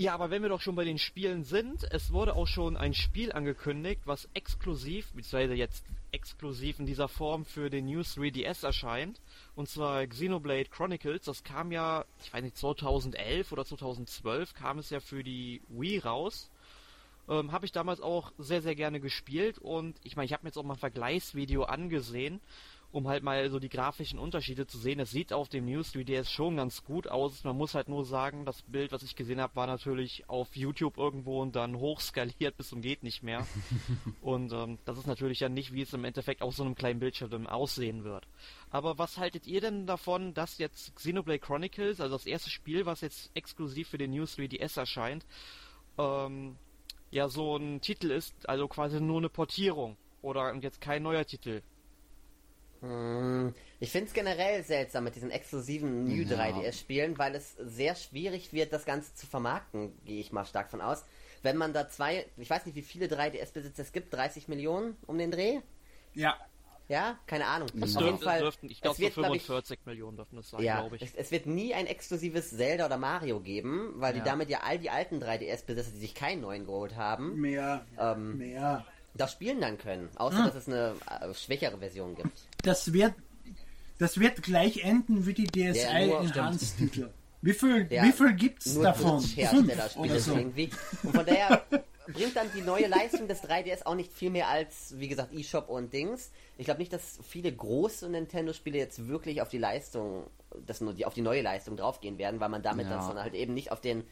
Ja, 0.00 0.14
aber 0.14 0.30
wenn 0.30 0.42
wir 0.42 0.48
doch 0.48 0.60
schon 0.60 0.76
bei 0.76 0.84
den 0.84 0.96
Spielen 0.96 1.42
sind, 1.42 1.82
es 1.90 2.12
wurde 2.12 2.36
auch 2.36 2.46
schon 2.46 2.76
ein 2.76 2.94
Spiel 2.94 3.32
angekündigt, 3.32 4.02
was 4.04 4.28
exklusiv, 4.32 5.12
beziehungsweise 5.12 5.54
jetzt 5.54 5.84
exklusiv 6.12 6.78
in 6.78 6.86
dieser 6.86 7.08
Form 7.08 7.44
für 7.44 7.68
den 7.68 7.86
New 7.86 8.02
3DS 8.02 8.64
erscheint. 8.64 9.20
Und 9.56 9.68
zwar 9.68 10.06
Xenoblade 10.06 10.66
Chronicles. 10.66 11.22
Das 11.22 11.42
kam 11.42 11.72
ja, 11.72 12.04
ich 12.22 12.32
weiß 12.32 12.44
nicht, 12.44 12.56
2011 12.56 13.50
oder 13.50 13.64
2012 13.64 14.54
kam 14.54 14.78
es 14.78 14.90
ja 14.90 15.00
für 15.00 15.24
die 15.24 15.62
Wii 15.68 15.98
raus. 15.98 16.48
Ähm, 17.28 17.50
habe 17.50 17.66
ich 17.66 17.72
damals 17.72 18.00
auch 18.00 18.30
sehr, 18.38 18.62
sehr 18.62 18.76
gerne 18.76 19.00
gespielt 19.00 19.58
und 19.58 19.96
ich 20.04 20.14
meine, 20.14 20.26
ich 20.26 20.32
habe 20.32 20.44
mir 20.44 20.50
jetzt 20.50 20.58
auch 20.58 20.62
mal 20.62 20.74
ein 20.74 20.78
Vergleichsvideo 20.78 21.64
angesehen, 21.64 22.40
um 22.90 23.06
halt 23.06 23.22
mal 23.22 23.50
so 23.50 23.58
die 23.58 23.68
grafischen 23.68 24.18
Unterschiede 24.18 24.66
zu 24.66 24.78
sehen. 24.78 24.98
Es 24.98 25.10
sieht 25.10 25.32
auf 25.32 25.48
dem 25.48 25.66
News 25.66 25.94
3DS 25.94 26.30
schon 26.30 26.56
ganz 26.56 26.84
gut 26.84 27.06
aus. 27.06 27.44
Man 27.44 27.56
muss 27.56 27.74
halt 27.74 27.88
nur 27.88 28.04
sagen, 28.04 28.46
das 28.46 28.62
Bild, 28.62 28.92
was 28.92 29.02
ich 29.02 29.14
gesehen 29.14 29.40
habe, 29.40 29.56
war 29.56 29.66
natürlich 29.66 30.28
auf 30.28 30.56
YouTube 30.56 30.96
irgendwo 30.96 31.42
und 31.42 31.54
dann 31.54 31.76
hochskaliert 31.78 32.56
bis 32.56 32.68
zum 32.68 32.80
geht 32.80 33.02
nicht 33.02 33.22
mehr. 33.22 33.46
und 34.22 34.52
ähm, 34.52 34.78
das 34.86 34.96
ist 34.96 35.06
natürlich 35.06 35.40
ja 35.40 35.50
nicht, 35.50 35.72
wie 35.72 35.82
es 35.82 35.92
im 35.92 36.04
Endeffekt 36.04 36.40
auf 36.40 36.54
so 36.54 36.64
einem 36.64 36.74
kleinen 36.74 37.00
Bildschirm 37.00 37.46
aussehen 37.46 38.04
wird. 38.04 38.26
Aber 38.70 38.96
was 38.96 39.18
haltet 39.18 39.46
ihr 39.46 39.60
denn 39.60 39.86
davon, 39.86 40.32
dass 40.32 40.58
jetzt 40.58 40.96
Xenoblade 40.96 41.40
Chronicles, 41.40 42.00
also 42.00 42.14
das 42.14 42.26
erste 42.26 42.48
Spiel, 42.48 42.86
was 42.86 43.02
jetzt 43.02 43.30
exklusiv 43.34 43.88
für 43.88 43.98
den 43.98 44.12
News 44.12 44.38
3DS 44.38 44.78
erscheint, 44.78 45.26
ähm, 45.98 46.56
ja 47.10 47.28
so 47.28 47.56
ein 47.56 47.80
Titel 47.82 48.10
ist, 48.10 48.48
also 48.48 48.66
quasi 48.66 49.00
nur 49.00 49.18
eine 49.18 49.28
Portierung 49.28 49.96
oder 50.22 50.54
jetzt 50.56 50.80
kein 50.80 51.02
neuer 51.02 51.24
Titel. 51.26 51.62
Hm, 52.80 53.54
Ich 53.80 53.90
finde 53.90 54.06
es 54.08 54.12
generell 54.14 54.62
seltsam 54.62 55.04
mit 55.04 55.16
diesen 55.16 55.30
exklusiven 55.30 56.06
New 56.06 56.24
Ja. 56.24 56.26
3DS-Spielen, 56.26 57.18
weil 57.18 57.34
es 57.34 57.54
sehr 57.58 57.96
schwierig 57.96 58.52
wird, 58.52 58.72
das 58.72 58.84
Ganze 58.84 59.14
zu 59.14 59.26
vermarkten, 59.26 59.92
gehe 60.04 60.20
ich 60.20 60.32
mal 60.32 60.44
stark 60.44 60.70
von 60.70 60.80
aus. 60.80 61.04
Wenn 61.42 61.56
man 61.56 61.72
da 61.72 61.88
zwei, 61.88 62.26
ich 62.36 62.50
weiß 62.50 62.66
nicht, 62.66 62.76
wie 62.76 62.82
viele 62.82 63.08
3DS-Besitzer 63.08 63.82
es 63.82 63.92
gibt, 63.92 64.14
30 64.14 64.46
Millionen 64.48 64.96
um 65.06 65.18
den 65.18 65.30
Dreh? 65.32 65.60
Ja, 66.14 66.38
Ja, 66.88 67.18
keine 67.26 67.46
Ahnung. 67.46 67.72
Das 67.80 67.94
Auf 67.94 68.04
jeden 68.04 68.18
dürften, 68.18 68.18
Fall, 68.18 68.44
dürften, 68.44 68.70
ich 68.70 68.80
es 68.80 68.82
glaube, 68.82 68.98
so 68.98 69.08
wird, 69.08 69.18
glaub 69.18 69.34
ich, 69.34 69.42
45 69.42 69.84
Millionen 69.86 70.16
dürften 70.16 70.38
es 70.38 70.50
sein, 70.50 70.66
ja, 70.66 70.70
glaube 70.70 70.96
ich. 70.96 71.10
es, 71.10 71.14
es 71.14 71.30
wird 71.30 71.46
nie 71.46 71.74
ein 71.74 71.86
exklusives 71.86 72.50
Zelda 72.56 72.86
oder 72.86 72.96
Mario 72.98 73.40
geben, 73.40 73.92
weil 73.96 74.12
die 74.14 74.22
Ja. 74.22 74.22
damit 74.22 74.50
ja 74.50 74.60
all 74.60 74.78
die 74.78 74.90
alten 74.90 75.20
3DS-Besitzer, 75.20 75.92
die 75.92 75.98
sich 75.98 76.14
keinen 76.14 76.40
neuen 76.42 76.66
geholt 76.66 76.96
haben, 76.96 77.40
mehr, 77.40 77.86
ähm, 77.98 78.38
mehr. 78.38 78.86
Das 79.14 79.32
spielen 79.32 79.60
dann 79.60 79.78
können. 79.78 80.08
Außer, 80.16 80.44
dass 80.44 80.54
es 80.54 80.66
eine 80.68 80.94
äh, 81.20 81.32
schwächere 81.34 81.78
Version 81.78 82.14
gibt. 82.14 82.38
Das 82.62 82.92
wird, 82.92 83.14
das 83.98 84.18
wird 84.20 84.42
gleich 84.42 84.84
enden 84.84 85.26
wie 85.26 85.34
die 85.34 85.48
Ja, 85.58 85.72
DSi 85.72 86.06
nur- 86.06 86.20
Enhanced-Titel. 86.20 87.10
Wie 87.42 87.52
viel, 87.52 87.86
Ja, 87.90 88.02
wie 88.04 88.12
viel 88.12 88.32
gibt's 88.34 88.74
nur 88.74 88.84
davon? 88.84 89.20
Fünf 89.20 89.96
oder 89.96 90.18
so. 90.20 90.34
irgendwie. 90.36 90.70
Und 91.02 91.14
von 91.14 91.24
daher 91.26 91.62
bringt 92.08 92.34
dann 92.36 92.50
die 92.54 92.62
neue 92.62 92.86
Leistung 92.88 93.28
des 93.28 93.42
3DS 93.44 93.84
auch 93.86 93.94
nicht 93.94 94.12
viel 94.12 94.30
mehr 94.30 94.48
als, 94.48 94.94
wie 94.98 95.08
gesagt, 95.08 95.32
eShop 95.34 95.68
und 95.68 95.92
Dings. 95.92 96.30
Ich 96.56 96.64
glaube 96.64 96.80
nicht, 96.80 96.92
dass 96.92 97.18
viele 97.28 97.52
große 97.52 98.08
Nintendo-Spiele 98.08 98.78
jetzt 98.78 99.06
wirklich 99.08 99.40
auf 99.42 99.48
die 99.50 99.58
Leistung, 99.58 100.26
das, 100.66 100.80
nur 100.80 100.94
die, 100.94 101.06
auf 101.06 101.14
die 101.14 101.20
neue 101.22 101.42
Leistung 101.42 101.76
draufgehen 101.76 102.18
werden, 102.18 102.40
weil 102.40 102.48
man 102.48 102.62
damit 102.62 102.86
Ja. 102.88 102.96
dann 103.08 103.20
halt 103.22 103.34
eben 103.34 103.54
nicht 103.54 103.70
auf 103.72 103.80
den 103.80 104.04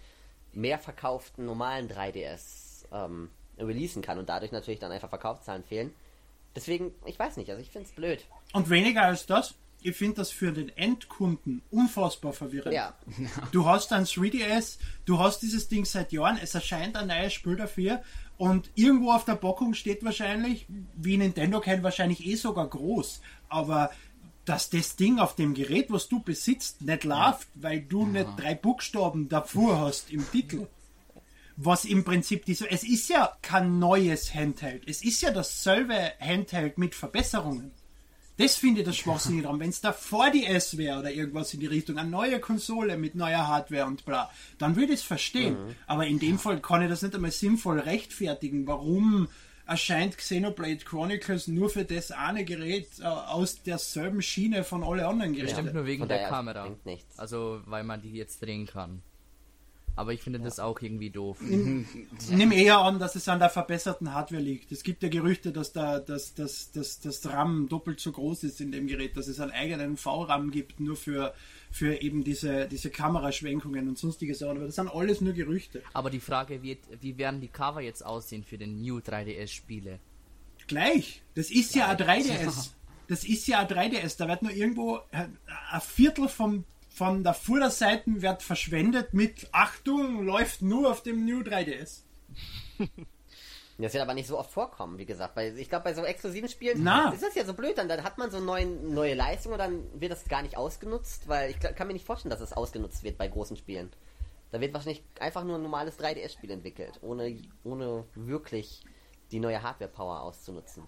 mehr 0.52 0.78
verkauften 0.78 1.44
normalen 1.46 1.88
3DS 1.90 2.84
ähm, 2.92 3.30
releasen 3.58 4.02
kann 4.02 4.18
und 4.18 4.28
dadurch 4.28 4.52
natürlich 4.52 4.80
dann 4.80 4.92
einfach 4.92 5.08
Verkaufszahlen 5.08 5.64
fehlen. 5.64 5.92
Deswegen, 6.54 6.92
ich 7.04 7.18
weiß 7.18 7.36
nicht, 7.36 7.50
also 7.50 7.60
ich 7.60 7.70
finde 7.70 7.88
es 7.88 7.94
blöd. 7.94 8.24
Und 8.52 8.70
weniger 8.70 9.02
als 9.02 9.26
das, 9.26 9.54
ich 9.82 9.96
finde 9.96 10.16
das 10.16 10.30
für 10.30 10.52
den 10.52 10.70
Endkunden 10.76 11.62
unfassbar 11.70 12.32
verwirrend. 12.32 12.74
Ja, 12.74 12.94
Du 13.52 13.66
hast 13.66 13.92
ein 13.92 14.04
3DS, 14.04 14.78
du 15.04 15.18
hast 15.18 15.40
dieses 15.40 15.68
Ding 15.68 15.84
seit 15.84 16.12
Jahren, 16.12 16.38
es 16.42 16.54
erscheint 16.54 16.96
ein 16.96 17.08
neues 17.08 17.34
Spiel 17.34 17.56
dafür 17.56 18.02
und 18.38 18.70
irgendwo 18.74 19.12
auf 19.12 19.24
der 19.24 19.36
Packung 19.36 19.74
steht 19.74 20.04
wahrscheinlich, 20.04 20.66
wie 20.94 21.16
Nintendo 21.16 21.60
kennt, 21.60 21.82
wahrscheinlich 21.82 22.26
eh 22.26 22.36
sogar 22.36 22.68
groß, 22.68 23.20
aber 23.48 23.90
dass 24.46 24.70
das 24.70 24.96
Ding 24.96 25.18
auf 25.18 25.34
dem 25.34 25.54
Gerät, 25.54 25.90
was 25.90 26.08
du 26.08 26.20
besitzt, 26.20 26.80
nicht 26.82 27.04
läuft, 27.04 27.48
weil 27.54 27.80
du 27.80 28.06
nicht 28.06 28.28
drei 28.36 28.54
Buchstaben 28.54 29.28
davor 29.28 29.80
hast 29.80 30.10
im 30.12 30.30
Titel. 30.30 30.68
Was 31.56 31.84
im 31.86 32.04
Prinzip 32.04 32.44
diese, 32.44 32.70
es 32.70 32.84
ist 32.84 33.08
ja 33.08 33.32
kein 33.40 33.78
neues 33.78 34.34
Handheld, 34.34 34.82
es 34.86 35.02
ist 35.02 35.22
ja 35.22 35.30
dasselbe 35.30 36.12
Handheld 36.20 36.76
mit 36.76 36.94
Verbesserungen. 36.94 37.72
Das 38.36 38.56
finde 38.56 38.80
ich 38.80 38.86
das 38.86 38.96
Schwachsinnige 38.96 39.44
dran. 39.44 39.60
Wenn 39.60 39.70
es 39.70 39.80
da 39.80 39.92
vor 39.92 40.30
die 40.30 40.44
S 40.44 40.76
wäre 40.76 40.98
oder 40.98 41.10
irgendwas 41.10 41.54
in 41.54 41.60
die 41.60 41.66
Richtung, 41.66 41.96
eine 41.96 42.10
neue 42.10 42.38
Konsole 42.38 42.98
mit 42.98 43.14
neuer 43.14 43.48
Hardware 43.48 43.86
und 43.86 44.04
bla, 44.04 44.30
dann 44.58 44.76
würde 44.76 44.92
ich 44.92 45.00
es 45.00 45.06
verstehen. 45.06 45.56
Aber 45.86 46.06
in 46.06 46.18
dem 46.18 46.38
Fall 46.38 46.60
kann 46.60 46.82
ich 46.82 46.90
das 46.90 47.00
nicht 47.00 47.14
einmal 47.14 47.30
sinnvoll 47.30 47.78
rechtfertigen. 47.80 48.66
Warum 48.66 49.28
erscheint 49.66 50.18
Xenoblade 50.18 50.84
Chronicles 50.84 51.48
nur 51.48 51.70
für 51.70 51.86
das 51.86 52.10
eine 52.10 52.44
Gerät 52.44 52.88
äh, 53.00 53.04
aus 53.04 53.62
derselben 53.62 54.20
Schiene 54.20 54.64
von 54.64 54.84
alle 54.84 55.06
anderen 55.06 55.32
Geräten? 55.32 55.54
Stimmt 55.54 55.74
nur 55.74 55.86
wegen 55.86 56.06
der 56.06 56.18
daher 56.18 56.28
Kamera. 56.28 56.76
Also, 57.16 57.62
weil 57.64 57.84
man 57.84 58.02
die 58.02 58.12
jetzt 58.12 58.42
drehen 58.42 58.66
kann. 58.66 59.02
Aber 59.96 60.12
ich 60.12 60.20
finde 60.20 60.38
das 60.40 60.60
auch 60.60 60.80
irgendwie 60.80 61.08
doof. 61.08 61.38
Ich 61.40 62.30
nehme 62.30 62.54
eher 62.54 62.78
an, 62.78 62.98
dass 62.98 63.16
es 63.16 63.28
an 63.28 63.38
der 63.38 63.48
verbesserten 63.48 64.12
Hardware 64.12 64.42
liegt. 64.42 64.70
Es 64.70 64.82
gibt 64.82 65.02
ja 65.02 65.08
Gerüchte, 65.08 65.52
dass 65.52 65.72
da, 65.72 65.98
dass, 65.98 66.34
dass, 66.34 66.70
dass, 66.70 67.00
das 67.00 67.26
RAM 67.26 67.68
doppelt 67.68 67.98
so 67.98 68.12
groß 68.12 68.44
ist 68.44 68.60
in 68.60 68.72
dem 68.72 68.86
Gerät, 68.86 69.16
dass 69.16 69.26
es 69.26 69.40
einen 69.40 69.52
eigenen 69.52 69.96
V-RAM 69.96 70.50
gibt, 70.50 70.80
nur 70.80 70.96
für, 70.96 71.32
für 71.70 72.02
eben 72.02 72.24
diese, 72.24 72.68
diese 72.68 72.90
Kameraschwenkungen 72.90 73.88
und 73.88 73.98
sonstige 73.98 74.34
Sachen. 74.34 74.58
Aber 74.58 74.66
das 74.66 74.74
sind 74.74 74.88
alles 74.88 75.22
nur 75.22 75.32
Gerüchte. 75.32 75.82
Aber 75.94 76.10
die 76.10 76.20
Frage 76.20 76.62
wird, 76.62 76.80
wie 77.00 77.16
werden 77.16 77.40
die 77.40 77.48
Cover 77.48 77.80
jetzt 77.80 78.04
aussehen 78.04 78.44
für 78.44 78.58
den 78.58 78.82
New 78.82 78.98
3DS-Spiele? 78.98 79.98
Gleich. 80.66 81.22
Das 81.34 81.50
ist 81.50 81.74
ja 81.74 81.88
ein 81.88 81.96
3DS. 81.96 82.70
Das 83.08 83.22
ist 83.22 83.46
ja 83.46 83.60
ein 83.60 83.68
3DS. 83.68 84.18
Da 84.18 84.26
wird 84.26 84.42
nur 84.42 84.50
irgendwo 84.50 84.98
ein 85.12 85.38
Viertel 85.80 86.28
vom, 86.28 86.64
von 86.96 87.22
der 87.22 87.34
Vorderseite 87.34 88.22
wird 88.22 88.42
verschwendet 88.42 89.12
mit 89.12 89.48
Achtung, 89.52 90.24
läuft 90.24 90.62
nur 90.62 90.90
auf 90.90 91.02
dem 91.02 91.26
New 91.26 91.40
3DS. 91.40 92.02
Das 93.78 93.92
wird 93.92 94.02
aber 94.02 94.14
nicht 94.14 94.26
so 94.26 94.38
oft 94.38 94.50
vorkommen, 94.50 94.96
wie 94.96 95.04
gesagt. 95.04 95.36
Weil 95.36 95.58
ich 95.58 95.68
glaube, 95.68 95.84
bei 95.84 95.92
so 95.92 96.02
exklusiven 96.02 96.48
Spielen 96.48 96.82
Na. 96.82 97.10
ist 97.10 97.22
das 97.22 97.34
ja 97.34 97.44
so 97.44 97.52
blöd. 97.52 97.76
Dann, 97.76 97.90
dann 97.90 98.04
hat 98.04 98.16
man 98.16 98.30
so 98.30 98.40
neuen, 98.40 98.94
neue 98.94 99.12
Leistung 99.12 99.52
und 99.52 99.58
dann 99.58 99.82
wird 100.00 100.12
das 100.12 100.24
gar 100.24 100.40
nicht 100.40 100.56
ausgenutzt, 100.56 101.28
weil 101.28 101.50
ich 101.50 101.60
kann 101.60 101.86
mir 101.86 101.92
nicht 101.92 102.06
vorstellen, 102.06 102.30
dass 102.30 102.40
es 102.40 102.54
ausgenutzt 102.54 103.04
wird 103.04 103.18
bei 103.18 103.28
großen 103.28 103.54
Spielen. 103.58 103.90
Da 104.50 104.62
wird 104.62 104.72
wahrscheinlich 104.72 105.04
einfach 105.20 105.44
nur 105.44 105.56
ein 105.56 105.62
normales 105.62 105.98
3DS-Spiel 105.98 106.52
entwickelt, 106.52 106.98
ohne, 107.02 107.38
ohne 107.64 108.04
wirklich 108.14 108.82
die 109.30 109.40
neue 109.40 109.62
Hardware-Power 109.62 110.22
auszunutzen. 110.22 110.84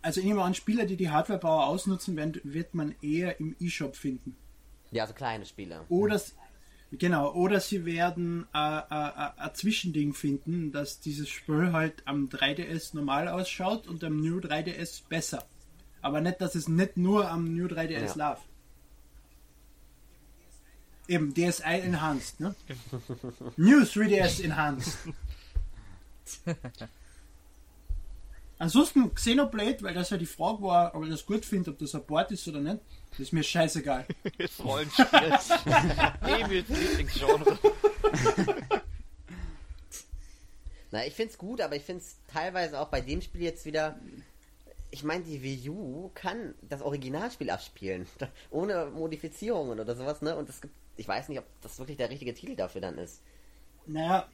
Also 0.00 0.20
ich 0.20 0.26
nehme 0.26 0.44
an, 0.44 0.54
Spieler, 0.54 0.84
die 0.84 0.96
die 0.96 1.10
Hardware-Power 1.10 1.66
ausnutzen 1.66 2.16
werden, 2.16 2.40
wird 2.44 2.72
man 2.72 2.94
eher 3.02 3.40
im 3.40 3.56
E-Shop 3.58 3.96
finden. 3.96 4.36
Ja, 4.92 5.06
so 5.06 5.14
kleine 5.14 5.46
Spiele. 5.46 5.84
Oder, 5.88 6.20
genau, 6.92 7.32
oder 7.32 7.60
sie 7.60 7.84
werden 7.84 8.46
äh, 8.52 8.58
äh, 8.58 8.80
äh, 8.80 9.30
ein 9.36 9.54
Zwischending 9.54 10.14
finden, 10.14 10.72
dass 10.72 11.00
dieses 11.00 11.28
Spiel 11.28 11.72
halt 11.72 12.02
am 12.06 12.28
3DS 12.28 12.94
normal 12.96 13.28
ausschaut 13.28 13.86
und 13.86 14.02
am 14.02 14.16
New 14.16 14.38
3DS 14.38 15.02
besser. 15.08 15.44
Aber 16.02 16.20
nicht, 16.20 16.40
dass 16.40 16.54
es 16.54 16.66
nicht 16.68 16.96
nur 16.96 17.30
am 17.30 17.54
New 17.54 17.66
3DS 17.66 18.16
Ja. 18.16 18.30
läuft. 18.30 18.42
Eben, 21.08 21.34
DSi 21.34 21.62
Enhanced, 21.64 22.40
ne? 22.40 22.54
New 23.56 23.80
3DS 23.82 24.42
Enhanced. 24.42 24.96
Ansonsten 28.60 29.14
Xenoblade, 29.14 29.82
weil 29.82 29.94
das 29.94 30.10
ja 30.10 30.18
die 30.18 30.26
Frage 30.26 30.60
war, 30.62 30.94
ob 30.94 31.04
ich 31.04 31.10
das 31.10 31.24
gut 31.24 31.46
finde, 31.46 31.70
ob 31.70 31.78
das 31.78 31.94
ein 31.94 32.04
Port 32.04 32.30
ist 32.30 32.46
oder 32.46 32.60
nicht, 32.60 32.78
das 33.08 33.20
ist 33.20 33.32
mir 33.32 33.42
scheißegal. 33.42 34.04
Das 34.36 34.62
Rollenspiel. 34.62 35.06
Emils 36.20 36.68
Lieblingsgenre. 36.68 37.58
Na, 40.90 41.06
ich 41.06 41.14
find's 41.14 41.38
gut, 41.38 41.62
aber 41.62 41.74
ich 41.74 41.84
find's 41.84 42.18
teilweise 42.30 42.78
auch 42.78 42.88
bei 42.88 43.00
dem 43.00 43.22
Spiel 43.22 43.40
jetzt 43.40 43.64
wieder. 43.64 43.98
Ich 44.90 45.04
meine, 45.04 45.24
die 45.24 45.42
Wii 45.42 45.70
U 45.70 46.10
kann 46.14 46.54
das 46.60 46.82
Originalspiel 46.82 47.48
abspielen. 47.48 48.06
Ohne 48.50 48.90
Modifizierungen 48.92 49.80
oder 49.80 49.96
sowas, 49.96 50.20
ne? 50.20 50.36
Und 50.36 50.50
es 50.50 50.60
gibt. 50.60 50.74
Ich 50.98 51.08
weiß 51.08 51.30
nicht, 51.30 51.38
ob 51.38 51.46
das 51.62 51.78
wirklich 51.78 51.96
der 51.96 52.10
richtige 52.10 52.34
Titel 52.34 52.56
dafür 52.56 52.82
dann 52.82 52.98
ist. 52.98 53.22
Naja, 53.86 54.28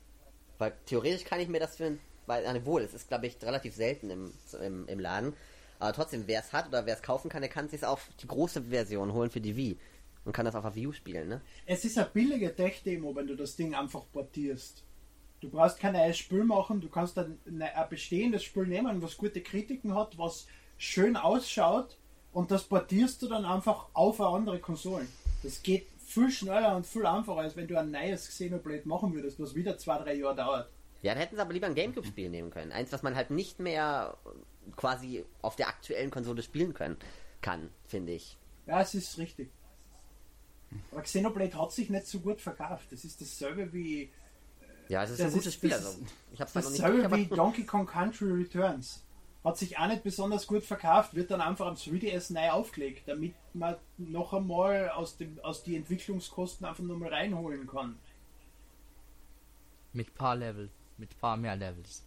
Weil 0.58 0.72
theoretisch 0.86 1.24
kann 1.24 1.38
ich 1.38 1.46
mir 1.46 1.60
das 1.60 1.76
für 1.76 1.84
ein. 1.84 2.00
Weil, 2.26 2.64
wohl, 2.66 2.82
es 2.82 2.94
ist, 2.94 3.08
glaube 3.08 3.26
ich, 3.26 3.40
relativ 3.42 3.74
selten 3.74 4.10
im, 4.10 4.32
im, 4.62 4.88
im 4.88 5.00
Laden. 5.00 5.32
Aber 5.78 5.92
trotzdem, 5.92 6.24
wer 6.26 6.40
es 6.40 6.52
hat 6.52 6.68
oder 6.68 6.86
wer 6.86 6.94
es 6.94 7.02
kaufen 7.02 7.28
kann, 7.28 7.42
der 7.42 7.50
kann 7.50 7.68
sich 7.68 7.84
auf 7.84 8.08
die 8.20 8.26
große 8.26 8.62
Version 8.62 9.12
holen 9.12 9.30
für 9.30 9.40
die 9.40 9.56
Wii. 9.56 9.78
Und 10.24 10.32
kann 10.32 10.44
das 10.44 10.56
auf 10.56 10.64
der 10.64 10.74
Wii 10.74 10.88
U 10.88 10.92
spielen, 10.92 11.28
ne? 11.28 11.40
Es 11.66 11.84
ist 11.84 11.96
eine 11.98 12.08
billige 12.12 12.54
Tech-Demo, 12.54 13.14
wenn 13.14 13.28
du 13.28 13.36
das 13.36 13.54
Ding 13.54 13.74
einfach 13.74 14.02
portierst. 14.12 14.82
Du 15.40 15.50
brauchst 15.50 15.78
kein 15.78 15.92
neues 15.92 16.18
Spiel 16.18 16.42
machen, 16.42 16.80
du 16.80 16.88
kannst 16.88 17.16
ein, 17.18 17.38
ne- 17.44 17.76
ein 17.76 17.88
bestehendes 17.88 18.42
Spiel 18.42 18.66
nehmen, 18.66 19.00
was 19.02 19.16
gute 19.16 19.40
Kritiken 19.40 19.94
hat, 19.94 20.18
was 20.18 20.46
schön 20.78 21.16
ausschaut 21.16 21.96
und 22.32 22.50
das 22.50 22.64
portierst 22.64 23.22
du 23.22 23.28
dann 23.28 23.44
einfach 23.44 23.86
auf 23.92 24.20
andere 24.20 24.58
Konsolen. 24.58 25.06
Das 25.42 25.62
geht 25.62 25.86
viel 26.04 26.30
schneller 26.30 26.74
und 26.74 26.86
viel 26.86 27.06
einfacher, 27.06 27.40
als 27.40 27.54
wenn 27.54 27.68
du 27.68 27.78
ein 27.78 27.90
neues 27.90 28.26
Xenoblade 28.28 28.88
machen 28.88 29.14
würdest, 29.14 29.38
was 29.38 29.54
wieder 29.54 29.78
zwei, 29.78 29.98
drei 29.98 30.14
Jahre 30.14 30.34
dauert. 30.36 30.70
Ja, 31.02 31.14
da 31.14 31.20
hätten 31.20 31.36
sie 31.36 31.40
aber 31.42 31.52
lieber 31.52 31.66
ein 31.66 31.74
Gamecube-Spiel 31.74 32.30
nehmen 32.30 32.50
können. 32.50 32.72
Eins, 32.72 32.90
was 32.92 33.02
man 33.02 33.14
halt 33.14 33.30
nicht 33.30 33.60
mehr 33.60 34.16
äh, 34.24 34.70
quasi 34.76 35.24
auf 35.42 35.56
der 35.56 35.68
aktuellen 35.68 36.10
Konsole 36.10 36.42
spielen 36.42 36.74
können 36.74 36.96
kann, 37.42 37.70
finde 37.86 38.12
ich. 38.12 38.36
Ja, 38.66 38.80
es 38.80 38.94
ist 38.94 39.16
richtig. 39.18 39.50
Aber 40.90 41.02
Xenoblade 41.02 41.56
hat 41.60 41.70
sich 41.72 41.90
nicht 41.90 42.06
so 42.06 42.18
gut 42.18 42.40
verkauft. 42.40 42.86
Das 42.90 43.04
ist 43.04 43.20
dasselbe 43.20 43.72
wie 43.72 44.10
Ja, 44.88 45.04
es 45.04 45.10
ist 45.10 45.20
Das 45.20 45.26
ein 45.28 45.32
gutes 45.32 45.46
ist- 45.48 45.54
Spiel, 45.54 45.70
das 45.70 45.86
also 45.86 46.00
ich 46.32 46.40
hab's 46.40 46.52
zwar 46.52 46.62
noch 46.62 46.70
nicht 46.70 46.80
Dasselbe 46.82 46.96
durch, 47.02 47.06
aber 47.06 47.16
wie 47.18 47.26
Donkey 47.26 47.64
Kong 47.64 47.86
Country 47.86 48.32
Returns. 48.32 49.02
Hat 49.44 49.56
sich 49.58 49.78
auch 49.78 49.86
nicht 49.86 50.02
besonders 50.02 50.44
gut 50.48 50.64
verkauft, 50.64 51.14
wird 51.14 51.30
dann 51.30 51.40
einfach 51.40 51.66
am 51.66 51.74
3DS 51.76 52.32
neu 52.32 52.50
aufgelegt, 52.50 53.02
damit 53.06 53.34
man 53.54 53.76
noch 53.96 54.32
einmal 54.32 54.90
aus, 54.90 55.16
dem, 55.18 55.38
aus 55.44 55.62
die 55.62 55.76
Entwicklungskosten 55.76 56.66
einfach 56.66 56.82
nochmal 56.82 57.10
reinholen 57.10 57.68
kann. 57.68 57.96
Mit 59.92 60.14
paar 60.14 60.34
Level. 60.36 60.68
Mit 60.98 61.18
paar 61.18 61.36
mehr 61.36 61.56
Levels. 61.56 62.04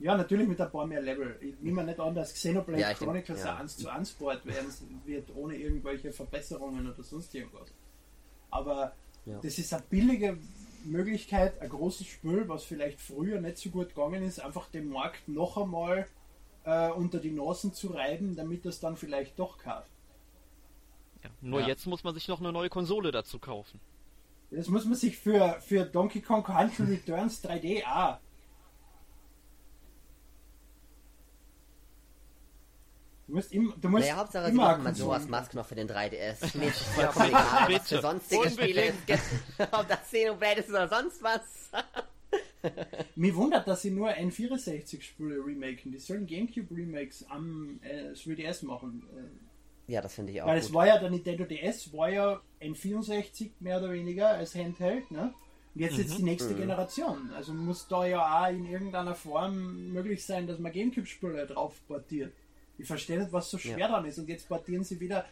Ja, 0.00 0.16
natürlich 0.16 0.48
mit 0.48 0.60
ein 0.60 0.70
paar 0.70 0.86
mehr 0.86 1.00
Level. 1.00 1.38
Ich 1.40 1.54
nehme 1.60 1.84
nicht 1.84 2.00
an, 2.00 2.14
dass 2.14 2.34
Xenoblade 2.34 2.80
Ja, 2.82 2.94
Chronicles 2.94 3.44
ja. 3.44 3.54
ein 3.54 3.62
1 3.62 3.76
zu 3.76 3.88
1 3.88 4.12
Port 4.12 4.44
werden 4.44 4.72
wird, 5.04 5.30
ohne 5.36 5.54
irgendwelche 5.56 6.12
Verbesserungen 6.12 6.90
oder 6.90 7.02
sonst 7.02 7.32
irgendwas. 7.34 7.72
Aber 8.50 8.92
Ja. 9.24 9.38
das 9.40 9.58
ist 9.58 9.72
eine 9.72 9.84
billige 9.88 10.36
Möglichkeit, 10.84 11.60
ein 11.60 11.68
großes 11.68 12.06
Spiel, 12.06 12.48
was 12.48 12.64
vielleicht 12.64 13.00
früher 13.00 13.40
nicht 13.40 13.58
so 13.58 13.70
gut 13.70 13.90
gegangen 13.94 14.22
ist, 14.24 14.40
einfach 14.40 14.68
den 14.68 14.88
Markt 14.88 15.28
noch 15.28 15.56
einmal 15.56 16.06
äh, 16.64 16.90
unter 16.90 17.18
die 17.20 17.30
Nasen 17.30 17.72
zu 17.72 17.88
reiben, 17.88 18.36
damit 18.36 18.64
das 18.66 18.80
dann 18.80 18.96
vielleicht 18.96 19.38
doch 19.38 19.58
kauft. 19.58 19.88
Ja, 21.22 21.30
nur 21.40 21.60
Ja. 21.60 21.68
jetzt 21.68 21.86
muss 21.86 22.04
man 22.04 22.14
sich 22.14 22.26
noch 22.28 22.40
eine 22.40 22.52
neue 22.52 22.68
Konsole 22.68 23.12
dazu 23.12 23.38
kaufen. 23.38 23.80
Das 24.54 24.68
muss 24.68 24.84
man 24.84 24.94
sich 24.94 25.16
für, 25.18 25.60
für 25.60 25.84
Donkey 25.84 26.20
Kong 26.20 26.42
Country 26.44 26.84
Returns 26.84 27.42
3D 27.44 27.84
auch. 27.84 28.18
Du 33.26 33.34
musst, 33.34 33.52
im, 33.52 33.72
du 33.80 33.88
musst 33.88 34.02
naja, 34.02 34.16
Hauptsache, 34.16 34.46
sie 34.46 34.50
immer 34.52 34.62
machen 34.64 34.74
eine 34.74 34.82
mal 34.84 34.94
sowas 34.94 35.22
Konsolen- 35.22 35.30
Maskknopf 35.30 35.68
für 35.68 35.74
den 35.74 35.88
3DS. 35.88 36.56
Mir 36.58 36.68
ist 36.68 36.82
vollkommen 36.94 37.28
egal, 37.28 37.68
was 37.72 37.88
für 37.88 38.00
sonstige 38.02 38.50
Spiele 38.50 38.92
es. 39.06 39.20
Ob 39.72 39.88
das 39.88 40.02
Xenoblade 40.02 40.60
ist 40.60 40.68
oder 40.68 40.88
sonst 40.88 41.22
was. 41.22 41.40
Mich 43.16 43.34
wundert, 43.34 43.66
dass 43.66 43.82
sie 43.82 43.90
nur 43.90 44.10
N64-Spiele 44.10 45.36
remaken. 45.36 45.92
Die 45.92 45.98
sollen 45.98 46.26
Gamecube-Remakes 46.26 47.26
am 47.30 47.80
äh, 47.82 48.12
3DS 48.12 48.64
machen. 48.66 49.06
Äh, 49.16 49.43
Ja, 49.86 50.00
das 50.00 50.14
finde 50.14 50.32
ich 50.32 50.40
auch 50.42 50.46
Weil 50.46 50.60
gut. 50.60 50.68
es 50.68 50.72
war 50.74 50.86
ja 50.86 50.98
der 50.98 51.10
Nintendo 51.10 51.44
DS, 51.44 51.92
war 51.92 52.08
ja 52.10 52.40
N64 52.60 53.50
mehr 53.60 53.78
oder 53.78 53.92
weniger 53.92 54.28
als 54.30 54.54
Handheld, 54.54 55.10
ne? 55.10 55.34
Und 55.74 55.80
jetzt 55.80 55.98
ist 55.98 56.16
die 56.18 56.22
nächste 56.22 56.54
Generation. 56.54 57.30
Also 57.34 57.52
muss 57.52 57.86
da 57.88 58.06
ja 58.06 58.44
auch 58.44 58.48
in 58.50 58.64
irgendeiner 58.64 59.14
Form 59.14 59.92
möglich 59.92 60.24
sein, 60.24 60.46
dass 60.46 60.58
man 60.58 60.72
Gamecube-Spiele 60.72 61.46
drauf 61.46 61.74
portiert. 61.88 62.32
Ich 62.78 62.86
verstehe 62.86 63.18
nicht, 63.18 63.32
was 63.32 63.50
so 63.50 63.58
schwer 63.58 63.78
Ja. 63.78 63.88
daran 63.88 64.04
ist. 64.04 64.18
Und 64.18 64.28
jetzt 64.28 64.48
portieren 64.48 64.84
sie 64.84 64.98
wieder 65.00 65.24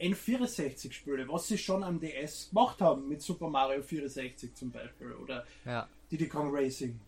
N64-Spiele, 0.00 1.28
was 1.28 1.46
sie 1.48 1.56
schon 1.58 1.82
am 1.84 2.00
DS 2.00 2.48
gemacht 2.50 2.80
haben, 2.80 3.08
mit 3.08 3.22
Super 3.22 3.48
Mario 3.48 3.82
64 3.82 4.54
zum 4.54 4.70
Beispiel. 4.70 5.12
Oder 5.12 5.44
Ja. 5.64 5.88
Diddy 6.10 6.28
Kong 6.28 6.50
Racing. 6.52 6.98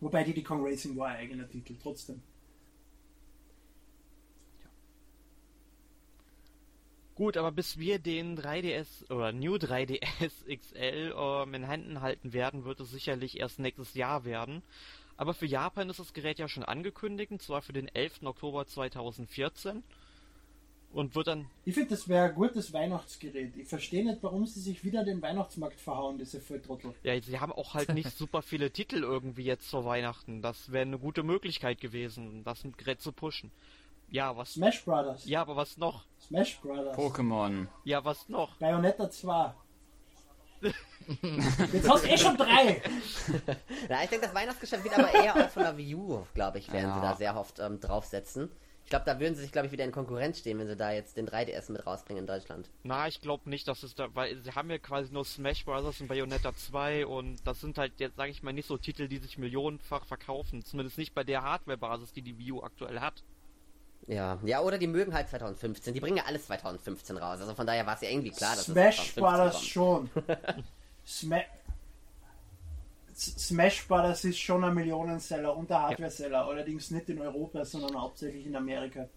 Wobei 0.00 0.22
Diddy 0.24 0.42
Kong 0.42 0.64
Racing 0.64 0.96
war 0.96 1.08
ein 1.08 1.16
eigener 1.18 1.48
Titel, 1.48 1.74
trotzdem. 1.82 2.22
Gut, 7.18 7.36
aber 7.36 7.50
bis 7.50 7.78
wir 7.78 7.98
den 7.98 8.38
3DS 8.38 9.10
oder 9.10 9.32
New 9.32 9.56
3DS 9.56 10.46
XL 10.56 11.12
ähm, 11.18 11.52
in 11.52 11.64
Händen 11.64 12.00
halten 12.00 12.32
werden, 12.32 12.64
wird 12.64 12.78
es 12.78 12.92
sicherlich 12.92 13.40
erst 13.40 13.58
nächstes 13.58 13.94
Jahr 13.94 14.24
werden. 14.24 14.62
Aber 15.16 15.34
für 15.34 15.46
Japan 15.46 15.90
ist 15.90 15.98
das 15.98 16.12
Gerät 16.12 16.38
ja 16.38 16.46
schon 16.46 16.62
angekündigt, 16.62 17.32
und 17.32 17.42
zwar 17.42 17.60
für 17.60 17.72
den 17.72 17.88
11. 17.88 18.22
Oktober 18.22 18.68
2014. 18.68 19.82
Und 20.92 21.16
wird 21.16 21.26
dann, 21.26 21.50
Ich 21.64 21.74
finde, 21.74 21.90
das 21.90 22.08
wäre 22.08 22.28
ein 22.28 22.34
gutes 22.36 22.72
Weihnachtsgerät. 22.72 23.56
Ich 23.56 23.66
verstehe 23.66 24.04
nicht, 24.04 24.22
warum 24.22 24.46
sie 24.46 24.60
sich 24.60 24.84
wieder 24.84 25.02
den 25.02 25.20
Weihnachtsmarkt 25.20 25.80
verhauen, 25.80 26.18
diese 26.18 26.40
Volltrottel. 26.40 26.94
ja, 27.02 27.20
sie 27.20 27.40
haben 27.40 27.50
auch 27.50 27.74
halt 27.74 27.92
nicht 27.94 28.10
super 28.16 28.42
viele 28.42 28.70
Titel 28.70 29.02
irgendwie 29.02 29.42
jetzt 29.42 29.68
vor 29.68 29.84
Weihnachten. 29.84 30.40
Das 30.40 30.70
wäre 30.70 30.82
eine 30.82 31.00
gute 31.00 31.24
Möglichkeit 31.24 31.80
gewesen, 31.80 32.44
das 32.44 32.62
mit 32.62 32.78
Gerät 32.78 33.00
zu 33.00 33.10
pushen. 33.10 33.50
Ja, 34.10 34.36
was, 34.36 34.54
Smash 34.54 34.84
Brothers. 34.84 35.24
ja, 35.26 35.42
aber 35.42 35.56
was 35.56 35.76
noch? 35.76 36.04
Smash 36.20 36.58
Brothers. 36.60 36.96
Pokémon. 36.96 37.66
Ja, 37.84 38.04
was 38.04 38.28
noch? 38.28 38.56
Bayonetta 38.56 39.10
2. 39.10 39.52
Jetzt 41.72 41.88
hast 41.88 42.04
du 42.04 42.08
eh 42.08 42.18
schon 42.18 42.36
drei. 42.36 42.82
Ja, 43.88 44.02
ich 44.02 44.10
denke, 44.10 44.26
das 44.26 44.34
Weihnachtsgeschäft 44.34 44.84
wird 44.84 44.98
aber 44.98 45.12
eher 45.14 45.34
auch 45.34 45.48
von 45.50 45.62
der 45.62 45.76
Wii 45.76 45.94
U, 45.94 46.26
glaube 46.34 46.58
ich, 46.58 46.70
werden 46.72 46.92
sie 46.92 46.98
Ja. 46.98 47.10
da 47.12 47.16
sehr 47.16 47.36
oft 47.36 47.58
ähm, 47.60 47.80
draufsetzen. 47.80 48.50
Ich 48.84 48.90
glaube, 48.90 49.04
da 49.04 49.20
würden 49.20 49.34
sie 49.34 49.42
sich, 49.42 49.52
glaube 49.52 49.66
ich, 49.66 49.72
wieder 49.72 49.84
in 49.84 49.92
Konkurrenz 49.92 50.38
stehen, 50.38 50.58
wenn 50.58 50.66
sie 50.66 50.74
da 50.76 50.90
jetzt 50.92 51.16
den 51.18 51.28
3DS 51.28 51.70
mit 51.70 51.86
rausbringen 51.86 52.22
in 52.22 52.26
Deutschland. 52.26 52.70
Na, 52.84 53.06
ich 53.06 53.20
glaube 53.20 53.48
nicht, 53.50 53.68
dass 53.68 53.82
es 53.82 53.94
da, 53.94 54.08
weil 54.14 54.38
sie 54.42 54.52
haben 54.52 54.70
ja 54.70 54.78
quasi 54.78 55.12
nur 55.12 55.24
Smash 55.26 55.64
Bros. 55.66 56.00
und 56.00 56.08
Bayonetta 56.08 56.54
2 56.54 57.06
und 57.06 57.46
das 57.46 57.60
sind 57.60 57.76
halt 57.78 57.92
jetzt, 57.98 58.16
sage 58.16 58.30
ich 58.30 58.42
mal, 58.42 58.52
nicht 58.54 58.66
so 58.66 58.78
Titel, 58.78 59.06
die 59.08 59.18
sich 59.18 59.36
millionenfach 59.38 60.06
verkaufen. 60.06 60.64
Zumindest 60.64 60.96
nicht 60.98 61.14
bei 61.14 61.22
der 61.24 61.42
Hardware-Basis, 61.42 62.12
die 62.14 62.22
die 62.22 62.38
Wii 62.38 62.52
U 62.52 62.62
aktuell 62.62 63.00
hat. 63.00 63.22
Ja, 64.08 64.38
ja, 64.44 64.60
oder 64.62 64.78
die 64.78 64.86
mögen 64.86 65.12
halt 65.14 65.28
2015. 65.28 65.92
Die 65.94 66.00
bringen 66.00 66.16
ja 66.16 66.24
alles 66.24 66.46
2015 66.46 67.16
raus. 67.18 67.40
Also 67.40 67.54
von 67.54 67.66
daher 67.66 67.86
war 67.86 67.94
es 67.94 68.00
ja 68.00 68.08
irgendwie 68.08 68.30
klar, 68.30 68.56
dass 68.56 68.64
Smash 68.64 68.98
es 69.08 69.14
2015 69.14 69.22
Brothers 69.22 69.54
kommt. 69.54 69.64
schon. 69.66 70.64
Sma 71.06 71.40
S- 73.14 73.34
Smash 73.48 73.86
Brothers 73.86 74.24
ist 74.24 74.38
schon 74.38 74.64
ein 74.64 74.74
Millionenseller 74.74 75.54
und 75.54 75.70
ein 75.70 75.78
Hardware-Seller. 75.78 76.46
Allerdings 76.46 76.90
nicht 76.90 77.08
in 77.10 77.20
Europa, 77.20 77.64
sondern 77.64 78.00
hauptsächlich 78.00 78.46
in 78.46 78.56
Amerika. 78.56 79.08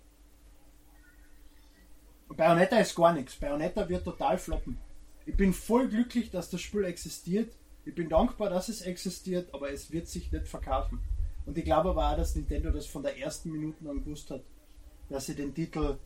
Bayonetta 2.30 2.78
ist 2.80 2.96
gar 2.96 3.14
nichts. 3.14 3.36
Bayonetta 3.36 3.88
wird 3.88 4.04
total 4.04 4.38
floppen. 4.38 4.78
Ich 5.26 5.36
bin 5.38 5.54
voll 5.54 5.88
glücklich, 5.88 6.32
dass 6.32 6.50
das 6.50 6.62
Spiel 6.62 6.84
existiert. 6.86 7.54
Ich 7.86 7.94
bin 7.96 8.10
dankbar, 8.10 8.50
dass 8.50 8.70
es 8.70 8.82
existiert, 8.82 9.54
aber 9.54 9.72
es 9.72 9.92
wird 9.92 10.08
sich 10.08 10.32
nicht 10.32 10.48
verkaufen. 10.48 11.00
Und 11.46 11.58
ich 11.58 11.64
glaube 11.66 11.90
aber 11.90 12.12
auch, 12.12 12.16
dass 12.18 12.36
Nintendo 12.36 12.72
das 12.72 12.86
von 12.88 13.04
der 13.04 13.18
ersten 13.18 13.52
Minute 13.52 13.88
an 13.90 14.04
gewusst 14.04 14.30
hat, 14.32 14.42
dass 15.12 15.26
sie 15.26 15.36
den 15.36 15.54
Titel 15.54 15.98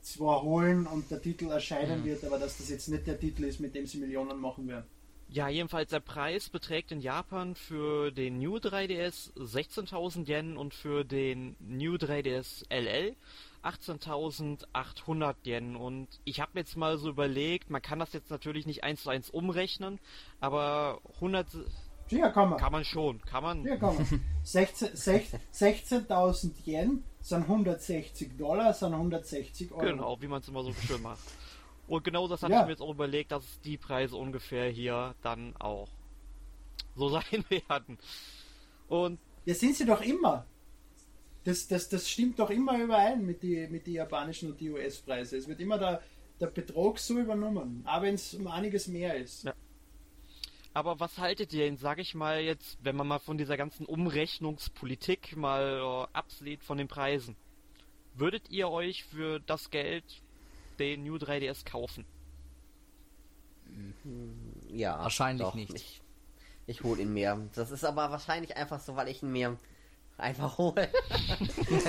zwar 0.00 0.42
holen 0.42 0.86
und 0.86 1.10
der 1.10 1.20
Titel 1.20 1.48
erscheinen 1.48 2.04
wird, 2.04 2.24
aber 2.24 2.38
dass 2.38 2.58
das 2.58 2.70
jetzt 2.70 2.88
nicht 2.88 3.06
der 3.06 3.18
Titel 3.18 3.44
ist, 3.44 3.60
mit 3.60 3.74
dem 3.74 3.86
sie 3.86 3.98
Millionen 3.98 4.40
machen 4.40 4.68
werden. 4.68 4.86
Ja, 5.30 5.48
jedenfalls 5.50 5.90
der 5.90 6.00
Preis 6.00 6.48
beträgt 6.48 6.90
in 6.90 7.00
Japan 7.00 7.54
für 7.54 8.10
den 8.10 8.38
New 8.38 8.56
3DS 8.56 9.34
16.000 9.36 10.26
Yen 10.26 10.56
und 10.56 10.72
für 10.72 11.04
den 11.04 11.54
New 11.60 11.96
3DS 11.96 12.64
LL 12.70 13.14
18.800 13.62 15.34
Yen. 15.44 15.76
Und 15.76 16.08
ich 16.24 16.40
habe 16.40 16.58
jetzt 16.58 16.78
mal 16.78 16.96
so 16.96 17.10
überlegt, 17.10 17.68
man 17.68 17.82
kann 17.82 17.98
das 17.98 18.14
jetzt 18.14 18.30
natürlich 18.30 18.64
nicht 18.64 18.84
eins 18.84 19.02
zu 19.02 19.10
eins 19.10 19.28
umrechnen, 19.28 19.98
aber 20.40 21.02
100 21.16 21.46
Ja, 22.10 22.30
kann 22.30 22.50
man. 22.50 22.58
kann 22.58 22.72
man 22.72 22.84
schon, 22.84 23.20
kann 23.22 23.42
man. 23.42 23.64
Ja, 23.64 23.76
kann 23.76 23.96
man. 23.96 24.24
16 24.44 24.88
sech- 24.94 25.38
16.000 25.52 26.52
Yen 26.66 27.04
sind 27.20 27.42
160 27.42 28.36
Dollar, 28.36 28.72
sind 28.72 28.94
160 28.94 29.72
Euro. 29.72 29.80
Genau, 29.82 30.20
wie 30.20 30.28
man 30.28 30.40
es 30.40 30.48
immer 30.48 30.62
so 30.62 30.72
schön 30.72 31.02
macht. 31.02 31.18
Und 31.86 32.04
genau 32.04 32.28
das 32.28 32.42
hatte 32.42 32.52
Ja. 32.52 32.60
ich 32.60 32.66
mir 32.66 32.72
jetzt 32.72 32.82
auch 32.82 32.90
überlegt, 32.92 33.32
dass 33.32 33.60
die 33.62 33.76
Preise 33.78 34.16
ungefähr 34.16 34.68
hier 34.70 35.14
dann 35.22 35.54
auch 35.58 35.88
so 36.96 37.08
sein 37.10 37.44
werden. 37.48 37.98
Und 38.88 39.18
Ja, 39.44 39.54
sind 39.54 39.74
sie 39.76 39.84
doch 39.86 40.00
immer. 40.00 40.46
Das, 41.44 41.66
das, 41.68 41.88
das 41.88 42.08
stimmt 42.08 42.38
doch 42.38 42.50
immer 42.50 42.78
überein 42.78 43.24
mit 43.24 43.42
den 43.42 43.70
mit 43.72 43.86
die 43.86 43.92
japanischen 43.94 44.50
und 44.50 44.60
die 44.60 44.70
US-Preise. 44.70 45.36
Es 45.36 45.48
wird 45.48 45.60
immer 45.60 45.78
der, 45.78 46.02
der 46.40 46.48
Betrag 46.48 46.98
so 46.98 47.18
übernommen, 47.18 47.82
auch 47.86 48.02
wenn 48.02 48.14
es 48.14 48.34
um 48.34 48.46
einiges 48.48 48.86
mehr 48.88 49.14
ist. 49.16 49.44
Ja. 49.44 49.54
Aber 50.78 51.00
was 51.00 51.18
haltet 51.18 51.52
ihr 51.54 51.64
denn, 51.64 51.76
sag 51.76 51.98
ich 51.98 52.14
mal 52.14 52.40
jetzt, 52.40 52.78
wenn 52.84 52.94
man 52.94 53.08
mal 53.08 53.18
von 53.18 53.36
dieser 53.36 53.56
ganzen 53.56 53.84
Umrechnungspolitik 53.84 55.36
mal 55.36 56.06
äh, 56.12 56.16
absieht 56.16 56.62
von 56.62 56.78
den 56.78 56.86
Preisen? 56.86 57.34
Würdet 58.14 58.48
ihr 58.50 58.68
euch 58.68 59.02
für 59.02 59.40
das 59.40 59.70
Geld 59.70 60.04
den 60.78 61.02
New 61.02 61.16
3DS 61.16 61.68
kaufen? 61.68 62.04
Ja, 64.68 65.00
Wahrscheinlich 65.00 65.48
doch, 65.48 65.54
nicht. 65.56 65.74
Ich, 65.74 66.00
ich 66.68 66.84
hole 66.84 67.02
ihn 67.02 67.12
mir. 67.12 67.48
Das 67.56 67.72
ist 67.72 67.82
aber 67.82 68.12
wahrscheinlich 68.12 68.56
einfach 68.56 68.78
so, 68.78 68.94
weil 68.94 69.08
ich 69.08 69.20
ihn 69.20 69.32
mir 69.32 69.58
einfach 70.18 70.58
hole. 70.58 70.74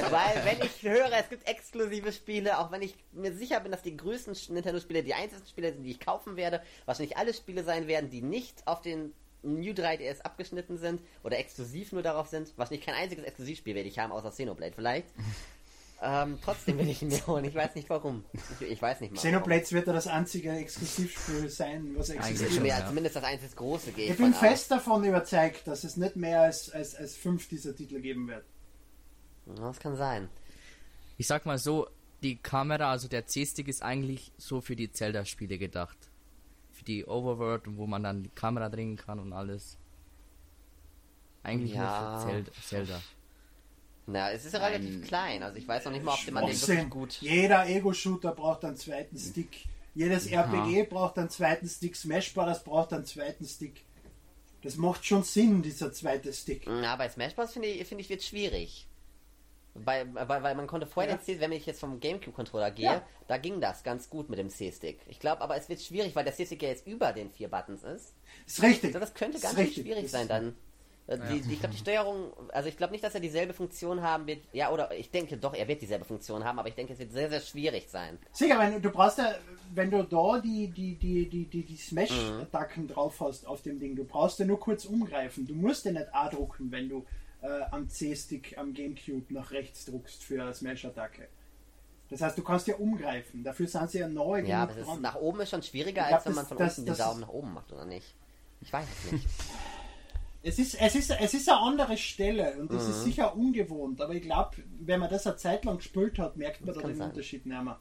weil 0.10 0.46
wenn 0.46 0.66
ich 0.66 0.84
höre, 0.84 1.12
es 1.12 1.30
gibt 1.30 1.48
exklusive 1.48 2.12
Spiele, 2.14 2.60
auch 2.60 2.72
wenn 2.72 2.82
ich 2.82 2.96
mir 3.12 3.34
sicher 3.34 3.60
bin, 3.60 3.72
dass 3.72 3.82
die 3.82 3.98
größten 3.98 4.54
Nintendo-Spiele 4.54 5.04
die 5.04 5.14
einzigen 5.14 5.46
Spiele 5.46 5.74
sind, 5.74 5.84
die 5.84 5.92
ich 5.92 6.00
kaufen 6.00 6.36
werde, 6.36 6.62
wahrscheinlich 6.86 7.18
alle 7.18 7.34
Spiele 7.34 7.64
sein 7.64 7.88
werden, 7.88 8.10
die 8.10 8.22
nicht 8.22 8.68
auf 8.68 8.82
den 8.82 9.14
New 9.42 9.72
3DS 9.72 10.22
abgeschnitten 10.22 10.78
sind 10.78 11.02
oder 11.24 11.38
exklusiv 11.38 11.92
nur 11.92 12.02
darauf 12.02 12.28
sind. 12.28 12.58
Wahrscheinlich 12.58 12.86
kein 12.86 12.96
einziges 12.96 13.24
Exklusivspiel 13.24 13.76
werde 13.76 13.90
ich 13.90 14.00
haben, 14.00 14.12
außer 14.12 14.32
Xenoblade 14.32 14.74
vielleicht. 14.74 15.08
Ähm, 16.02 16.38
trotzdem 16.44 16.78
will 16.78 16.88
ich 16.90 17.02
ihn 17.02 17.10
mir 17.10 17.26
holen. 17.28 17.44
Ich 17.46 17.56
weiß 17.56 17.76
nicht 17.76 17.90
warum. 17.90 18.24
Ich, 18.34 18.68
ich 18.68 18.82
weiß 18.82 19.02
nicht 19.02 19.12
mal. 19.12 19.18
Xenoblade 19.18 19.70
wird 19.72 19.88
ja 19.88 19.94
das 19.94 20.08
einzige 20.08 20.52
Exklusivspiel 20.52 21.50
sein, 21.50 21.94
was 21.98 22.10
existiert. 22.10 22.54
Ja, 22.66 22.80
Ja. 22.80 22.88
zumindest 22.88 23.16
das 23.18 23.24
einzige 23.24 23.54
große 23.56 23.92
gehe 23.92 24.12
Ich 24.12 24.18
bin 24.18 24.34
aus. 24.34 24.40
fest 24.40 24.72
davon 24.72 25.04
überzeugt, 25.04 25.68
dass 25.68 25.84
es 25.84 25.98
nicht 25.98 26.16
mehr 26.16 26.42
als, 26.42 26.70
als, 26.70 26.96
als 26.96 27.16
fünf 27.16 27.48
dieser 27.50 27.76
Titel 27.76 28.00
geben 28.02 28.28
wird. 28.28 28.46
Das 29.56 29.80
kann 29.80 29.96
sein. 29.98 30.30
Ich 31.18 31.28
sag 31.28 31.46
mal 31.46 31.58
so, 31.58 31.88
die 32.24 32.38
Kamera, 32.38 32.92
also 32.92 33.08
der 33.08 33.26
C-Stick 33.26 33.68
ist 33.68 33.82
eigentlich 33.82 34.32
so 34.38 34.62
für 34.62 34.76
die 34.76 34.92
Zelda-Spiele 34.92 35.58
gedacht. 35.58 35.98
Für 36.72 36.84
die 36.86 37.06
Overworld, 37.06 37.64
wo 37.76 37.88
man 37.88 38.04
dann 38.04 38.24
die 38.24 38.30
Kamera 38.30 38.70
drehen 38.70 38.96
kann 38.96 39.20
und 39.20 39.34
alles. 39.34 39.78
Eigentlich 41.44 41.74
Ja. 41.74 42.12
nur 42.12 42.22
für 42.22 42.28
Zelda. 42.30 42.52
Zelda. 42.62 43.02
Na, 44.12 44.32
es 44.32 44.46
ist 44.46 44.54
ja 44.54 44.60
relativ 44.66 45.06
klein, 45.08 45.44
also 45.44 45.58
ich 45.58 45.68
weiß 45.68 45.86
noch 45.86 45.92
nicht 45.92 46.04
mal, 46.04 46.14
ob 46.14 46.32
man 46.32 46.46
den 46.48 46.60
wirklich 46.60 46.90
gut. 46.90 47.14
Jeder 47.22 47.68
Ego-Shooter 47.68 48.32
braucht 48.34 48.66
einen 48.66 48.76
zweiten 48.76 49.18
Stick. 49.18 49.66
Jedes 49.96 50.28
RPG 50.28 50.84
braucht 50.84 51.18
einen 51.18 51.30
zweiten 51.30 51.68
Stick. 51.68 51.96
Smash 51.96 52.34
Bros. 52.34 52.64
braucht 52.64 52.94
einen 52.94 53.06
zweiten 53.06 53.46
Stick. 53.46 53.82
Das 54.64 54.76
macht 54.78 55.06
schon 55.06 55.24
Sinn, 55.24 55.62
dieser 55.62 55.92
zweite 55.94 56.34
Stick. 56.34 56.64
Na, 56.68 56.96
bei 56.96 57.10
Smash 57.10 57.36
Bros. 57.36 57.52
finde 57.54 57.68
ich, 57.68 57.88
finde 57.88 58.02
ich 58.04 58.10
wird 58.10 58.24
schwierig. 58.24 58.88
Bei, 59.76 60.06
weil, 60.14 60.44
weil 60.44 60.56
man 60.56 60.68
konnte 60.68 60.88
vorher 60.88 61.12
Ja. 61.12 61.18
den 61.18 61.24
C, 61.24 61.40
wenn 61.40 61.52
ich 61.52 61.66
jetzt 61.66 61.80
vom 61.80 62.00
Gamecube-Controller 62.00 62.72
gehe, 62.72 62.86
Ja. 62.86 63.02
da 63.28 63.38
ging 63.38 63.62
das 63.62 63.84
ganz 63.84 64.10
gut 64.10 64.30
mit 64.30 64.40
dem 64.40 64.50
C-Stick. 64.50 65.00
Ich 65.08 65.20
glaube 65.20 65.42
aber, 65.42 65.56
es 65.56 65.70
wird 65.70 65.82
schwierig, 65.82 66.16
weil 66.16 66.24
der 66.26 66.34
C-Stick 66.34 66.62
ja 66.64 66.70
jetzt 66.70 66.86
über 66.88 67.14
den 67.14 67.30
vier 67.32 67.48
Buttons 67.50 67.84
ist. 67.84 68.14
Ist 68.48 68.62
richtig. 68.62 68.86
Ich 68.86 68.90
glaube, 68.92 69.06
das 69.06 69.14
könnte 69.14 69.40
ganz 69.40 69.56
schwierig 69.74 70.06
Ist- 70.06 70.12
sein 70.12 70.28
dann. 70.28 70.56
Äh, 71.10 71.18
Die, 71.34 71.42
die, 71.42 71.54
ich 71.54 71.60
glaube, 71.60 71.74
die 71.74 71.80
Steuerung, 71.80 72.32
also 72.50 72.70
ich 72.70 72.78
glaube 72.78 72.92
nicht, 72.92 73.04
dass 73.04 73.16
er 73.16 73.20
dieselbe 73.20 73.54
Funktion 73.54 74.02
haben 74.02 74.28
wird. 74.28 74.44
Ja, 74.54 74.72
oder 74.72 74.94
ich 74.94 75.10
denke 75.10 75.38
doch, 75.38 75.54
er 75.56 75.68
wird 75.68 75.82
dieselbe 75.82 76.06
Funktion 76.06 76.44
haben, 76.44 76.60
aber 76.60 76.68
ich 76.70 76.76
denke, 76.76 76.94
es 76.94 77.00
wird 77.00 77.12
sehr, 77.12 77.30
sehr 77.30 77.42
schwierig 77.42 77.90
sein. 77.90 78.20
Sicher, 78.32 78.60
wenn 78.60 78.82
du 78.82 78.90
brauchst 78.92 79.18
ja, 79.18 79.34
wenn 79.74 79.90
du 79.90 80.04
da 80.04 80.40
die, 80.40 80.68
die, 80.68 80.96
die, 80.96 81.28
die, 81.28 81.46
die, 81.46 81.64
die 81.64 81.76
Smash-Attacken 81.78 82.88
drauf 82.88 83.20
hast 83.22 83.48
auf 83.48 83.62
dem 83.64 83.80
Ding, 83.80 83.96
du 83.96 84.04
brauchst 84.04 84.40
ja 84.40 84.46
nur 84.46 84.60
kurz 84.60 84.86
umgreifen. 84.86 85.48
Du 85.48 85.56
musst 85.56 85.86
ja 85.86 85.92
nicht 85.92 86.14
A 86.14 86.30
drucken, 86.30 86.72
wenn 86.72 86.88
du 86.90 87.06
äh, 87.42 87.48
am 87.72 87.90
C-Stick 87.90 88.58
am 88.58 88.74
Gamecube 88.74 89.34
nach 89.34 89.50
rechts 89.52 89.86
druckst 89.86 90.24
für 90.24 90.42
eine 90.42 90.54
Smash-Attacke. 90.54 91.28
Das 92.12 92.22
heißt, 92.22 92.38
du 92.38 92.44
kannst 92.44 92.68
ja 92.68 92.76
umgreifen. 92.76 93.44
Dafür 93.44 93.68
sind 93.68 93.90
sie 93.92 94.00
ja 94.00 94.08
neu 94.08 94.40
Ja, 94.42 94.64
aber 94.64 94.76
ist, 94.76 95.00
nach 95.00 95.16
oben 95.16 95.42
ist 95.42 95.52
schon 95.52 95.62
schwieriger, 95.64 96.04
glaub, 96.08 96.14
als 96.14 96.26
wenn 96.26 96.34
man 96.36 96.42
das- 96.44 96.48
von 96.50 96.58
das- 96.58 96.78
unten 96.78 96.86
den 96.86 96.98
das- 96.98 97.08
Daumen 97.08 97.22
nach 97.22 97.30
oben 97.30 97.54
macht, 97.54 97.72
oder 97.72 97.86
nicht? 97.86 98.16
Ich 98.62 98.74
weiß 98.74 98.86
es 99.06 99.12
nicht. 99.12 99.28
Es 100.42 100.58
ist, 100.58 100.76
es, 100.80 100.96
ist, 100.96 101.10
es 101.12 101.34
ist 101.34 101.50
eine 101.50 101.60
andere 101.60 101.98
Stelle 101.98 102.54
und 102.60 102.72
es 102.72 102.86
Mhm. 102.86 102.90
ist 102.92 103.04
sicher 103.04 103.36
ungewohnt, 103.36 104.00
aber 104.02 104.14
ich 104.14 104.22
glaube, 104.22 104.58
wenn 104.80 105.00
man 105.02 105.10
das 105.10 105.28
eine 105.28 105.36
Zeit 105.36 105.66
lang 105.66 105.78
gespielt 105.78 106.18
hat, 106.18 106.38
merkt 106.38 106.62
man 106.62 106.74
Das 106.74 106.82
da 106.82 106.88
den 106.88 106.98
sein. 106.98 107.10
Unterschied 107.10 107.46
nicht 107.46 107.62
mehr. 107.64 107.80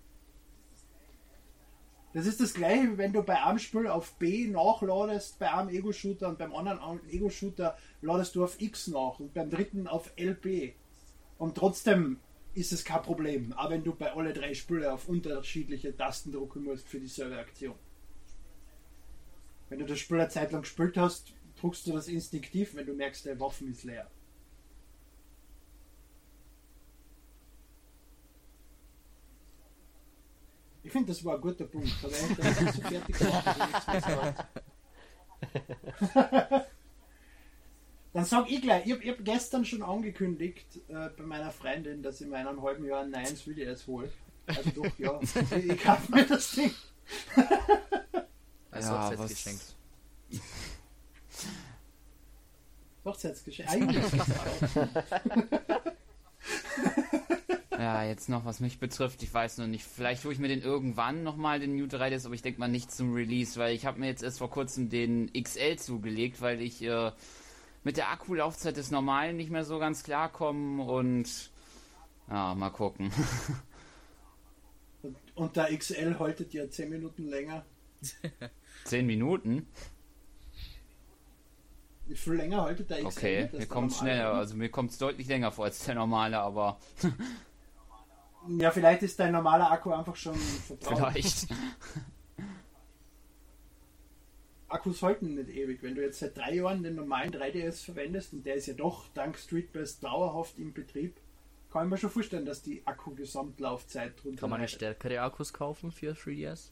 Das 2.15 2.27
ist 2.27 2.41
das 2.41 2.55
gleiche, 2.55 2.93
wie 2.95 2.99
wenn 2.99 3.13
du 3.13 3.23
bei 3.23 3.41
einem 3.45 3.59
Spiel 3.59 3.87
auf 3.87 4.15
B 4.15 4.49
nachladest, 4.49 5.39
bei 5.39 5.53
einem 5.53 5.69
Ego-Shooter 5.69 6.29
und 6.29 6.39
beim 6.39 6.55
anderen 6.55 7.01
Ego-Shooter 7.11 7.77
ladest 8.01 8.35
du 8.35 8.43
auf 8.43 8.61
X 8.61 8.89
nach 8.89 9.21
und 9.21 9.35
beim 9.35 9.51
dritten 9.51 9.87
auf 9.87 10.11
LB. 10.19 10.73
Und 11.37 11.55
trotzdem 11.57 12.19
ist 12.55 12.73
es 12.73 12.85
kein 12.85 13.03
Problem, 13.03 13.53
auch 13.53 13.71
wenn 13.71 13.85
du 13.85 13.95
bei 13.95 14.13
alle 14.15 14.33
drei 14.33 14.55
Spielen 14.55 14.87
auf 14.87 15.09
unterschiedliche 15.09 15.95
Tasten 15.97 16.33
drucken 16.33 16.65
musst 16.65 16.89
für 16.89 16.99
dieselbe 16.99 17.39
Aktion. 17.39 17.77
Wenn 19.69 19.79
du 19.79 19.85
das 19.85 19.99
Spiel 19.99 20.19
eine 20.19 20.31
Zeit 20.31 20.51
lang 20.51 20.63
gespielt 20.63 20.97
hast, 20.97 21.35
druckst 21.61 21.87
du 21.87 21.93
das 21.93 22.09
instinktiv, 22.09 22.75
wenn 22.75 22.87
du 22.87 22.95
merkst, 22.95 23.25
der 23.27 23.39
Waffen 23.41 23.71
ist 23.71 23.85
leer. 23.85 24.09
Ich 30.83 30.93
finde, 30.93 31.09
das 31.09 31.23
war 31.25 31.35
ein 31.35 31.41
guter 31.41 31.67
Punkt. 31.67 31.93
Aber 32.03 32.13
ich 32.13 32.37
das 32.37 32.61
nicht 32.61 32.75
so 32.75 32.81
fertig 32.81 33.19
gemacht. 33.19 34.45
Dann 38.15 38.25
sag 38.25 38.51
ich 38.51 38.63
gleich, 38.63 38.87
ich 38.87 38.93
habe 38.93 39.07
hab 39.11 39.25
gestern 39.25 39.65
schon 39.67 39.83
angekündigt 39.83 40.81
äh, 40.89 41.11
bei 41.11 41.25
meiner 41.25 41.51
Freundin, 41.51 42.03
dass 42.03 42.21
ich 42.21 42.27
mir 42.27 42.41
in 42.41 42.47
einem 42.47 42.63
halben 42.63 42.87
Jahr 42.87 43.03
ein 43.03 43.11
9 43.11 43.23
3DS 43.27 43.87
hole. 43.87 44.11
Also 44.47 44.71
doch, 44.71 44.99
ja. 44.99 45.21
ich, 45.21 45.37
ich 45.53 45.83
kaufe 45.83 46.11
mir 46.11 46.27
das 46.27 46.53
Ding. 46.53 46.71
Als 48.71 48.87
Ja, 48.87 49.11
Hochzeitsgeschenk. 49.11 49.61
Hochzeitsgeschenk. 53.05 53.71
Eigentlich. 53.71 54.05
Ja, 57.79 58.03
jetzt 58.03 58.29
noch, 58.29 58.45
was 58.45 58.59
mich 58.59 58.81
betrifft, 58.81 59.23
ich 59.23 59.33
weiß 59.33 59.59
noch 59.59 59.69
nicht. 59.69 59.85
Vielleicht 59.85 60.25
hole 60.25 60.35
ich 60.35 60.41
mir 60.41 60.49
den 60.49 60.63
irgendwann 60.63 61.23
nochmal, 61.23 61.61
den 61.61 61.77
New 61.77 61.85
3DS, 61.85 62.27
aber 62.27 62.35
ich 62.35 62.43
denke 62.43 62.59
mal 62.59 62.67
nicht 62.67 62.91
zum 62.91 63.15
Release, 63.15 63.59
weil 63.59 63.73
ich 63.73 63.87
habe 63.87 64.01
mir 64.01 64.09
jetzt 64.09 64.25
erst 64.25 64.39
vor 64.39 64.51
kurzem 64.51 64.89
den 64.89 65.33
XL 65.33 65.77
zugelegt, 65.77 66.41
weil 66.41 66.61
ich 66.61 66.83
äh, 66.83 67.13
mit 67.85 67.97
der 67.97 68.11
Akkulaufzeit 68.11 68.77
des 68.77 68.91
normalen 68.91 69.37
nicht 69.37 69.51
mehr 69.51 69.65
so 69.65 69.79
ganz 69.79 70.03
klarkomme 70.03 70.83
und 70.83 71.51
ja, 72.29 72.55
mal 72.57 72.71
gucken. 72.71 73.13
Und, 75.01 75.17
und 75.37 75.57
der 75.57 75.77
XL 75.79 76.19
haltet 76.19 76.53
ja 76.53 76.69
10 76.69 76.91
Minuten 76.91 77.29
länger. 77.29 77.65
Zehn 78.85 79.07
Minuten? 79.07 79.69
Viel 82.15 82.35
länger 82.35 82.63
haltet 82.63 82.91
der 82.91 82.99
XL? 82.99 83.07
Okay, 83.07 83.49
mir 83.53 83.59
der 83.59 83.67
kommt 83.67 83.93
schneller, 83.93 84.33
also 84.35 84.57
mir 84.57 84.71
kommt 84.71 84.91
es 84.91 84.99
deutlich 84.99 85.29
länger 85.29 85.53
vor 85.53 85.67
als 85.67 85.85
der 85.85 85.95
normale, 85.95 86.39
aber 86.39 86.79
Ja, 88.49 88.71
vielleicht 88.71 89.03
ist 89.03 89.19
dein 89.21 89.33
normaler 89.33 89.71
Akku 89.71 89.91
einfach 89.93 90.17
schon 90.17 90.35
verbraucht. 90.35 90.97
vielleicht. 90.97 91.49
Akkus 94.69 95.03
halten 95.03 95.35
nicht 95.35 95.49
ewig. 95.51 95.83
Wenn 95.83 95.95
du 95.95 96.03
jetzt 96.03 96.19
seit 96.19 96.37
drei 96.37 96.55
Jahren 96.55 96.83
den 96.83 96.95
normalen 96.95 97.31
3DS 97.33 97.85
verwendest 97.85 98.33
und 98.35 98.45
der 98.45 98.55
ist 98.57 98.67
ja 98.67 98.75
doch 98.75 99.09
dank 99.15 99.37
Streetbest 99.39 100.05
dauerhaft 100.05 100.59
im 100.59 100.73
Betrieb, 100.75 101.17
kann 101.73 101.85
ich 101.87 101.91
mir 101.91 101.97
schon 101.99 102.11
vorstellen, 102.11 102.45
dass 102.47 102.63
die 102.63 102.83
Akku-Gesamtlaufzeit 102.87 104.23
drunter 104.23 104.41
Kann 104.41 104.51
man 104.51 104.59
eine 104.59 104.67
leidet. 104.67 104.77
stärkere 104.77 105.21
Akkus 105.23 105.53
kaufen 105.53 105.91
für 105.91 106.13
3DS? 106.13 106.71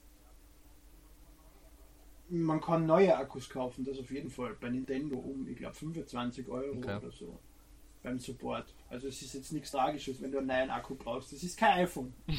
Man 2.28 2.60
kann 2.60 2.86
neue 2.86 3.16
Akkus 3.16 3.48
kaufen, 3.48 3.84
das 3.84 3.98
auf 3.98 4.10
jeden 4.10 4.30
Fall. 4.30 4.56
Bei 4.60 4.68
Nintendo 4.68 5.16
um, 5.16 5.46
ich 5.48 5.56
glaube, 5.56 5.74
25 5.74 6.48
Euro 6.48 6.76
Okay. 6.78 6.96
oder 6.96 7.10
so. 7.10 7.38
Beim 8.02 8.18
Support. 8.18 8.72
Also 8.88 9.08
es 9.08 9.22
ist 9.22 9.34
jetzt 9.34 9.52
nichts 9.52 9.70
Tragisches, 9.70 10.20
wenn 10.20 10.32
du 10.32 10.38
einen 10.38 10.46
neuen 10.46 10.70
Akku 10.70 10.94
brauchst. 10.94 11.32
Das 11.32 11.42
ist 11.42 11.56
kein 11.58 11.84
iPhone. 11.84 12.12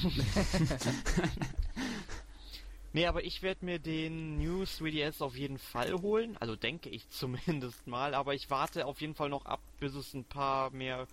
Nee, 2.93 3.05
aber 3.05 3.23
ich 3.23 3.43
werde 3.43 3.63
mir 3.65 3.77
den 3.79 4.37
New 4.39 4.63
3DS 4.63 5.21
auf 5.21 5.35
jeden 5.37 5.59
Fall 5.59 5.93
holen. 6.01 6.35
Also 6.39 6.55
denke 6.55 6.89
ich 6.89 7.07
zumindest 7.11 7.85
mal. 7.85 8.13
Aber 8.15 8.33
ich 8.33 8.49
warte 8.49 8.85
auf 8.85 9.01
jeden 9.01 9.13
Fall 9.13 9.29
noch 9.29 9.45
ab, 9.45 9.59
bis 9.79 9.93
es 9.93 10.13
ein 10.13 10.23
paar 10.23 10.71
mehr 10.71 11.05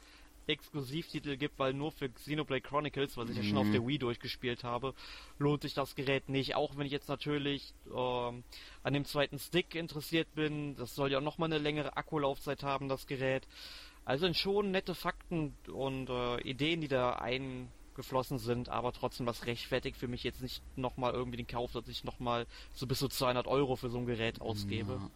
Exklusivtitel 0.47 1.37
gibt, 1.37 1.59
weil 1.59 1.73
nur 1.73 1.93
für 1.93 2.09
Xenoblade 2.09 2.63
Chronicles, 2.63 3.17
was 3.17 3.31
ich 3.31 3.37
ja 3.37 3.43
schon 3.43 3.59
auf 3.59 3.71
der 3.71 3.87
Wii 3.87 3.99
durchgespielt 3.99 4.65
habe, 4.65 4.95
lohnt 5.39 5.63
sich 5.63 5.75
das 5.75 5.95
Gerät 5.95 6.29
nicht. 6.29 6.55
Auch 6.55 6.77
wenn 6.77 6.87
ich 6.87 6.93
jetzt 6.93 7.09
natürlich 7.09 7.75
ähm, 7.87 8.45
an 8.83 8.93
dem 8.93 9.05
zweiten 9.05 9.39
Stick 9.39 9.75
interessiert 9.75 10.35
bin. 10.35 10.77
Das 10.77 10.95
soll 10.95 11.13
ja 11.13 11.19
auch 11.19 11.23
nochmal 11.23 11.53
eine 11.53 11.59
längere 11.59 11.97
Akkulaufzeit 11.97 12.63
haben, 12.63 12.89
das 12.89 13.07
Gerät. 13.07 13.47
Also 14.05 14.27
sind 14.27 14.37
schon 14.37 14.71
nette 14.71 14.95
Fakten 14.95 15.55
und 15.73 16.11
äh, 16.11 16.41
Ideen, 16.43 16.81
die 16.83 16.89
da 16.89 17.15
eingeflossen 17.15 18.39
sind, 18.39 18.69
aber 18.69 18.93
trotzdem 18.93 19.27
was 19.27 19.47
rechtfertigt 19.47 19.97
für 19.97 20.09
mich 20.09 20.25
jetzt 20.25 20.43
nicht 20.43 20.63
nochmal 20.77 21.15
irgendwie 21.15 21.39
den 21.39 21.47
Kauf, 21.47 21.73
dass 21.73 21.89
ich 21.89 22.05
nochmal 22.05 22.47
so 22.75 22.87
bis 22.87 22.99
zu 22.99 23.09
200 23.09 23.47
Euro 23.47 23.77
für 23.77 23.89
so 23.89 23.99
ein 23.99 24.07
Gerät 24.07 24.43
ausgebe. 24.43 25.01
Ja, 25.01 25.11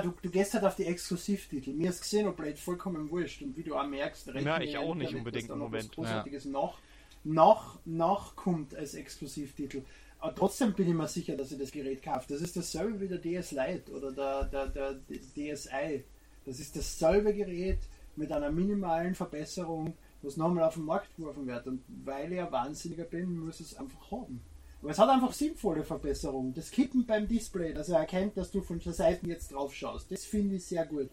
du, 0.00 0.14
du 0.22 0.30
gehst 0.30 0.54
halt 0.54 0.64
auf 0.64 0.76
die 0.76 0.86
Exklusivtitel. 0.86 1.72
Mir 1.72 1.90
ist 1.90 2.00
Xenoblade 2.00 2.56
vollkommen 2.56 3.10
wurscht. 3.10 3.42
Und 3.42 3.56
wie 3.56 3.62
du 3.62 3.76
auch 3.76 3.86
merkst, 3.86 4.28
rechne 4.28 4.50
Ja, 4.50 4.60
ich 4.60 4.72
ja 4.72 4.80
auch 4.80 4.94
nicht 4.94 5.14
unbedingt 5.14 5.50
im 5.50 5.50
was 5.50 5.58
Moment. 5.58 5.92
Großartiges 5.92 6.46
noch, 6.46 6.78
noch, 7.22 7.78
noch 7.84 8.34
kommt 8.34 8.74
als 8.74 8.94
Exklusivtitel. 8.94 9.82
Aber 10.20 10.34
trotzdem 10.34 10.72
bin 10.72 10.88
ich 10.88 10.94
mir 10.94 11.06
sicher, 11.06 11.36
dass 11.36 11.52
ich 11.52 11.58
das 11.58 11.70
Gerät 11.70 12.02
kaufe. 12.02 12.24
Das 12.28 12.40
ist 12.40 12.56
dasselbe 12.56 12.98
wie 12.98 13.08
der 13.08 13.18
DS 13.18 13.50
Lite 13.50 13.92
oder 13.92 14.10
der, 14.10 14.44
der, 14.44 14.94
der 14.94 15.54
DSi. 15.54 16.04
Das 16.46 16.60
ist 16.60 16.74
dasselbe 16.76 17.34
Gerät 17.34 17.80
mit 18.16 18.32
einer 18.32 18.50
minimalen 18.50 19.14
Verbesserung, 19.14 19.94
was 20.22 20.38
nochmal 20.38 20.64
auf 20.64 20.74
den 20.74 20.84
Markt 20.84 21.14
geworfen 21.16 21.46
wird. 21.46 21.66
Und 21.66 21.82
weil 22.04 22.32
ich 22.32 22.40
ein 22.40 22.50
Wahnsinniger 22.50 23.04
bin, 23.04 23.38
muss 23.38 23.60
es 23.60 23.76
einfach 23.76 24.10
haben. 24.10 24.40
Aber 24.84 24.90
es 24.90 24.98
hat 24.98 25.08
einfach 25.08 25.32
sinnvolle 25.32 25.82
Verbesserungen. 25.82 26.52
Das 26.52 26.70
Kippen 26.70 27.06
beim 27.06 27.26
Display, 27.26 27.72
dass 27.72 27.88
er 27.88 28.00
erkennt, 28.00 28.36
dass 28.36 28.50
du 28.50 28.60
von 28.60 28.80
der 28.80 28.92
Seite 28.92 29.26
jetzt 29.26 29.50
drauf 29.50 29.74
schaust, 29.74 30.12
das 30.12 30.26
finde 30.26 30.56
ich 30.56 30.66
sehr 30.66 30.84
gut. 30.84 31.08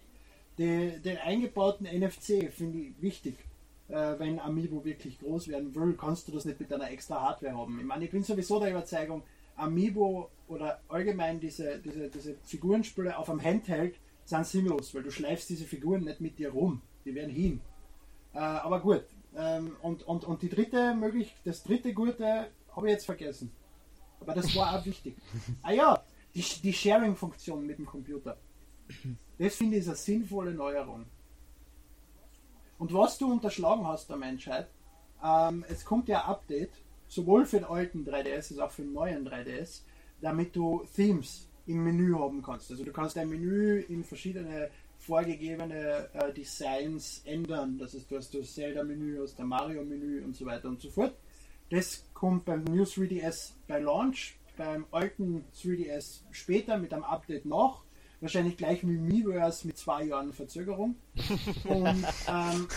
Die, 0.58 1.00
den 1.02 1.18
eingebauten 1.20 1.88
NFC 1.88 2.52
finde 2.52 2.80
ich 2.80 3.02
wichtig. 3.02 3.38
Äh, 3.88 4.20
wenn 4.20 4.42
Amiibo 4.42 4.84
wirklich 4.84 5.18
groß 5.20 5.48
werden 5.48 5.74
will, 5.74 5.94
kannst 5.94 6.28
du 6.28 6.34
das 6.34 6.44
nicht 6.44 6.60
mit 6.60 6.74
einer 6.74 6.92
extra 6.92 7.22
Hardware 7.22 7.56
haben. 7.56 7.80
Ich 7.80 7.86
meine, 7.86 8.04
ich 8.04 8.12
bin 8.12 8.24
sowieso 8.24 8.60
der 8.60 8.72
Überzeugung, 8.72 9.24
Amiibo 9.56 10.30
oder 10.50 10.82
allgemein 10.90 11.40
diese, 11.40 11.80
diese, 11.80 12.10
diese 12.10 12.36
Figurenspiele 12.44 13.18
auf 13.18 13.30
einem 13.30 13.42
Handheld 13.42 13.96
sind 14.26 14.46
sinnlos, 14.46 14.94
weil 14.94 15.04
du 15.04 15.12
schleifst 15.12 15.50
diese 15.50 15.64
Figuren 15.64 16.04
nicht 16.04 16.20
mit 16.20 16.38
dir 16.38 16.50
rum. 16.52 16.82
Die 17.06 17.16
werden 17.16 17.32
hin. 17.32 17.62
Äh, 18.34 18.40
aber 18.40 18.82
gut. 18.82 19.06
Ähm, 19.38 19.78
und, 19.82 20.06
und, 20.06 20.26
und 20.26 20.42
die 20.42 20.50
dritte 20.50 20.94
möglich, 20.94 21.34
das 21.46 21.64
dritte 21.64 21.94
Gute 21.94 22.48
habe 22.76 22.88
ich 22.88 22.92
jetzt 22.92 23.06
vergessen. 23.06 23.50
Aber 24.22 24.34
das 24.34 24.56
war 24.56 24.80
auch 24.80 24.86
wichtig. 24.86 25.18
Ah 25.64 25.72
ja, 25.72 26.04
die, 26.34 26.42
die 26.42 26.74
Sharing-Funktion 26.74 27.66
mit 27.66 27.78
dem 27.78 27.86
Computer. 27.86 28.38
Das 29.38 29.56
finde 29.56 29.78
ich 29.78 29.82
ist 29.82 29.88
eine 29.88 29.98
sinnvolle 29.98 30.54
Neuerung. 30.54 31.06
Und 32.78 32.94
was 32.94 33.18
du 33.18 33.32
unterschlagen 33.32 33.86
hast 33.86 34.10
der 34.10 34.18
Menschheit, 34.18 34.68
ähm, 35.24 35.66
es 35.68 35.84
kommt 35.84 36.08
ja 36.08 36.24
ein 36.24 36.30
Update, 36.30 36.72
sowohl 37.08 37.46
für 37.46 37.58
den 37.58 37.66
alten 37.66 38.06
3DS 38.06 38.52
als 38.52 38.60
auch 38.60 38.72
für 38.72 38.84
den 38.84 38.94
neuen 38.94 39.28
3DS, 39.28 39.82
damit 40.22 40.56
du 40.56 40.86
Themes 40.96 41.48
im 41.68 41.84
Menü 41.84 42.14
haben 42.14 42.42
kannst. 42.42 42.72
Also 42.72 42.84
du 42.84 42.92
kannst 42.92 43.18
dein 43.18 43.30
Menü 43.30 43.82
in 43.82 44.04
verschiedene 44.04 44.70
vorgegebene 44.98 46.10
äh, 46.14 46.34
Designs 46.34 47.22
ändern. 47.26 47.78
Das 47.78 47.94
heißt, 47.94 48.10
du 48.10 48.18
hast 48.18 48.34
das 48.34 48.54
Zelda-Menü, 48.54 49.20
hast 49.22 49.40
ein 49.40 49.48
Mario-Menü 49.48 50.24
und 50.24 50.36
so 50.36 50.46
weiter 50.46 50.70
und 50.70 50.80
so 50.80 50.90
fort. 50.90 51.16
Das 51.70 52.04
kommt 52.22 52.46
beim 52.46 52.64
New 52.66 52.84
3DS 52.84 53.54
bei 53.68 53.80
Launch, 53.80 54.36
beim 54.56 54.86
alten 54.92 55.44
3DS 55.60 56.20
später 56.30 56.78
mit 56.78 56.94
einem 56.94 57.04
Update 57.04 57.48
noch. 57.48 57.82
Wahrscheinlich 58.20 58.58
gleich 58.58 58.84
mit 58.84 59.02
Miiverse 59.02 59.66
mit 59.66 59.80
zwei 59.80 60.04
Jahren 60.04 60.32
Verzögerung. 60.32 60.98
Und 61.64 62.06
ähm, 62.28 62.68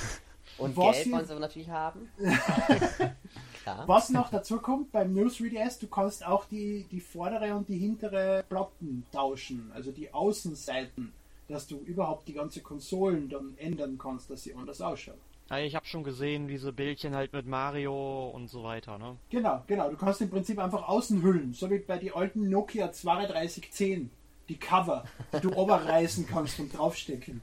Und 0.57 0.75
Was 0.79 0.97
Geld 0.97 1.13
wollen 1.13 1.27
sie 1.27 1.39
natürlich 1.39 1.69
haben. 1.69 2.09
Klar. 3.63 3.87
was 3.87 4.09
noch 4.09 4.31
dazu 4.31 4.61
kommt 4.61 4.93
beim 4.93 5.13
New 5.13 5.27
3DS, 5.27 5.79
du 5.81 5.89
kannst 5.89 6.25
auch 6.25 6.47
die, 6.47 6.87
die 6.91 7.01
vordere 7.01 7.55
und 7.55 7.69
die 7.69 7.79
hintere 7.79 8.45
Platten 8.49 9.05
tauschen, 9.11 9.71
also 9.75 9.91
die 9.91 10.13
Außenseiten, 10.13 11.13
dass 11.49 11.67
du 11.67 11.79
überhaupt 11.81 12.29
die 12.29 12.35
ganze 12.35 12.61
Konsolen 12.61 13.29
dann 13.29 13.57
ändern 13.59 13.99
kannst, 13.99 14.31
dass 14.31 14.43
sie 14.43 14.55
anders 14.55 14.81
ausschauen. 14.81 15.21
Ja, 15.51 15.59
ich 15.59 15.75
habe 15.75 15.87
schon 15.87 16.05
gesehen, 16.05 16.49
diese 16.49 16.73
Bildchen 16.73 17.15
halt 17.15 17.33
mit 17.33 17.47
Mario 17.47 18.31
und 18.31 18.49
so 18.49 18.65
weiter, 18.65 18.99
ne? 18.99 19.17
Genau, 19.29 19.63
genau. 19.67 19.91
Du 19.91 19.97
kannst 19.97 20.21
im 20.23 20.31
Prinzip 20.31 20.59
einfach 20.59 20.89
Außenhüllen, 20.89 21.53
so 21.53 21.71
wie 21.71 21.79
bei 21.81 21.99
den 21.99 22.15
alten 22.15 22.49
Nokia 22.49 22.89
3210, 22.89 24.11
die 24.49 24.57
Cover, 24.57 25.05
die 25.33 25.41
du 25.41 25.53
oberreißen 25.57 26.27
kannst 26.27 26.59
und 26.61 26.77
draufstecken. 26.77 27.43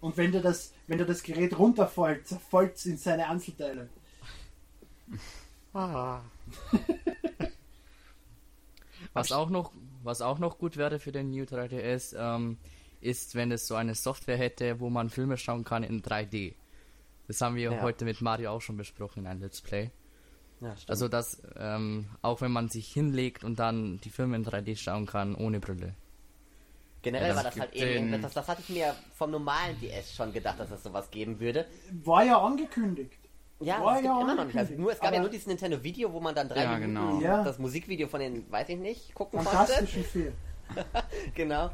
Und 0.00 0.16
wenn 0.16 0.32
dir 0.32 0.42
das, 0.42 0.72
wenn 0.86 0.98
dir 0.98 1.06
das 1.06 1.22
Gerät 1.22 1.58
runterfällt, 1.58 2.28
zerfällt 2.28 2.76
es 2.76 2.86
in 2.86 2.98
seine 2.98 3.28
Einzelteile. 3.28 3.88
Ah. 5.72 6.20
Was 9.12 9.32
auch 9.32 9.48
noch, 9.48 9.72
was 10.02 10.22
auch 10.22 10.38
noch 10.38 10.58
gut 10.58 10.76
wäre 10.76 10.98
für 10.98 11.12
den 11.12 11.30
New 11.30 11.44
3DS, 11.44 12.16
ähm, 12.18 12.58
ist, 13.00 13.34
wenn 13.36 13.52
es 13.52 13.66
so 13.68 13.76
eine 13.76 13.94
Software 13.94 14.36
hätte, 14.36 14.80
wo 14.80 14.90
man 14.90 15.08
Filme 15.08 15.36
schauen 15.36 15.62
kann 15.62 15.84
in 15.84 16.02
3D. 16.02 16.54
Das 17.28 17.40
haben 17.40 17.56
wir 17.56 17.72
Ja. 17.72 17.80
heute 17.82 18.04
mit 18.04 18.20
Mario 18.20 18.50
auch 18.50 18.60
schon 18.60 18.76
besprochen 18.76 19.20
in 19.20 19.26
einem 19.26 19.40
Let's 19.40 19.60
Play. 19.60 19.90
Ja, 20.60 20.76
stimmt. 20.76 20.90
Also 20.90 21.08
dass 21.08 21.42
ähm, 21.56 22.06
auch 22.22 22.40
wenn 22.40 22.52
man 22.52 22.68
sich 22.68 22.92
hinlegt 22.92 23.44
und 23.44 23.58
dann 23.58 23.98
die 24.04 24.10
Filme 24.10 24.36
in 24.36 24.44
3D 24.44 24.76
schauen 24.76 25.06
kann 25.06 25.34
ohne 25.34 25.60
Brille. 25.60 25.94
Generell 27.02 27.30
Ja, 27.30 27.36
war 27.36 27.42
das 27.42 27.54
das 27.54 27.60
halt 27.60 27.74
eben, 27.74 28.22
das, 28.22 28.32
das 28.32 28.48
hatte 28.48 28.62
ich 28.62 28.70
mir 28.70 28.94
vom 29.14 29.30
normalen 29.30 29.78
DS 29.80 30.14
schon 30.14 30.32
gedacht, 30.32 30.58
dass 30.58 30.70
es 30.70 30.82
sowas 30.82 31.10
geben 31.10 31.38
würde. 31.38 31.66
War 32.02 32.24
ja 32.24 32.40
angekündigt. 32.40 33.12
Ja, 33.60 33.82
War 33.84 34.02
ja 34.02 34.20
immer 34.20 34.34
noch 34.34 34.44
nicht. 34.44 34.56
Also 34.56 34.72
angekündigt, 34.72 34.78
nur, 34.80 34.92
es 34.92 35.00
gab 35.00 35.12
ja 35.12 35.20
nur 35.20 35.28
dieses 35.28 35.46
Nintendo-Video, 35.46 36.12
wo 36.12 36.20
man 36.20 36.34
dann 36.34 36.48
drei 36.48 36.64
Ja, 36.64 36.78
Minuten 36.78 36.94
genau. 36.94 37.20
Ja. 37.20 37.44
das 37.44 37.58
Musikvideo 37.58 38.08
von 38.08 38.20
den, 38.20 38.50
weiß 38.50 38.68
ich 38.70 38.78
nicht, 38.78 39.14
gucken 39.14 39.38
konnte. 39.38 39.50
Fantastischen 39.56 40.04
Film. 40.04 40.32
Genau. 41.34 41.70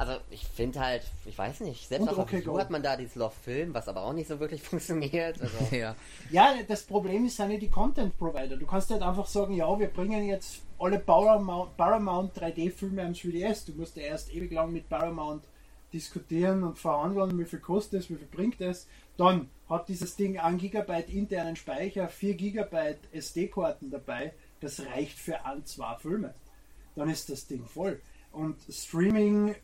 Also 0.00 0.14
ich 0.30 0.46
finde 0.46 0.80
halt, 0.80 1.02
ich 1.26 1.36
weiß 1.36 1.60
nicht, 1.60 1.86
selbst 1.86 2.04
Und 2.04 2.08
auf 2.08 2.14
der 2.14 2.24
okay, 2.24 2.40
go. 2.40 2.58
hat 2.58 2.70
man 2.70 2.82
da 2.82 2.96
dieses 2.96 3.16
Love 3.16 3.34
Film, 3.44 3.74
was 3.74 3.86
aber 3.86 4.02
auch 4.02 4.14
nicht 4.14 4.28
so 4.28 4.40
wirklich 4.40 4.62
funktioniert. 4.70 5.38
Also, 5.42 5.58
Ja. 5.76 5.94
Ja, 6.30 6.54
das 6.66 6.84
Problem 6.84 7.26
ist 7.26 7.36
sind 7.36 7.50
ja 7.50 7.58
die 7.58 7.68
Content 7.68 8.16
Provider. 8.16 8.56
Du 8.56 8.64
kannst 8.64 8.90
halt 8.90 9.02
einfach 9.02 9.26
sagen, 9.26 9.52
ja, 9.52 9.78
wir 9.78 9.88
bringen 9.88 10.26
jetzt 10.26 10.62
alle 10.78 11.00
Paramount, 11.00 11.76
Paramount 11.76 12.34
3D-Filme 12.34 13.02
am 13.02 13.12
3DS. 13.12 13.66
Du 13.66 13.72
musst 13.72 13.94
ja 13.98 14.04
erst 14.04 14.32
ewig 14.32 14.50
lang 14.52 14.72
mit 14.72 14.88
Paramount 14.88 15.44
diskutieren 15.92 16.64
und 16.64 16.78
verhandeln, 16.78 17.38
wie 17.38 17.44
viel 17.44 17.58
kostet 17.58 18.00
es, 18.00 18.08
wie 18.08 18.14
viel 18.14 18.28
bringt 18.28 18.62
es. 18.62 18.86
Dann 19.18 19.50
hat 19.68 19.86
dieses 19.90 20.16
Ding 20.16 20.38
1 20.38 20.62
GB 20.62 21.12
internen 21.12 21.56
Speicher, 21.56 22.08
4 22.08 22.36
GB 22.36 22.94
SD-Karten 23.12 23.90
dabei. 23.90 24.32
Das 24.60 24.80
reicht 24.80 25.18
für 25.18 25.44
ein, 25.44 25.66
zwei 25.66 25.94
Filme. 25.96 26.32
Dann 26.96 27.10
ist 27.10 27.28
das 27.28 27.46
Ding 27.46 27.66
voll. 27.66 28.00
Und 28.32 28.56
Streaming 28.70 29.56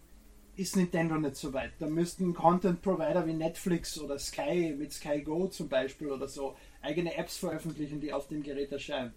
ist 0.57 0.77
Nintendo 0.77 1.17
nicht 1.19 1.37
so 1.37 1.53
weit. 1.53 1.73
Da 1.79 1.87
müssten 1.87 2.33
Content 2.35 2.81
Provider 2.83 3.27
wie 3.27 3.35
Netflix 3.35 3.99
oder 4.01 4.19
Sky 4.19 4.75
mit 4.77 4.93
Sky 4.93 5.21
Go 5.23 5.49
zum 5.49 5.69
Beispiel 5.69 6.11
oder 6.11 6.27
so 6.29 6.57
eigene 6.83 7.15
Apps 7.17 7.37
veröffentlichen, 7.37 8.01
die 8.01 8.13
auf 8.13 8.29
dem 8.29 8.43
Gerät 8.43 8.73
erscheinen. 8.73 9.13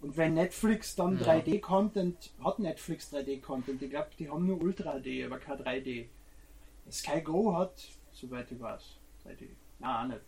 Und 0.00 0.16
wenn 0.16 0.34
Netflix 0.34 0.96
dann 0.96 1.18
3D-Content, 1.20 2.30
hat 2.42 2.58
Netflix 2.58 3.12
3D-Content, 3.12 3.82
ich 3.82 3.90
glaube, 3.90 4.08
die 4.18 4.30
haben 4.30 4.46
nur 4.46 4.60
Ultra 4.60 4.98
HD, 4.98 5.24
aber 5.26 5.38
kein 5.38 5.58
3D. 5.58 6.06
Sky 6.90 7.20
Go 7.20 7.54
hat, 7.54 7.86
soweit 8.12 8.50
ich 8.50 8.58
weiß, 8.58 8.96
3D. 9.26 9.48
Nein, 9.78 10.04
auch 10.04 10.14
nicht. 10.14 10.24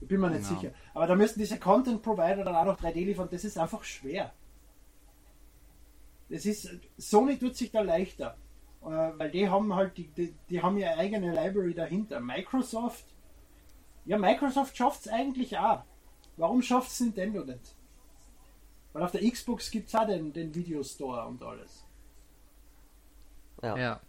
Ich 0.00 0.08
bin 0.08 0.20
mir 0.20 0.30
nicht 0.30 0.42
Ja. 0.42 0.48
sicher. 0.56 0.74
Aber 0.92 1.06
da 1.06 1.16
müssten 1.16 1.40
diese 1.40 1.58
Content 1.58 2.02
Provider 2.02 2.44
dann 2.44 2.54
auch 2.54 2.66
noch 2.66 2.78
3D 2.78 3.04
liefern, 3.06 3.28
das 3.30 3.44
ist 3.44 3.56
einfach 3.58 3.82
schwer. 3.82 4.32
Das 6.28 6.44
ist, 6.44 6.68
Sony 6.98 7.38
tut 7.38 7.56
sich 7.56 7.70
da 7.70 7.80
leichter. 7.80 8.36
Äh, 8.84 9.18
weil 9.18 9.30
die 9.30 9.48
haben 9.48 9.74
halt, 9.74 9.96
die, 9.96 10.08
die, 10.08 10.34
die 10.48 10.62
haben 10.62 10.76
ihre 10.76 10.96
eigene 10.96 11.32
Library 11.32 11.74
dahinter. 11.74 12.20
Microsoft, 12.20 13.06
ja, 14.04 14.18
Microsoft 14.18 14.76
schafft 14.76 15.06
es 15.06 15.08
eigentlich 15.08 15.58
auch. 15.58 15.82
Warum 16.36 16.60
schafft 16.62 16.90
es 16.90 17.00
Nintendo 17.00 17.44
nicht? 17.44 17.74
Weil 18.92 19.02
auf 19.02 19.12
der 19.12 19.28
Xbox 19.28 19.70
gibt 19.70 19.88
es 19.88 19.94
auch 19.94 20.06
den, 20.06 20.32
den 20.32 20.54
Videostore 20.54 21.26
und 21.26 21.42
alles. 21.42 21.84
ja. 23.62 23.76
ja. 23.76 24.00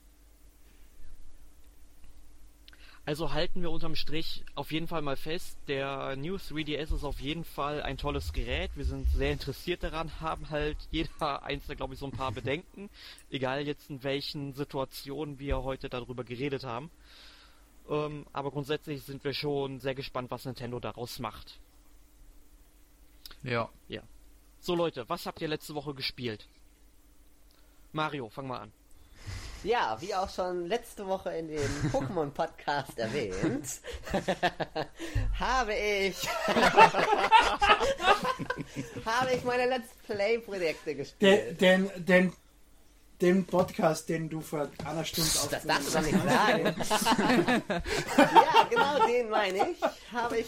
Also 3.06 3.34
halten 3.34 3.62
wir 3.62 3.70
unterm 3.70 3.96
Strich 3.96 4.44
auf 4.56 4.72
jeden 4.72 4.88
Fall 4.88 5.04
mal 5.04 5.16
fest, 5.16 5.60
der 5.68 6.16
New 6.16 6.38
3DS 6.38 6.96
ist 6.96 7.04
auf 7.04 7.20
jeden 7.20 7.44
Fall 7.44 7.84
ein 7.84 7.98
tolles 7.98 8.34
Gerät. 8.34 8.72
Wir 8.74 8.86
sind 8.86 9.08
sehr 9.10 9.32
interessiert 9.32 9.84
daran, 9.84 10.20
haben 10.22 10.50
halt 10.50 10.78
jeder 10.92 11.44
Einzelne, 11.44 11.76
glaube 11.76 11.94
ich, 11.94 12.00
so 12.00 12.08
ein 12.08 12.12
paar 12.12 12.32
Bedenken. 12.32 12.90
Egal 13.30 13.68
jetzt 13.68 13.92
in 13.92 14.04
welchen 14.04 14.54
Situationen 14.54 15.38
wir 15.38 15.62
heute 15.62 15.88
darüber 15.88 16.24
geredet 16.24 16.64
haben. 16.64 16.90
Ähm, 17.88 18.26
aber 18.34 18.50
grundsätzlich 18.50 19.04
sind 19.04 19.24
wir 19.24 19.34
schon 19.34 19.80
sehr 19.80 19.94
gespannt, 19.94 20.32
was 20.32 20.46
Nintendo 20.46 20.80
daraus 20.80 21.20
macht. 21.20 21.60
Ja. 23.88 24.02
So 24.60 24.74
Leute, 24.74 25.08
was 25.08 25.28
habt 25.28 25.40
ihr 25.42 25.48
letzte 25.48 25.76
Woche 25.76 25.94
gespielt? 25.94 26.48
Mario, 27.92 28.30
fang 28.30 28.48
mal 28.48 28.62
an. 28.62 28.72
Ja, 29.64 29.98
wie 30.00 30.14
auch 30.14 30.30
schon 30.30 30.68
letzte 30.68 31.08
Woche 31.08 31.32
in 31.32 31.48
dem 31.48 31.60
Pokémon-Podcast 31.92 32.98
erwähnt, 32.98 33.66
habe 35.40 35.74
ich 35.74 36.28
habe 39.06 39.34
ich 39.34 39.44
meine 39.44 39.66
Let's 39.68 39.90
Play-Projekte 40.06 40.96
gespielt. 40.96 41.60
Den, 41.62 41.90
den, 41.90 42.06
den, 42.06 42.34
den 43.22 43.46
Podcast, 43.46 44.10
den 44.10 44.30
du 44.30 44.42
vor 44.42 44.70
einer 44.84 45.04
Stunde 45.06 45.30
Das 45.30 45.44
aufgenommen 45.44 45.68
darfst 45.68 45.96
du 45.96 46.00
doch 46.00 46.06
nicht 46.06 46.24
sagen. 46.24 46.76
ja, 48.18 48.68
genau 48.70 49.08
den 49.08 49.30
meine 49.30 49.70
ich. 49.72 49.82
Habe 50.12 50.38
ich 50.38 50.48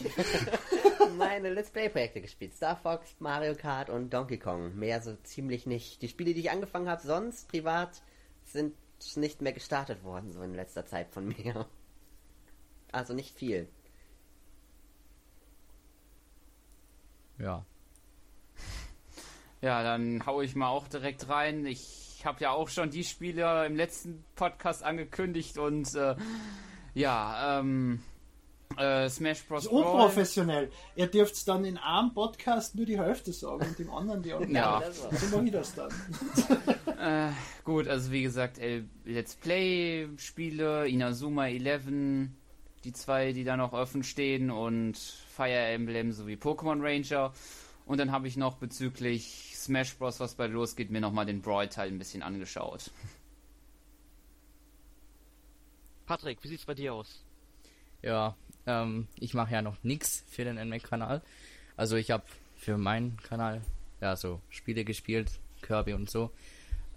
meine 1.17 1.49
Let's 1.53 1.71
Play-Projekte 1.71 2.21
gespielt. 2.21 2.53
Star 2.55 2.75
Fox, 2.75 3.15
Mario 3.19 3.55
Kart 3.55 3.89
und 3.89 4.13
Donkey 4.13 4.37
Kong. 4.37 4.75
Mehr 4.75 5.01
so 5.01 5.15
ziemlich 5.23 5.65
nicht. 5.65 6.01
Die 6.01 6.09
Spiele, 6.09 6.33
die 6.33 6.41
ich 6.41 6.51
angefangen 6.51 6.89
habe, 6.89 7.01
sonst 7.01 7.47
privat, 7.47 8.01
sind 8.45 8.75
nicht 9.15 9.41
mehr 9.41 9.53
gestartet 9.53 10.03
worden, 10.03 10.31
so 10.31 10.41
in 10.41 10.53
letzter 10.53 10.85
Zeit 10.85 11.09
von 11.11 11.27
mir. 11.27 11.67
Also 12.91 13.13
nicht 13.13 13.35
viel. 13.35 13.67
Ja. 17.37 17.65
Ja, 19.61 19.83
dann 19.83 20.25
hau 20.25 20.41
ich 20.41 20.55
mal 20.55 20.69
auch 20.69 20.87
direkt 20.87 21.29
rein. 21.29 21.65
Ich 21.65 22.21
habe 22.25 22.39
ja 22.41 22.51
auch 22.51 22.69
schon 22.69 22.89
die 22.89 23.03
Spiele 23.03 23.65
im 23.65 23.75
letzten 23.75 24.23
Podcast 24.35 24.83
angekündigt 24.83 25.57
und 25.57 25.93
äh, 25.95 26.15
ja, 26.93 27.59
ähm, 27.59 28.01
äh, 28.77 29.09
Smash 29.09 29.43
Bros. 29.45 29.63
Das 29.63 29.71
ist 29.71 29.77
unprofessionell. 29.77 30.71
Ihr 30.95 31.07
dürft 31.07 31.47
dann 31.47 31.65
in 31.65 31.77
einem 31.77 32.13
Podcast 32.13 32.75
nur 32.75 32.85
die 32.85 32.99
Hälfte 32.99 33.33
sagen 33.33 33.67
und 33.67 33.79
im 33.79 33.91
anderen 33.91 34.23
die 34.23 34.33
andere. 34.33 34.51
Ja. 34.51 34.81
So 34.91 35.37
mache 35.37 35.45
ich 35.45 35.51
das 35.51 35.75
dann. 35.75 35.91
Äh, 36.97 37.29
gut, 37.63 37.87
also 37.87 38.11
wie 38.11 38.23
gesagt, 38.23 38.57
äh, 38.57 38.81
Let's 39.05 39.35
Play 39.35 40.09
Spiele, 40.17 40.87
Inazuma 40.87 41.47
11, 41.47 42.29
die 42.83 42.93
zwei, 42.93 43.33
die 43.33 43.43
da 43.43 43.55
noch 43.55 43.73
offen 43.73 44.03
stehen 44.03 44.49
und 44.49 44.97
Fire 44.97 45.67
Emblem 45.67 46.11
sowie 46.11 46.35
Pokémon 46.35 46.81
Ranger. 46.81 47.33
Und 47.85 47.99
dann 47.99 48.11
habe 48.11 48.27
ich 48.27 48.35
noch 48.35 48.55
bezüglich 48.57 49.53
Smash 49.55 49.95
Bros., 49.95 50.19
was 50.19 50.35
bald 50.35 50.51
losgeht, 50.51 50.89
mir 50.89 50.99
nochmal 50.99 51.27
den 51.27 51.41
Brawl-Teil 51.41 51.89
ein 51.89 51.99
bisschen 51.99 52.23
angeschaut. 52.23 52.89
Patrick, 56.07 56.43
wie 56.43 56.47
sieht's 56.47 56.65
bei 56.65 56.73
dir 56.73 56.95
aus? 56.95 57.23
Ja, 58.01 58.35
ähm, 58.65 59.07
ich 59.19 59.35
mache 59.35 59.53
ja 59.53 59.61
noch 59.61 59.77
nix 59.83 60.23
für 60.27 60.45
den 60.45 60.55
NMAC-Kanal. 60.55 61.21
Also 61.75 61.95
ich 61.95 62.09
habe 62.09 62.23
für 62.55 62.77
meinen 62.77 63.17
Kanal 63.17 63.61
ja 64.01 64.15
so 64.15 64.41
Spiele 64.49 64.83
gespielt, 64.83 65.31
Kirby 65.61 65.93
und 65.93 66.09
so. 66.09 66.31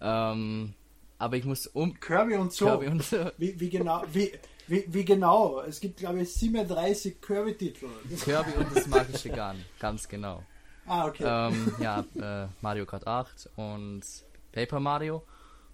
Ähm, 0.00 0.74
aber 1.18 1.36
ich 1.36 1.44
muss 1.44 1.66
um 1.66 1.98
Kirby 2.00 2.34
und 2.36 2.52
so. 2.52 2.66
Kirby 2.66 2.86
und 2.86 3.02
so. 3.02 3.30
Wie, 3.36 3.58
wie 3.60 3.68
genau? 3.68 4.02
Wie, 4.12 4.32
wie, 4.66 4.84
wie 4.88 5.04
genau? 5.04 5.60
Es 5.60 5.80
gibt, 5.80 5.98
glaube 5.98 6.20
ich, 6.20 6.32
37 6.32 7.20
Kirby-Titel. 7.20 7.88
Kirby 8.22 8.52
und 8.52 8.74
das 8.74 8.86
magische 8.86 9.28
Garn, 9.28 9.64
ganz 9.78 10.08
genau. 10.08 10.42
Ah, 10.86 11.06
okay. 11.06 11.24
Ähm, 11.26 11.74
ja, 11.78 12.04
äh, 12.20 12.48
Mario 12.62 12.86
Kart 12.86 13.06
8 13.06 13.50
und 13.56 14.02
Paper 14.52 14.80
Mario. 14.80 15.22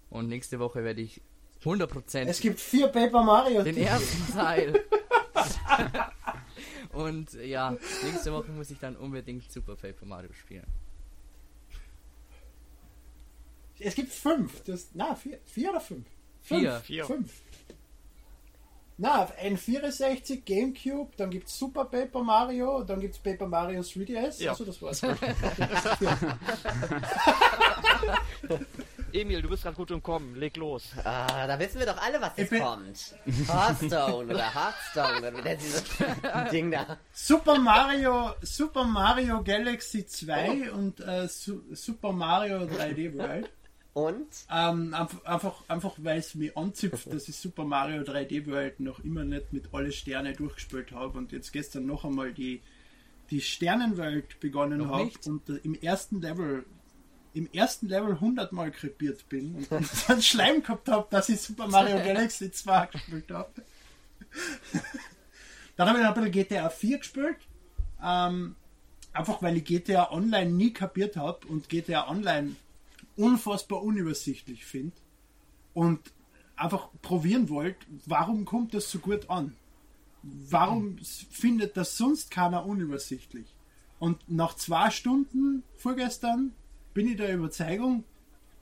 Und 0.09 0.27
nächste 0.29 0.59
Woche 0.59 0.83
werde 0.83 1.01
ich 1.01 1.21
100% 1.63 2.25
es 2.25 2.39
gibt 2.39 2.59
vier 2.59 2.87
Paper 2.87 3.23
Mario. 3.23 3.63
den 3.63 3.77
ersten 3.77 4.33
Teil. 4.33 4.83
und 6.93 7.33
ja, 7.33 7.75
nächste 8.03 8.31
Woche 8.31 8.51
muss 8.51 8.69
ich 8.69 8.79
dann 8.79 8.95
unbedingt 8.95 9.51
Super 9.51 9.75
Paper 9.75 10.05
Mario 10.05 10.31
spielen. 10.33 10.67
Es 13.79 13.95
gibt 13.95 14.11
fünf. 14.11 14.63
Das, 14.63 14.89
na, 14.93 15.15
vier, 15.15 15.39
vier 15.45 15.69
oder 15.71 15.81
fünf? 15.81 16.05
Vier. 16.41 16.71
Fünf. 16.71 16.83
Vier. 16.85 17.05
Fünf. 17.05 17.31
Na, 18.99 19.25
N64, 19.43 20.41
Gamecube, 20.43 21.11
dann 21.17 21.29
gibt 21.29 21.49
es 21.49 21.59
Super 21.59 21.85
Paper 21.85 22.23
Mario, 22.23 22.81
dann 22.83 22.99
gibt 22.99 23.13
es 23.13 23.19
Paper 23.19 23.47
Mario 23.47 23.81
3DS. 23.81 24.41
Ja. 24.41 24.49
Also 24.51 24.65
das 24.65 24.81
war's. 24.81 25.03
Emil, 29.13 29.41
du 29.43 29.49
bist 29.49 29.61
gerade 29.63 29.75
gut 29.75 29.91
im 29.91 30.01
Kommen, 30.01 30.35
leg 30.35 30.57
los. 30.57 30.89
Ah, 31.03 31.45
da 31.45 31.59
wissen 31.59 31.77
wir 31.77 31.85
doch 31.85 32.01
alle, 32.01 32.19
was 32.19 32.31
jetzt 32.37 32.51
kommt. 32.59 33.15
Hearthstone 33.47 34.33
oder 34.33 34.53
Hearthstone 34.53 35.19
oder 35.19 35.37
wie 35.37 35.41
nennt 35.41 35.61
dieses 35.61 35.83
Ding 36.51 36.71
da. 36.71 36.97
Super 37.13 37.59
Mario, 37.59 38.33
Super 38.41 38.83
Mario 38.83 39.43
Galaxy 39.43 40.07
2 40.07 40.71
und 40.71 40.99
äh, 41.01 41.27
Su 41.27 41.61
Super 41.71 42.11
Mario 42.13 42.61
3D 42.63 43.15
World. 43.15 43.47
Und? 43.97 44.27
Ähm, 44.51 44.93
einfach, 44.93 45.25
einfach, 45.25 45.63
einfach 45.67 45.95
weil 45.97 46.19
es 46.19 46.35
mich 46.35 46.55
anzipft, 46.55 47.11
dass 47.11 47.27
ich 47.27 47.35
Super 47.35 47.65
Mario 47.65 48.03
3D 48.03 48.45
World 48.45 48.79
noch 48.79 48.99
immer 48.99 49.23
nicht 49.23 49.51
mit 49.53 49.73
alle 49.73 49.91
Sterne 49.91 50.33
durchgespielt 50.33 50.91
habe 50.91 51.17
und 51.17 51.31
jetzt 51.31 51.51
gestern 51.51 51.87
noch 51.87 52.05
einmal 52.05 52.31
die, 52.31 52.61
die 53.31 53.41
Sternenwelt 53.41 54.39
begonnen 54.39 54.87
habe 54.87 55.09
und 55.25 55.49
im 55.49 55.73
ersten 55.73 56.21
Level 56.21 56.63
im 57.33 57.49
ersten 57.51 57.87
Level 57.87 58.11
100 58.11 58.51
Mal 58.51 58.69
krepiert 58.69 59.27
bin 59.29 59.65
und 59.67 59.89
dann 60.07 60.21
Schleim 60.21 60.61
gehabt 60.61 60.89
habe, 60.89 61.07
dass 61.09 61.29
ich 61.29 61.41
Super 61.41 61.67
Mario 61.67 61.97
Galaxy 62.05 62.51
2 62.51 62.85
gespielt 62.85 63.31
habe. 63.31 63.49
dann 65.75 65.89
habe 65.89 65.97
ich 65.97 66.03
noch 66.05 66.15
ein 66.15 66.23
bisschen 66.23 66.47
GTA 66.47 66.69
4 66.69 66.99
gespielt. 66.99 67.37
Ähm, 68.03 68.55
einfach 69.11 69.41
weil 69.41 69.57
ich 69.57 69.65
GTA 69.65 70.11
Online 70.11 70.51
nie 70.51 70.71
kapiert 70.71 71.17
habe 71.17 71.47
und 71.47 71.67
GTA 71.67 72.07
Online 72.07 72.55
unfassbar 73.17 73.83
unübersichtlich 73.83 74.65
finde 74.65 74.95
und 75.73 75.99
einfach 76.55 76.89
probieren 77.01 77.49
wollte, 77.49 77.85
warum 78.05 78.45
kommt 78.45 78.73
das 78.73 78.89
so 78.89 78.99
gut 78.99 79.29
an? 79.29 79.55
Warum 80.23 80.97
findet 80.99 81.77
das 81.77 81.97
sonst 81.97 82.31
keiner 82.31 82.65
unübersichtlich? 82.65 83.45
Und 83.99 84.29
nach 84.29 84.55
zwei 84.55 84.89
Stunden 84.89 85.63
vorgestern 85.75 86.53
bin 86.93 87.07
ich 87.07 87.17
der 87.17 87.33
Überzeugung, 87.33 88.03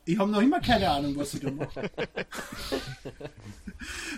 ich 0.05 0.19
habe 0.19 0.31
noch 0.31 0.41
immer 0.41 0.59
keine 0.59 0.89
Ahnung, 0.89 1.15
was 1.15 1.33
ich 1.33 1.41
da 1.41 1.51
mache. 1.51 1.89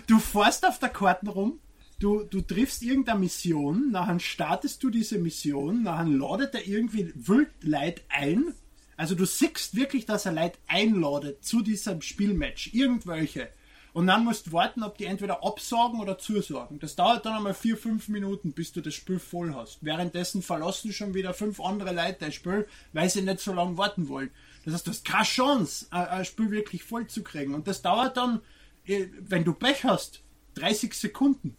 du 0.06 0.18
fährst 0.18 0.66
auf 0.66 0.78
der 0.78 0.90
Karte 0.90 1.30
rum, 1.30 1.58
du, 1.98 2.24
du 2.24 2.42
triffst 2.42 2.82
irgendeine 2.82 3.20
Mission, 3.20 3.90
nachher 3.90 4.20
startest 4.20 4.82
du 4.82 4.90
diese 4.90 5.18
Mission, 5.18 5.82
nachher 5.82 6.06
ladet 6.06 6.54
er 6.54 6.66
irgendwie 6.66 7.12
wild 7.14 7.50
Leid 7.62 8.02
ein. 8.08 8.54
Also 8.98 9.14
du 9.14 9.26
siehst 9.26 9.76
wirklich, 9.76 10.06
dass 10.06 10.26
er 10.26 10.32
Leid 10.32 10.58
einladet 10.66 11.44
zu 11.44 11.62
diesem 11.62 12.02
Spielmatch, 12.02 12.74
irgendwelche. 12.74 13.48
Und 13.92 14.08
dann 14.08 14.24
musst 14.24 14.48
du 14.48 14.52
warten, 14.52 14.82
ob 14.82 14.98
die 14.98 15.04
entweder 15.04 15.44
absagen 15.44 16.00
oder 16.00 16.18
zusagen. 16.18 16.80
Das 16.80 16.96
dauert 16.96 17.24
dann 17.24 17.34
einmal 17.34 17.54
vier, 17.54 17.76
fünf 17.76 18.08
Minuten, 18.08 18.52
bis 18.52 18.72
du 18.72 18.80
das 18.80 18.94
Spiel 18.94 19.20
voll 19.20 19.54
hast. 19.54 19.78
Währenddessen 19.82 20.42
verlassen 20.42 20.92
schon 20.92 21.14
wieder 21.14 21.32
fünf 21.32 21.60
andere 21.60 21.92
Leute 21.92 22.26
das 22.26 22.34
Spiel, 22.34 22.66
weil 22.92 23.08
sie 23.08 23.22
nicht 23.22 23.38
so 23.38 23.52
lange 23.52 23.78
warten 23.78 24.08
wollen. 24.08 24.30
Das 24.64 24.74
heißt, 24.74 24.86
du 24.88 24.90
hast 24.90 25.04
keine 25.04 25.24
Chance, 25.24 25.86
ein 25.90 26.24
Spiel 26.24 26.50
wirklich 26.50 26.82
voll 26.82 27.06
zu 27.06 27.22
kriegen. 27.22 27.54
Und 27.54 27.68
das 27.68 27.82
dauert 27.82 28.16
dann, 28.16 28.40
äh, 28.84 29.06
wenn 29.20 29.44
du 29.44 29.52
Pech 29.52 29.84
hast, 29.84 30.22
30 30.56 30.92
Sekunden. 30.94 31.56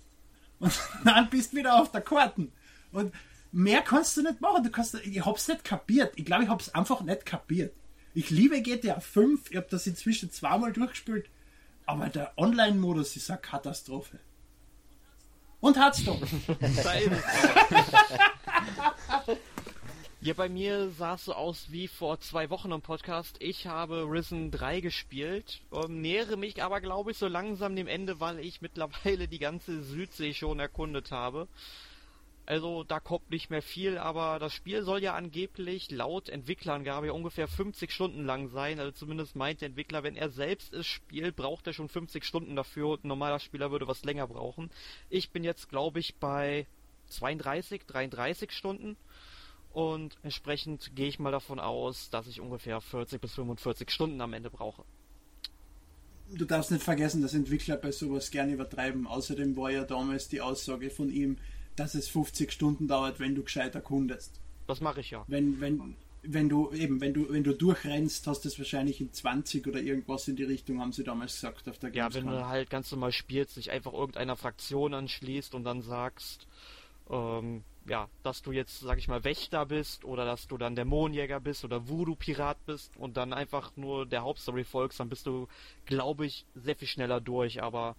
Und 0.60 0.74
dann 1.06 1.30
bist 1.30 1.54
du 1.54 1.58
wieder 1.58 1.82
auf 1.82 1.90
der 1.90 2.02
Karten. 2.02 2.52
Und 2.92 3.14
mehr 3.52 3.82
kannst 3.82 4.18
du 4.18 4.22
nicht 4.24 4.42
machen. 4.42 4.64
Du 4.64 4.72
kannst, 4.72 4.96
ich 4.96 5.26
hab's 5.26 5.48
nicht 5.48 5.64
kapiert. 5.64 6.14
Ich 6.16 6.26
glaube, 6.26 6.44
ich 6.44 6.50
hab's 6.50 6.70
einfach 6.70 7.02
nicht 7.02 7.26
kapiert. 7.26 7.74
Ich 8.14 8.30
liebe 8.30 8.62
GTA 8.62 9.00
5. 9.00 9.52
Ich 9.52 9.58
habe 9.58 9.68
das 9.70 9.88
inzwischen 9.88 10.32
zweimal 10.32 10.74
durchgespielt. 10.74 11.30
Aber 11.86 12.10
der 12.10 12.34
Online-Modus 12.38 13.16
ist 13.16 13.30
eine 13.30 13.40
Katastrophe. 13.40 14.20
Und 15.60 15.78
Hearthstone. 15.78 16.26
Ja, 20.22 20.34
bei 20.34 20.50
mir 20.50 20.90
sah 20.90 21.14
es 21.14 21.24
so 21.24 21.34
aus 21.34 21.68
wie 21.72 21.88
vor 21.88 22.20
zwei 22.20 22.50
Wochen 22.50 22.74
im 22.74 22.82
Podcast. 22.82 23.38
Ich 23.40 23.68
habe 23.68 24.04
Risen 24.04 24.52
3 24.52 24.82
gespielt, 24.82 25.62
ähm, 25.72 26.02
nähere 26.02 26.36
mich 26.36 26.62
aber, 26.62 26.82
glaube 26.82 27.12
ich, 27.12 27.18
so 27.18 27.30
langsam 27.30 27.74
dem 27.78 27.88
Ende, 27.88 28.20
weil 28.20 28.40
ich 28.40 28.60
mittlerweile 28.60 29.30
die 29.30 29.40
ganze 29.40 29.82
Südsee 29.82 30.34
schon 30.34 30.60
erkundet 30.60 31.12
habe. 31.12 31.48
Also 32.50 32.84
da 32.84 33.00
kommt 33.00 33.30
nicht 33.30 33.52
mehr 33.52 33.62
viel, 33.62 34.00
aber 34.00 34.40
das 34.40 34.54
Spiel 34.54 34.82
soll 34.82 35.04
ja 35.04 35.14
angeblich 35.14 35.92
laut 35.92 36.30
Entwicklerangabe 36.30 37.14
ungefähr 37.14 37.48
50 37.48 37.92
Stunden 37.92 38.26
lang 38.26 38.50
sein. 38.50 38.80
Also 38.80 38.92
zumindest 38.92 39.36
meint 39.36 39.62
der 39.62 39.68
Entwickler, 39.68 40.02
wenn 40.02 40.16
er 40.16 40.32
selbst 40.32 40.74
es 40.74 40.88
spielt, 40.88 41.36
braucht 41.36 41.68
er 41.68 41.74
schon 41.74 41.90
50 41.90 42.26
Stunden 42.26 42.56
dafür 42.56 42.88
und 42.88 43.04
ein 43.04 43.08
normaler 43.08 43.38
Spieler 43.38 43.70
würde 43.70 43.88
was 43.88 44.04
länger 44.04 44.26
brauchen. 44.26 44.72
Ich 45.12 45.30
bin 45.30 45.44
jetzt, 45.44 45.70
glaube 45.70 46.00
ich, 46.00 46.16
bei 46.16 46.66
32, 47.10 47.84
33 47.86 48.52
Stunden. 48.52 48.98
Und 49.72 50.18
entsprechend 50.24 50.96
gehe 50.96 51.08
ich 51.08 51.20
mal 51.20 51.32
davon 51.32 51.60
aus, 51.60 52.10
dass 52.10 52.26
ich 52.26 52.42
ungefähr 52.42 52.82
40 52.82 53.22
bis 53.22 53.36
45 53.36 53.92
Stunden 53.92 54.20
am 54.22 54.34
Ende 54.34 54.50
brauche. 54.50 54.86
Du 56.34 56.46
darfst 56.46 56.72
nicht 56.72 56.84
vergessen, 56.84 57.22
dass 57.22 57.36
Entwickler 57.36 57.78
bei 57.78 57.92
sowas 57.92 58.32
gerne 58.32 58.54
übertreiben. 58.54 59.06
Außerdem 59.06 59.56
war 59.56 59.70
ja 59.70 59.84
damals 59.84 60.30
die 60.30 60.42
Aussage 60.42 60.90
von 60.90 61.12
ihm, 61.12 61.38
dass 61.80 61.96
es 61.96 62.10
50 62.10 62.52
Stunden 62.52 62.88
dauert, 62.88 63.20
wenn 63.20 63.36
du 63.36 63.44
gescheit 63.44 63.76
erkundest. 63.76 64.40
Das 64.68 64.82
mache 64.82 65.00
ich 65.00 65.12
ja. 65.12 65.24
Wenn, 65.28 65.60
wenn, 65.62 65.96
wenn 66.24 66.50
du 66.50 66.72
eben, 66.72 67.02
wenn 67.02 67.14
du, 67.14 67.30
wenn 67.30 67.44
du 67.44 67.54
durchrennst, 67.54 68.28
hast 68.28 68.44
du 68.44 68.50
es 68.50 68.60
wahrscheinlich 68.60 69.02
in 69.02 69.12
20 69.14 69.66
oder 69.68 69.80
irgendwas 69.80 70.28
in 70.28 70.36
die 70.36 70.44
Richtung, 70.44 70.82
haben 70.82 70.92
sie 70.92 71.04
damals 71.04 71.34
gesagt 71.34 71.68
auf 71.70 71.80
der 71.80 71.92
Gamescom. 71.92 72.26
Ja, 72.26 72.32
wenn 72.32 72.38
du 72.38 72.48
halt 72.48 72.70
ganz 72.70 72.92
normal 72.92 73.12
spielst, 73.12 73.56
sich 73.56 73.72
einfach 73.72 73.94
irgendeiner 73.94 74.36
Fraktion 74.36 74.94
anschließt 74.94 75.56
und 75.56 75.64
dann 75.64 75.82
sagst, 75.82 76.48
ähm, 77.10 77.64
ja, 77.88 78.10
dass 78.22 78.42
du 78.42 78.52
jetzt, 78.52 78.82
sag 78.82 79.00
ich 79.00 79.08
mal, 79.08 79.24
Wächter 79.24 79.66
bist 79.66 80.06
oder 80.06 80.26
dass 80.26 80.48
du 80.48 80.58
dann 80.58 80.76
Dämonenjäger 80.76 81.40
bist 81.40 81.64
oder 81.64 81.88
Voodoo-Pirat 81.88 82.64
bist 82.66 82.96
und 82.98 83.18
dann 83.18 83.34
einfach 83.34 83.72
nur 83.76 84.06
der 84.06 84.22
Hauptstory 84.22 84.64
folgst, 84.64 85.00
dann 85.00 85.10
bist 85.10 85.26
du, 85.26 85.48
glaube 85.86 86.26
ich, 86.26 86.46
sehr 86.54 86.76
viel 86.76 86.88
schneller 86.88 87.20
durch, 87.20 87.64
aber 87.64 87.96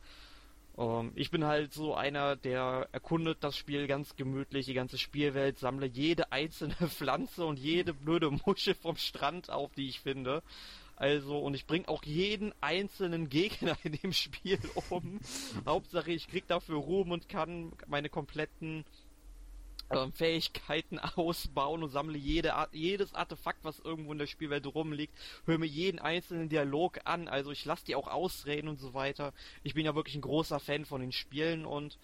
ähm, 0.81 1.13
ich 1.15 1.31
bin 1.31 1.45
halt 1.45 1.75
so 1.75 1.95
einer, 1.95 2.37
der 2.37 2.89
erkundet 2.93 3.45
das 3.45 3.57
Spiel 3.57 3.87
ganz 3.87 4.17
gemütlich, 4.17 4.67
die 4.67 4.75
ganze 4.75 4.99
Spielwelt, 4.99 5.59
sammle 5.59 5.87
jede 5.87 6.33
einzelne 6.33 6.75
Pflanze 6.89 7.45
und 7.45 7.59
jede 7.59 7.93
blöde 7.93 8.31
Muschel 8.31 8.75
vom 8.75 8.97
Strand 8.97 9.51
auf, 9.51 9.73
die 9.75 9.89
ich 9.89 10.01
finde. 10.01 10.43
Also, 10.97 11.39
und 11.39 11.55
ich 11.55 11.67
bringe 11.67 11.89
auch 11.89 12.05
jeden 12.05 12.53
einzelnen 12.61 13.29
Gegner 13.29 13.77
in 13.85 13.93
dem 13.93 14.13
Spiel 14.13 14.59
um. 14.91 15.21
Hauptsache, 15.67 16.13
ich 16.13 16.29
krieg 16.29 16.47
dafür 16.47 16.77
Ruhm 16.77 17.11
und 17.11 17.29
kann 17.29 17.73
meine 17.87 18.09
kompletten 18.09 18.85
ähm, 19.91 20.13
Fähigkeiten 20.13 20.99
ausbauen 20.99 21.83
und 21.83 21.91
sammle 21.91 22.19
jede, 22.19 22.55
jedes 22.73 23.15
Artefakt, 23.15 23.65
was 23.65 23.81
irgendwo 23.81 24.13
in 24.13 24.19
der 24.19 24.27
Spielwelt 24.27 24.67
rumliegt, 24.67 25.15
höre 25.47 25.59
mir 25.59 25.67
jeden 25.67 25.99
einzelnen 25.99 26.49
Dialog 26.49 27.01
an, 27.05 27.29
also 27.29 27.51
ich 27.51 27.65
lasse 27.65 27.85
die 27.85 27.97
auch 27.97 28.09
ausreden 28.09 28.69
und 28.69 28.79
so 28.79 28.95
weiter. 28.95 29.33
Ich 29.63 29.75
bin 29.75 29.85
ja 29.85 29.95
wirklich 29.95 30.15
ein 30.15 30.23
großer 30.23 30.61
Fan 30.61 30.85
von 30.85 31.01
den 31.01 31.13
Spielen 31.13 31.67
und 31.67 31.99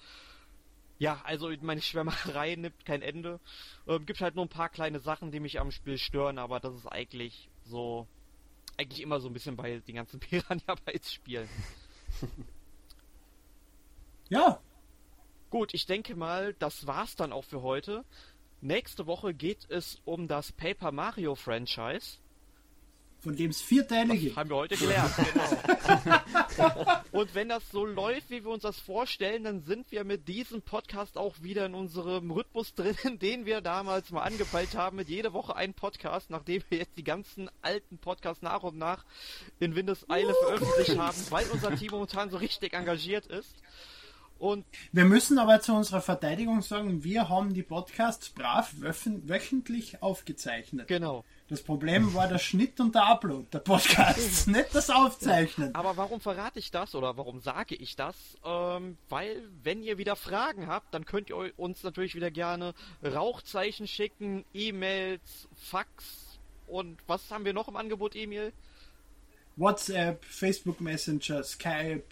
ja, 0.99 1.21
also 1.25 1.51
meine 1.61 1.83
Schwärmerei 1.83 2.55
nimmt 2.57 2.85
kein 2.87 3.03
Ende. 3.03 3.41
Ähm, 3.87 4.07
gibt 4.07 4.21
halt 4.21 4.35
nur 4.35 4.45
ein 4.45 4.51
paar 4.51 4.69
kleine 4.71 4.99
Sachen, 4.99 5.31
die 5.31 5.41
mich 5.41 5.61
am 5.61 5.71
Spiel 5.71 5.99
stören, 5.99 6.39
aber 6.39 6.59
das 6.61 6.75
ist 6.75 6.87
eigentlich 6.87 7.51
so, 7.65 8.07
eigentlich 8.79 9.03
immer 9.03 9.21
so 9.21 9.29
ein 9.29 9.33
bisschen 9.33 9.57
bei 9.57 9.79
den 9.81 9.95
ganzen 9.95 10.21
Piranha 10.21 10.75
Bytes 10.85 11.13
Spielen. 11.13 11.49
ja, 14.29 14.61
Gut, 15.51 15.75
ich 15.75 15.87
denke 15.87 16.17
mal, 16.17 16.55
das 16.59 16.87
war's 16.87 17.17
dann 17.17 17.33
auch 17.33 17.45
für 17.45 17.63
heute. 17.63 18.05
Nächste 18.61 19.07
Woche 19.07 19.33
geht 19.33 19.67
es 19.69 20.01
um 20.05 20.29
das 20.29 20.51
Paper 20.53 20.91
Mario 20.91 21.35
Franchise. 21.35 22.19
Von 23.21 23.35
dem 23.35 23.51
es 23.51 23.61
vier 23.61 23.87
Teile 23.87 24.15
das 24.15 24.21
gibt. 24.21 24.37
Haben 24.37 24.51
wir 24.51 24.57
heute 24.57 24.77
gelernt, 24.77 25.13
genau. 26.57 27.03
Und 27.13 27.35
wenn 27.35 27.49
das 27.49 27.71
so 27.71 27.85
läuft, 27.85 28.31
wie 28.31 28.45
wir 28.45 28.51
uns 28.51 28.63
das 28.63 28.79
vorstellen, 28.79 29.45
dann 29.45 29.63
sind 29.63 29.91
wir 29.91 30.05
mit 30.05 30.29
diesem 30.29 30.63
Podcast 30.63 31.17
auch 31.17 31.35
wieder 31.43 31.67
in 31.67 31.75
unserem 31.75 32.31
Rhythmus 32.31 32.75
drin, 32.75 32.97
den 33.21 33.47
wir 33.47 33.63
damals 33.63 34.11
mal 34.11 34.23
angepeilt 34.23 34.75
haben, 34.75 34.97
mit 34.97 35.09
jeder 35.09 35.33
Woche 35.33 35.57
ein 35.57 35.75
Podcast, 35.75 36.31
nachdem 36.31 36.63
wir 36.69 36.79
jetzt 36.79 36.99
die 36.99 37.05
ganzen 37.05 37.51
alten 37.63 37.99
Podcasts 37.99 38.43
nach 38.43 38.63
und 38.63 38.79
nach 38.79 39.05
in 39.59 39.75
Windeseile 39.75 40.35
veröffentlicht 40.45 40.99
haben, 40.99 41.19
weil 41.31 41.47
unser 41.51 41.75
Team 41.75 41.93
momentan 41.93 42.31
so 42.31 42.37
richtig 42.37 42.75
engagiert 42.75 43.27
ist. 43.27 43.55
Und 44.39 44.65
wir 44.93 45.05
müssen 45.05 45.39
aber 45.39 45.61
zu 45.61 45.73
unserer 45.73 46.01
Verteidigung 46.01 46.63
sagen, 46.63 47.03
wir 47.05 47.29
haben 47.29 47.55
die 47.55 47.63
Podcasts 47.63 48.29
brav 48.31 48.73
wöchentlich 48.79 50.03
aufgezeichnet. 50.03 50.89
Genau. 50.89 51.25
Das 51.49 51.63
Problem 51.63 52.13
war 52.13 52.27
der 52.27 52.39
Schnitt 52.39 52.81
und 52.81 52.95
der 52.95 53.07
Upload 53.07 53.47
der 53.53 53.61
Podcasts, 53.61 54.47
nicht 54.49 54.75
das 54.75 54.91
Aufzeichnen. 54.91 55.75
Aber 55.75 55.97
warum 55.97 56.21
verrate 56.21 56.59
ich 56.59 56.71
das 56.71 56.95
oder 56.95 57.17
warum 57.17 57.41
sage 57.41 57.77
ich 57.77 57.95
das? 57.95 58.17
Ähm, 58.45 58.99
weil, 59.09 59.43
wenn 59.63 59.83
ihr 59.83 59.97
wieder 59.97 60.17
Fragen 60.17 60.67
habt, 60.67 60.93
dann 60.93 61.05
könnt 61.05 61.31
ihr 61.31 61.53
uns 61.57 61.83
natürlich 61.85 62.15
wieder 62.17 62.33
gerne 62.33 62.75
Rauchzeichen 63.05 63.87
schicken, 63.87 64.45
E-Mails, 64.53 65.49
Fax 65.55 66.27
und 66.67 66.99
was 67.07 67.31
haben 67.31 67.45
wir 67.45 67.53
noch 67.53 67.69
im 67.69 67.77
Angebot, 67.77 68.17
Emil? 68.17 68.53
WhatsApp, 69.57 70.25
Facebook 70.25 70.81
Messenger, 70.81 71.43
Skype, 71.43 72.05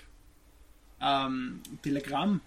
ähm, 1.05 1.63
Telegramm. 1.83 2.41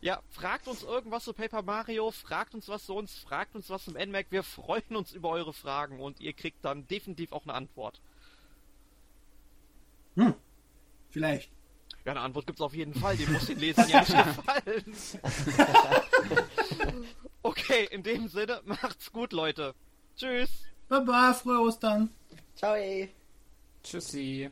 Ja, 0.00 0.22
fragt 0.30 0.68
uns 0.68 0.84
irgendwas 0.84 1.24
zu 1.24 1.32
Paper 1.32 1.62
Mario, 1.62 2.12
fragt 2.12 2.54
uns 2.54 2.68
was 2.68 2.86
zu 2.86 2.94
uns, 2.94 3.18
fragt 3.18 3.56
uns 3.56 3.68
was 3.68 3.84
zum 3.84 3.94
NMAC. 3.94 4.26
Wir 4.30 4.44
freuen 4.44 4.94
uns 4.94 5.12
über 5.12 5.30
eure 5.30 5.52
Fragen 5.52 6.00
und 6.00 6.20
ihr 6.20 6.32
kriegt 6.32 6.64
dann 6.64 6.86
definitiv 6.86 7.32
auch 7.32 7.42
eine 7.42 7.54
Antwort. 7.54 8.00
Hm, 10.14 10.34
vielleicht. 11.10 11.50
Ja, 12.04 12.12
eine 12.12 12.20
Antwort 12.20 12.46
gibt's 12.46 12.60
auf 12.60 12.74
jeden 12.74 12.94
Fall, 12.94 13.16
die 13.16 13.26
muss 13.26 13.46
den 13.46 13.58
Lesern 13.58 13.88
ja 13.88 14.00
nicht 14.00 14.12
gefallen. 14.24 14.94
okay, 17.42 17.88
in 17.90 18.04
dem 18.04 18.28
Sinne, 18.28 18.60
macht's 18.64 19.12
gut, 19.12 19.32
Leute. 19.32 19.74
Tschüss. 20.16 20.48
Baba, 20.88 21.34
frohe 21.34 21.60
Ostern. 21.60 22.10
Ciao. 22.54 22.74
Ey. 22.74 23.10
Tschüssi. 23.82 24.50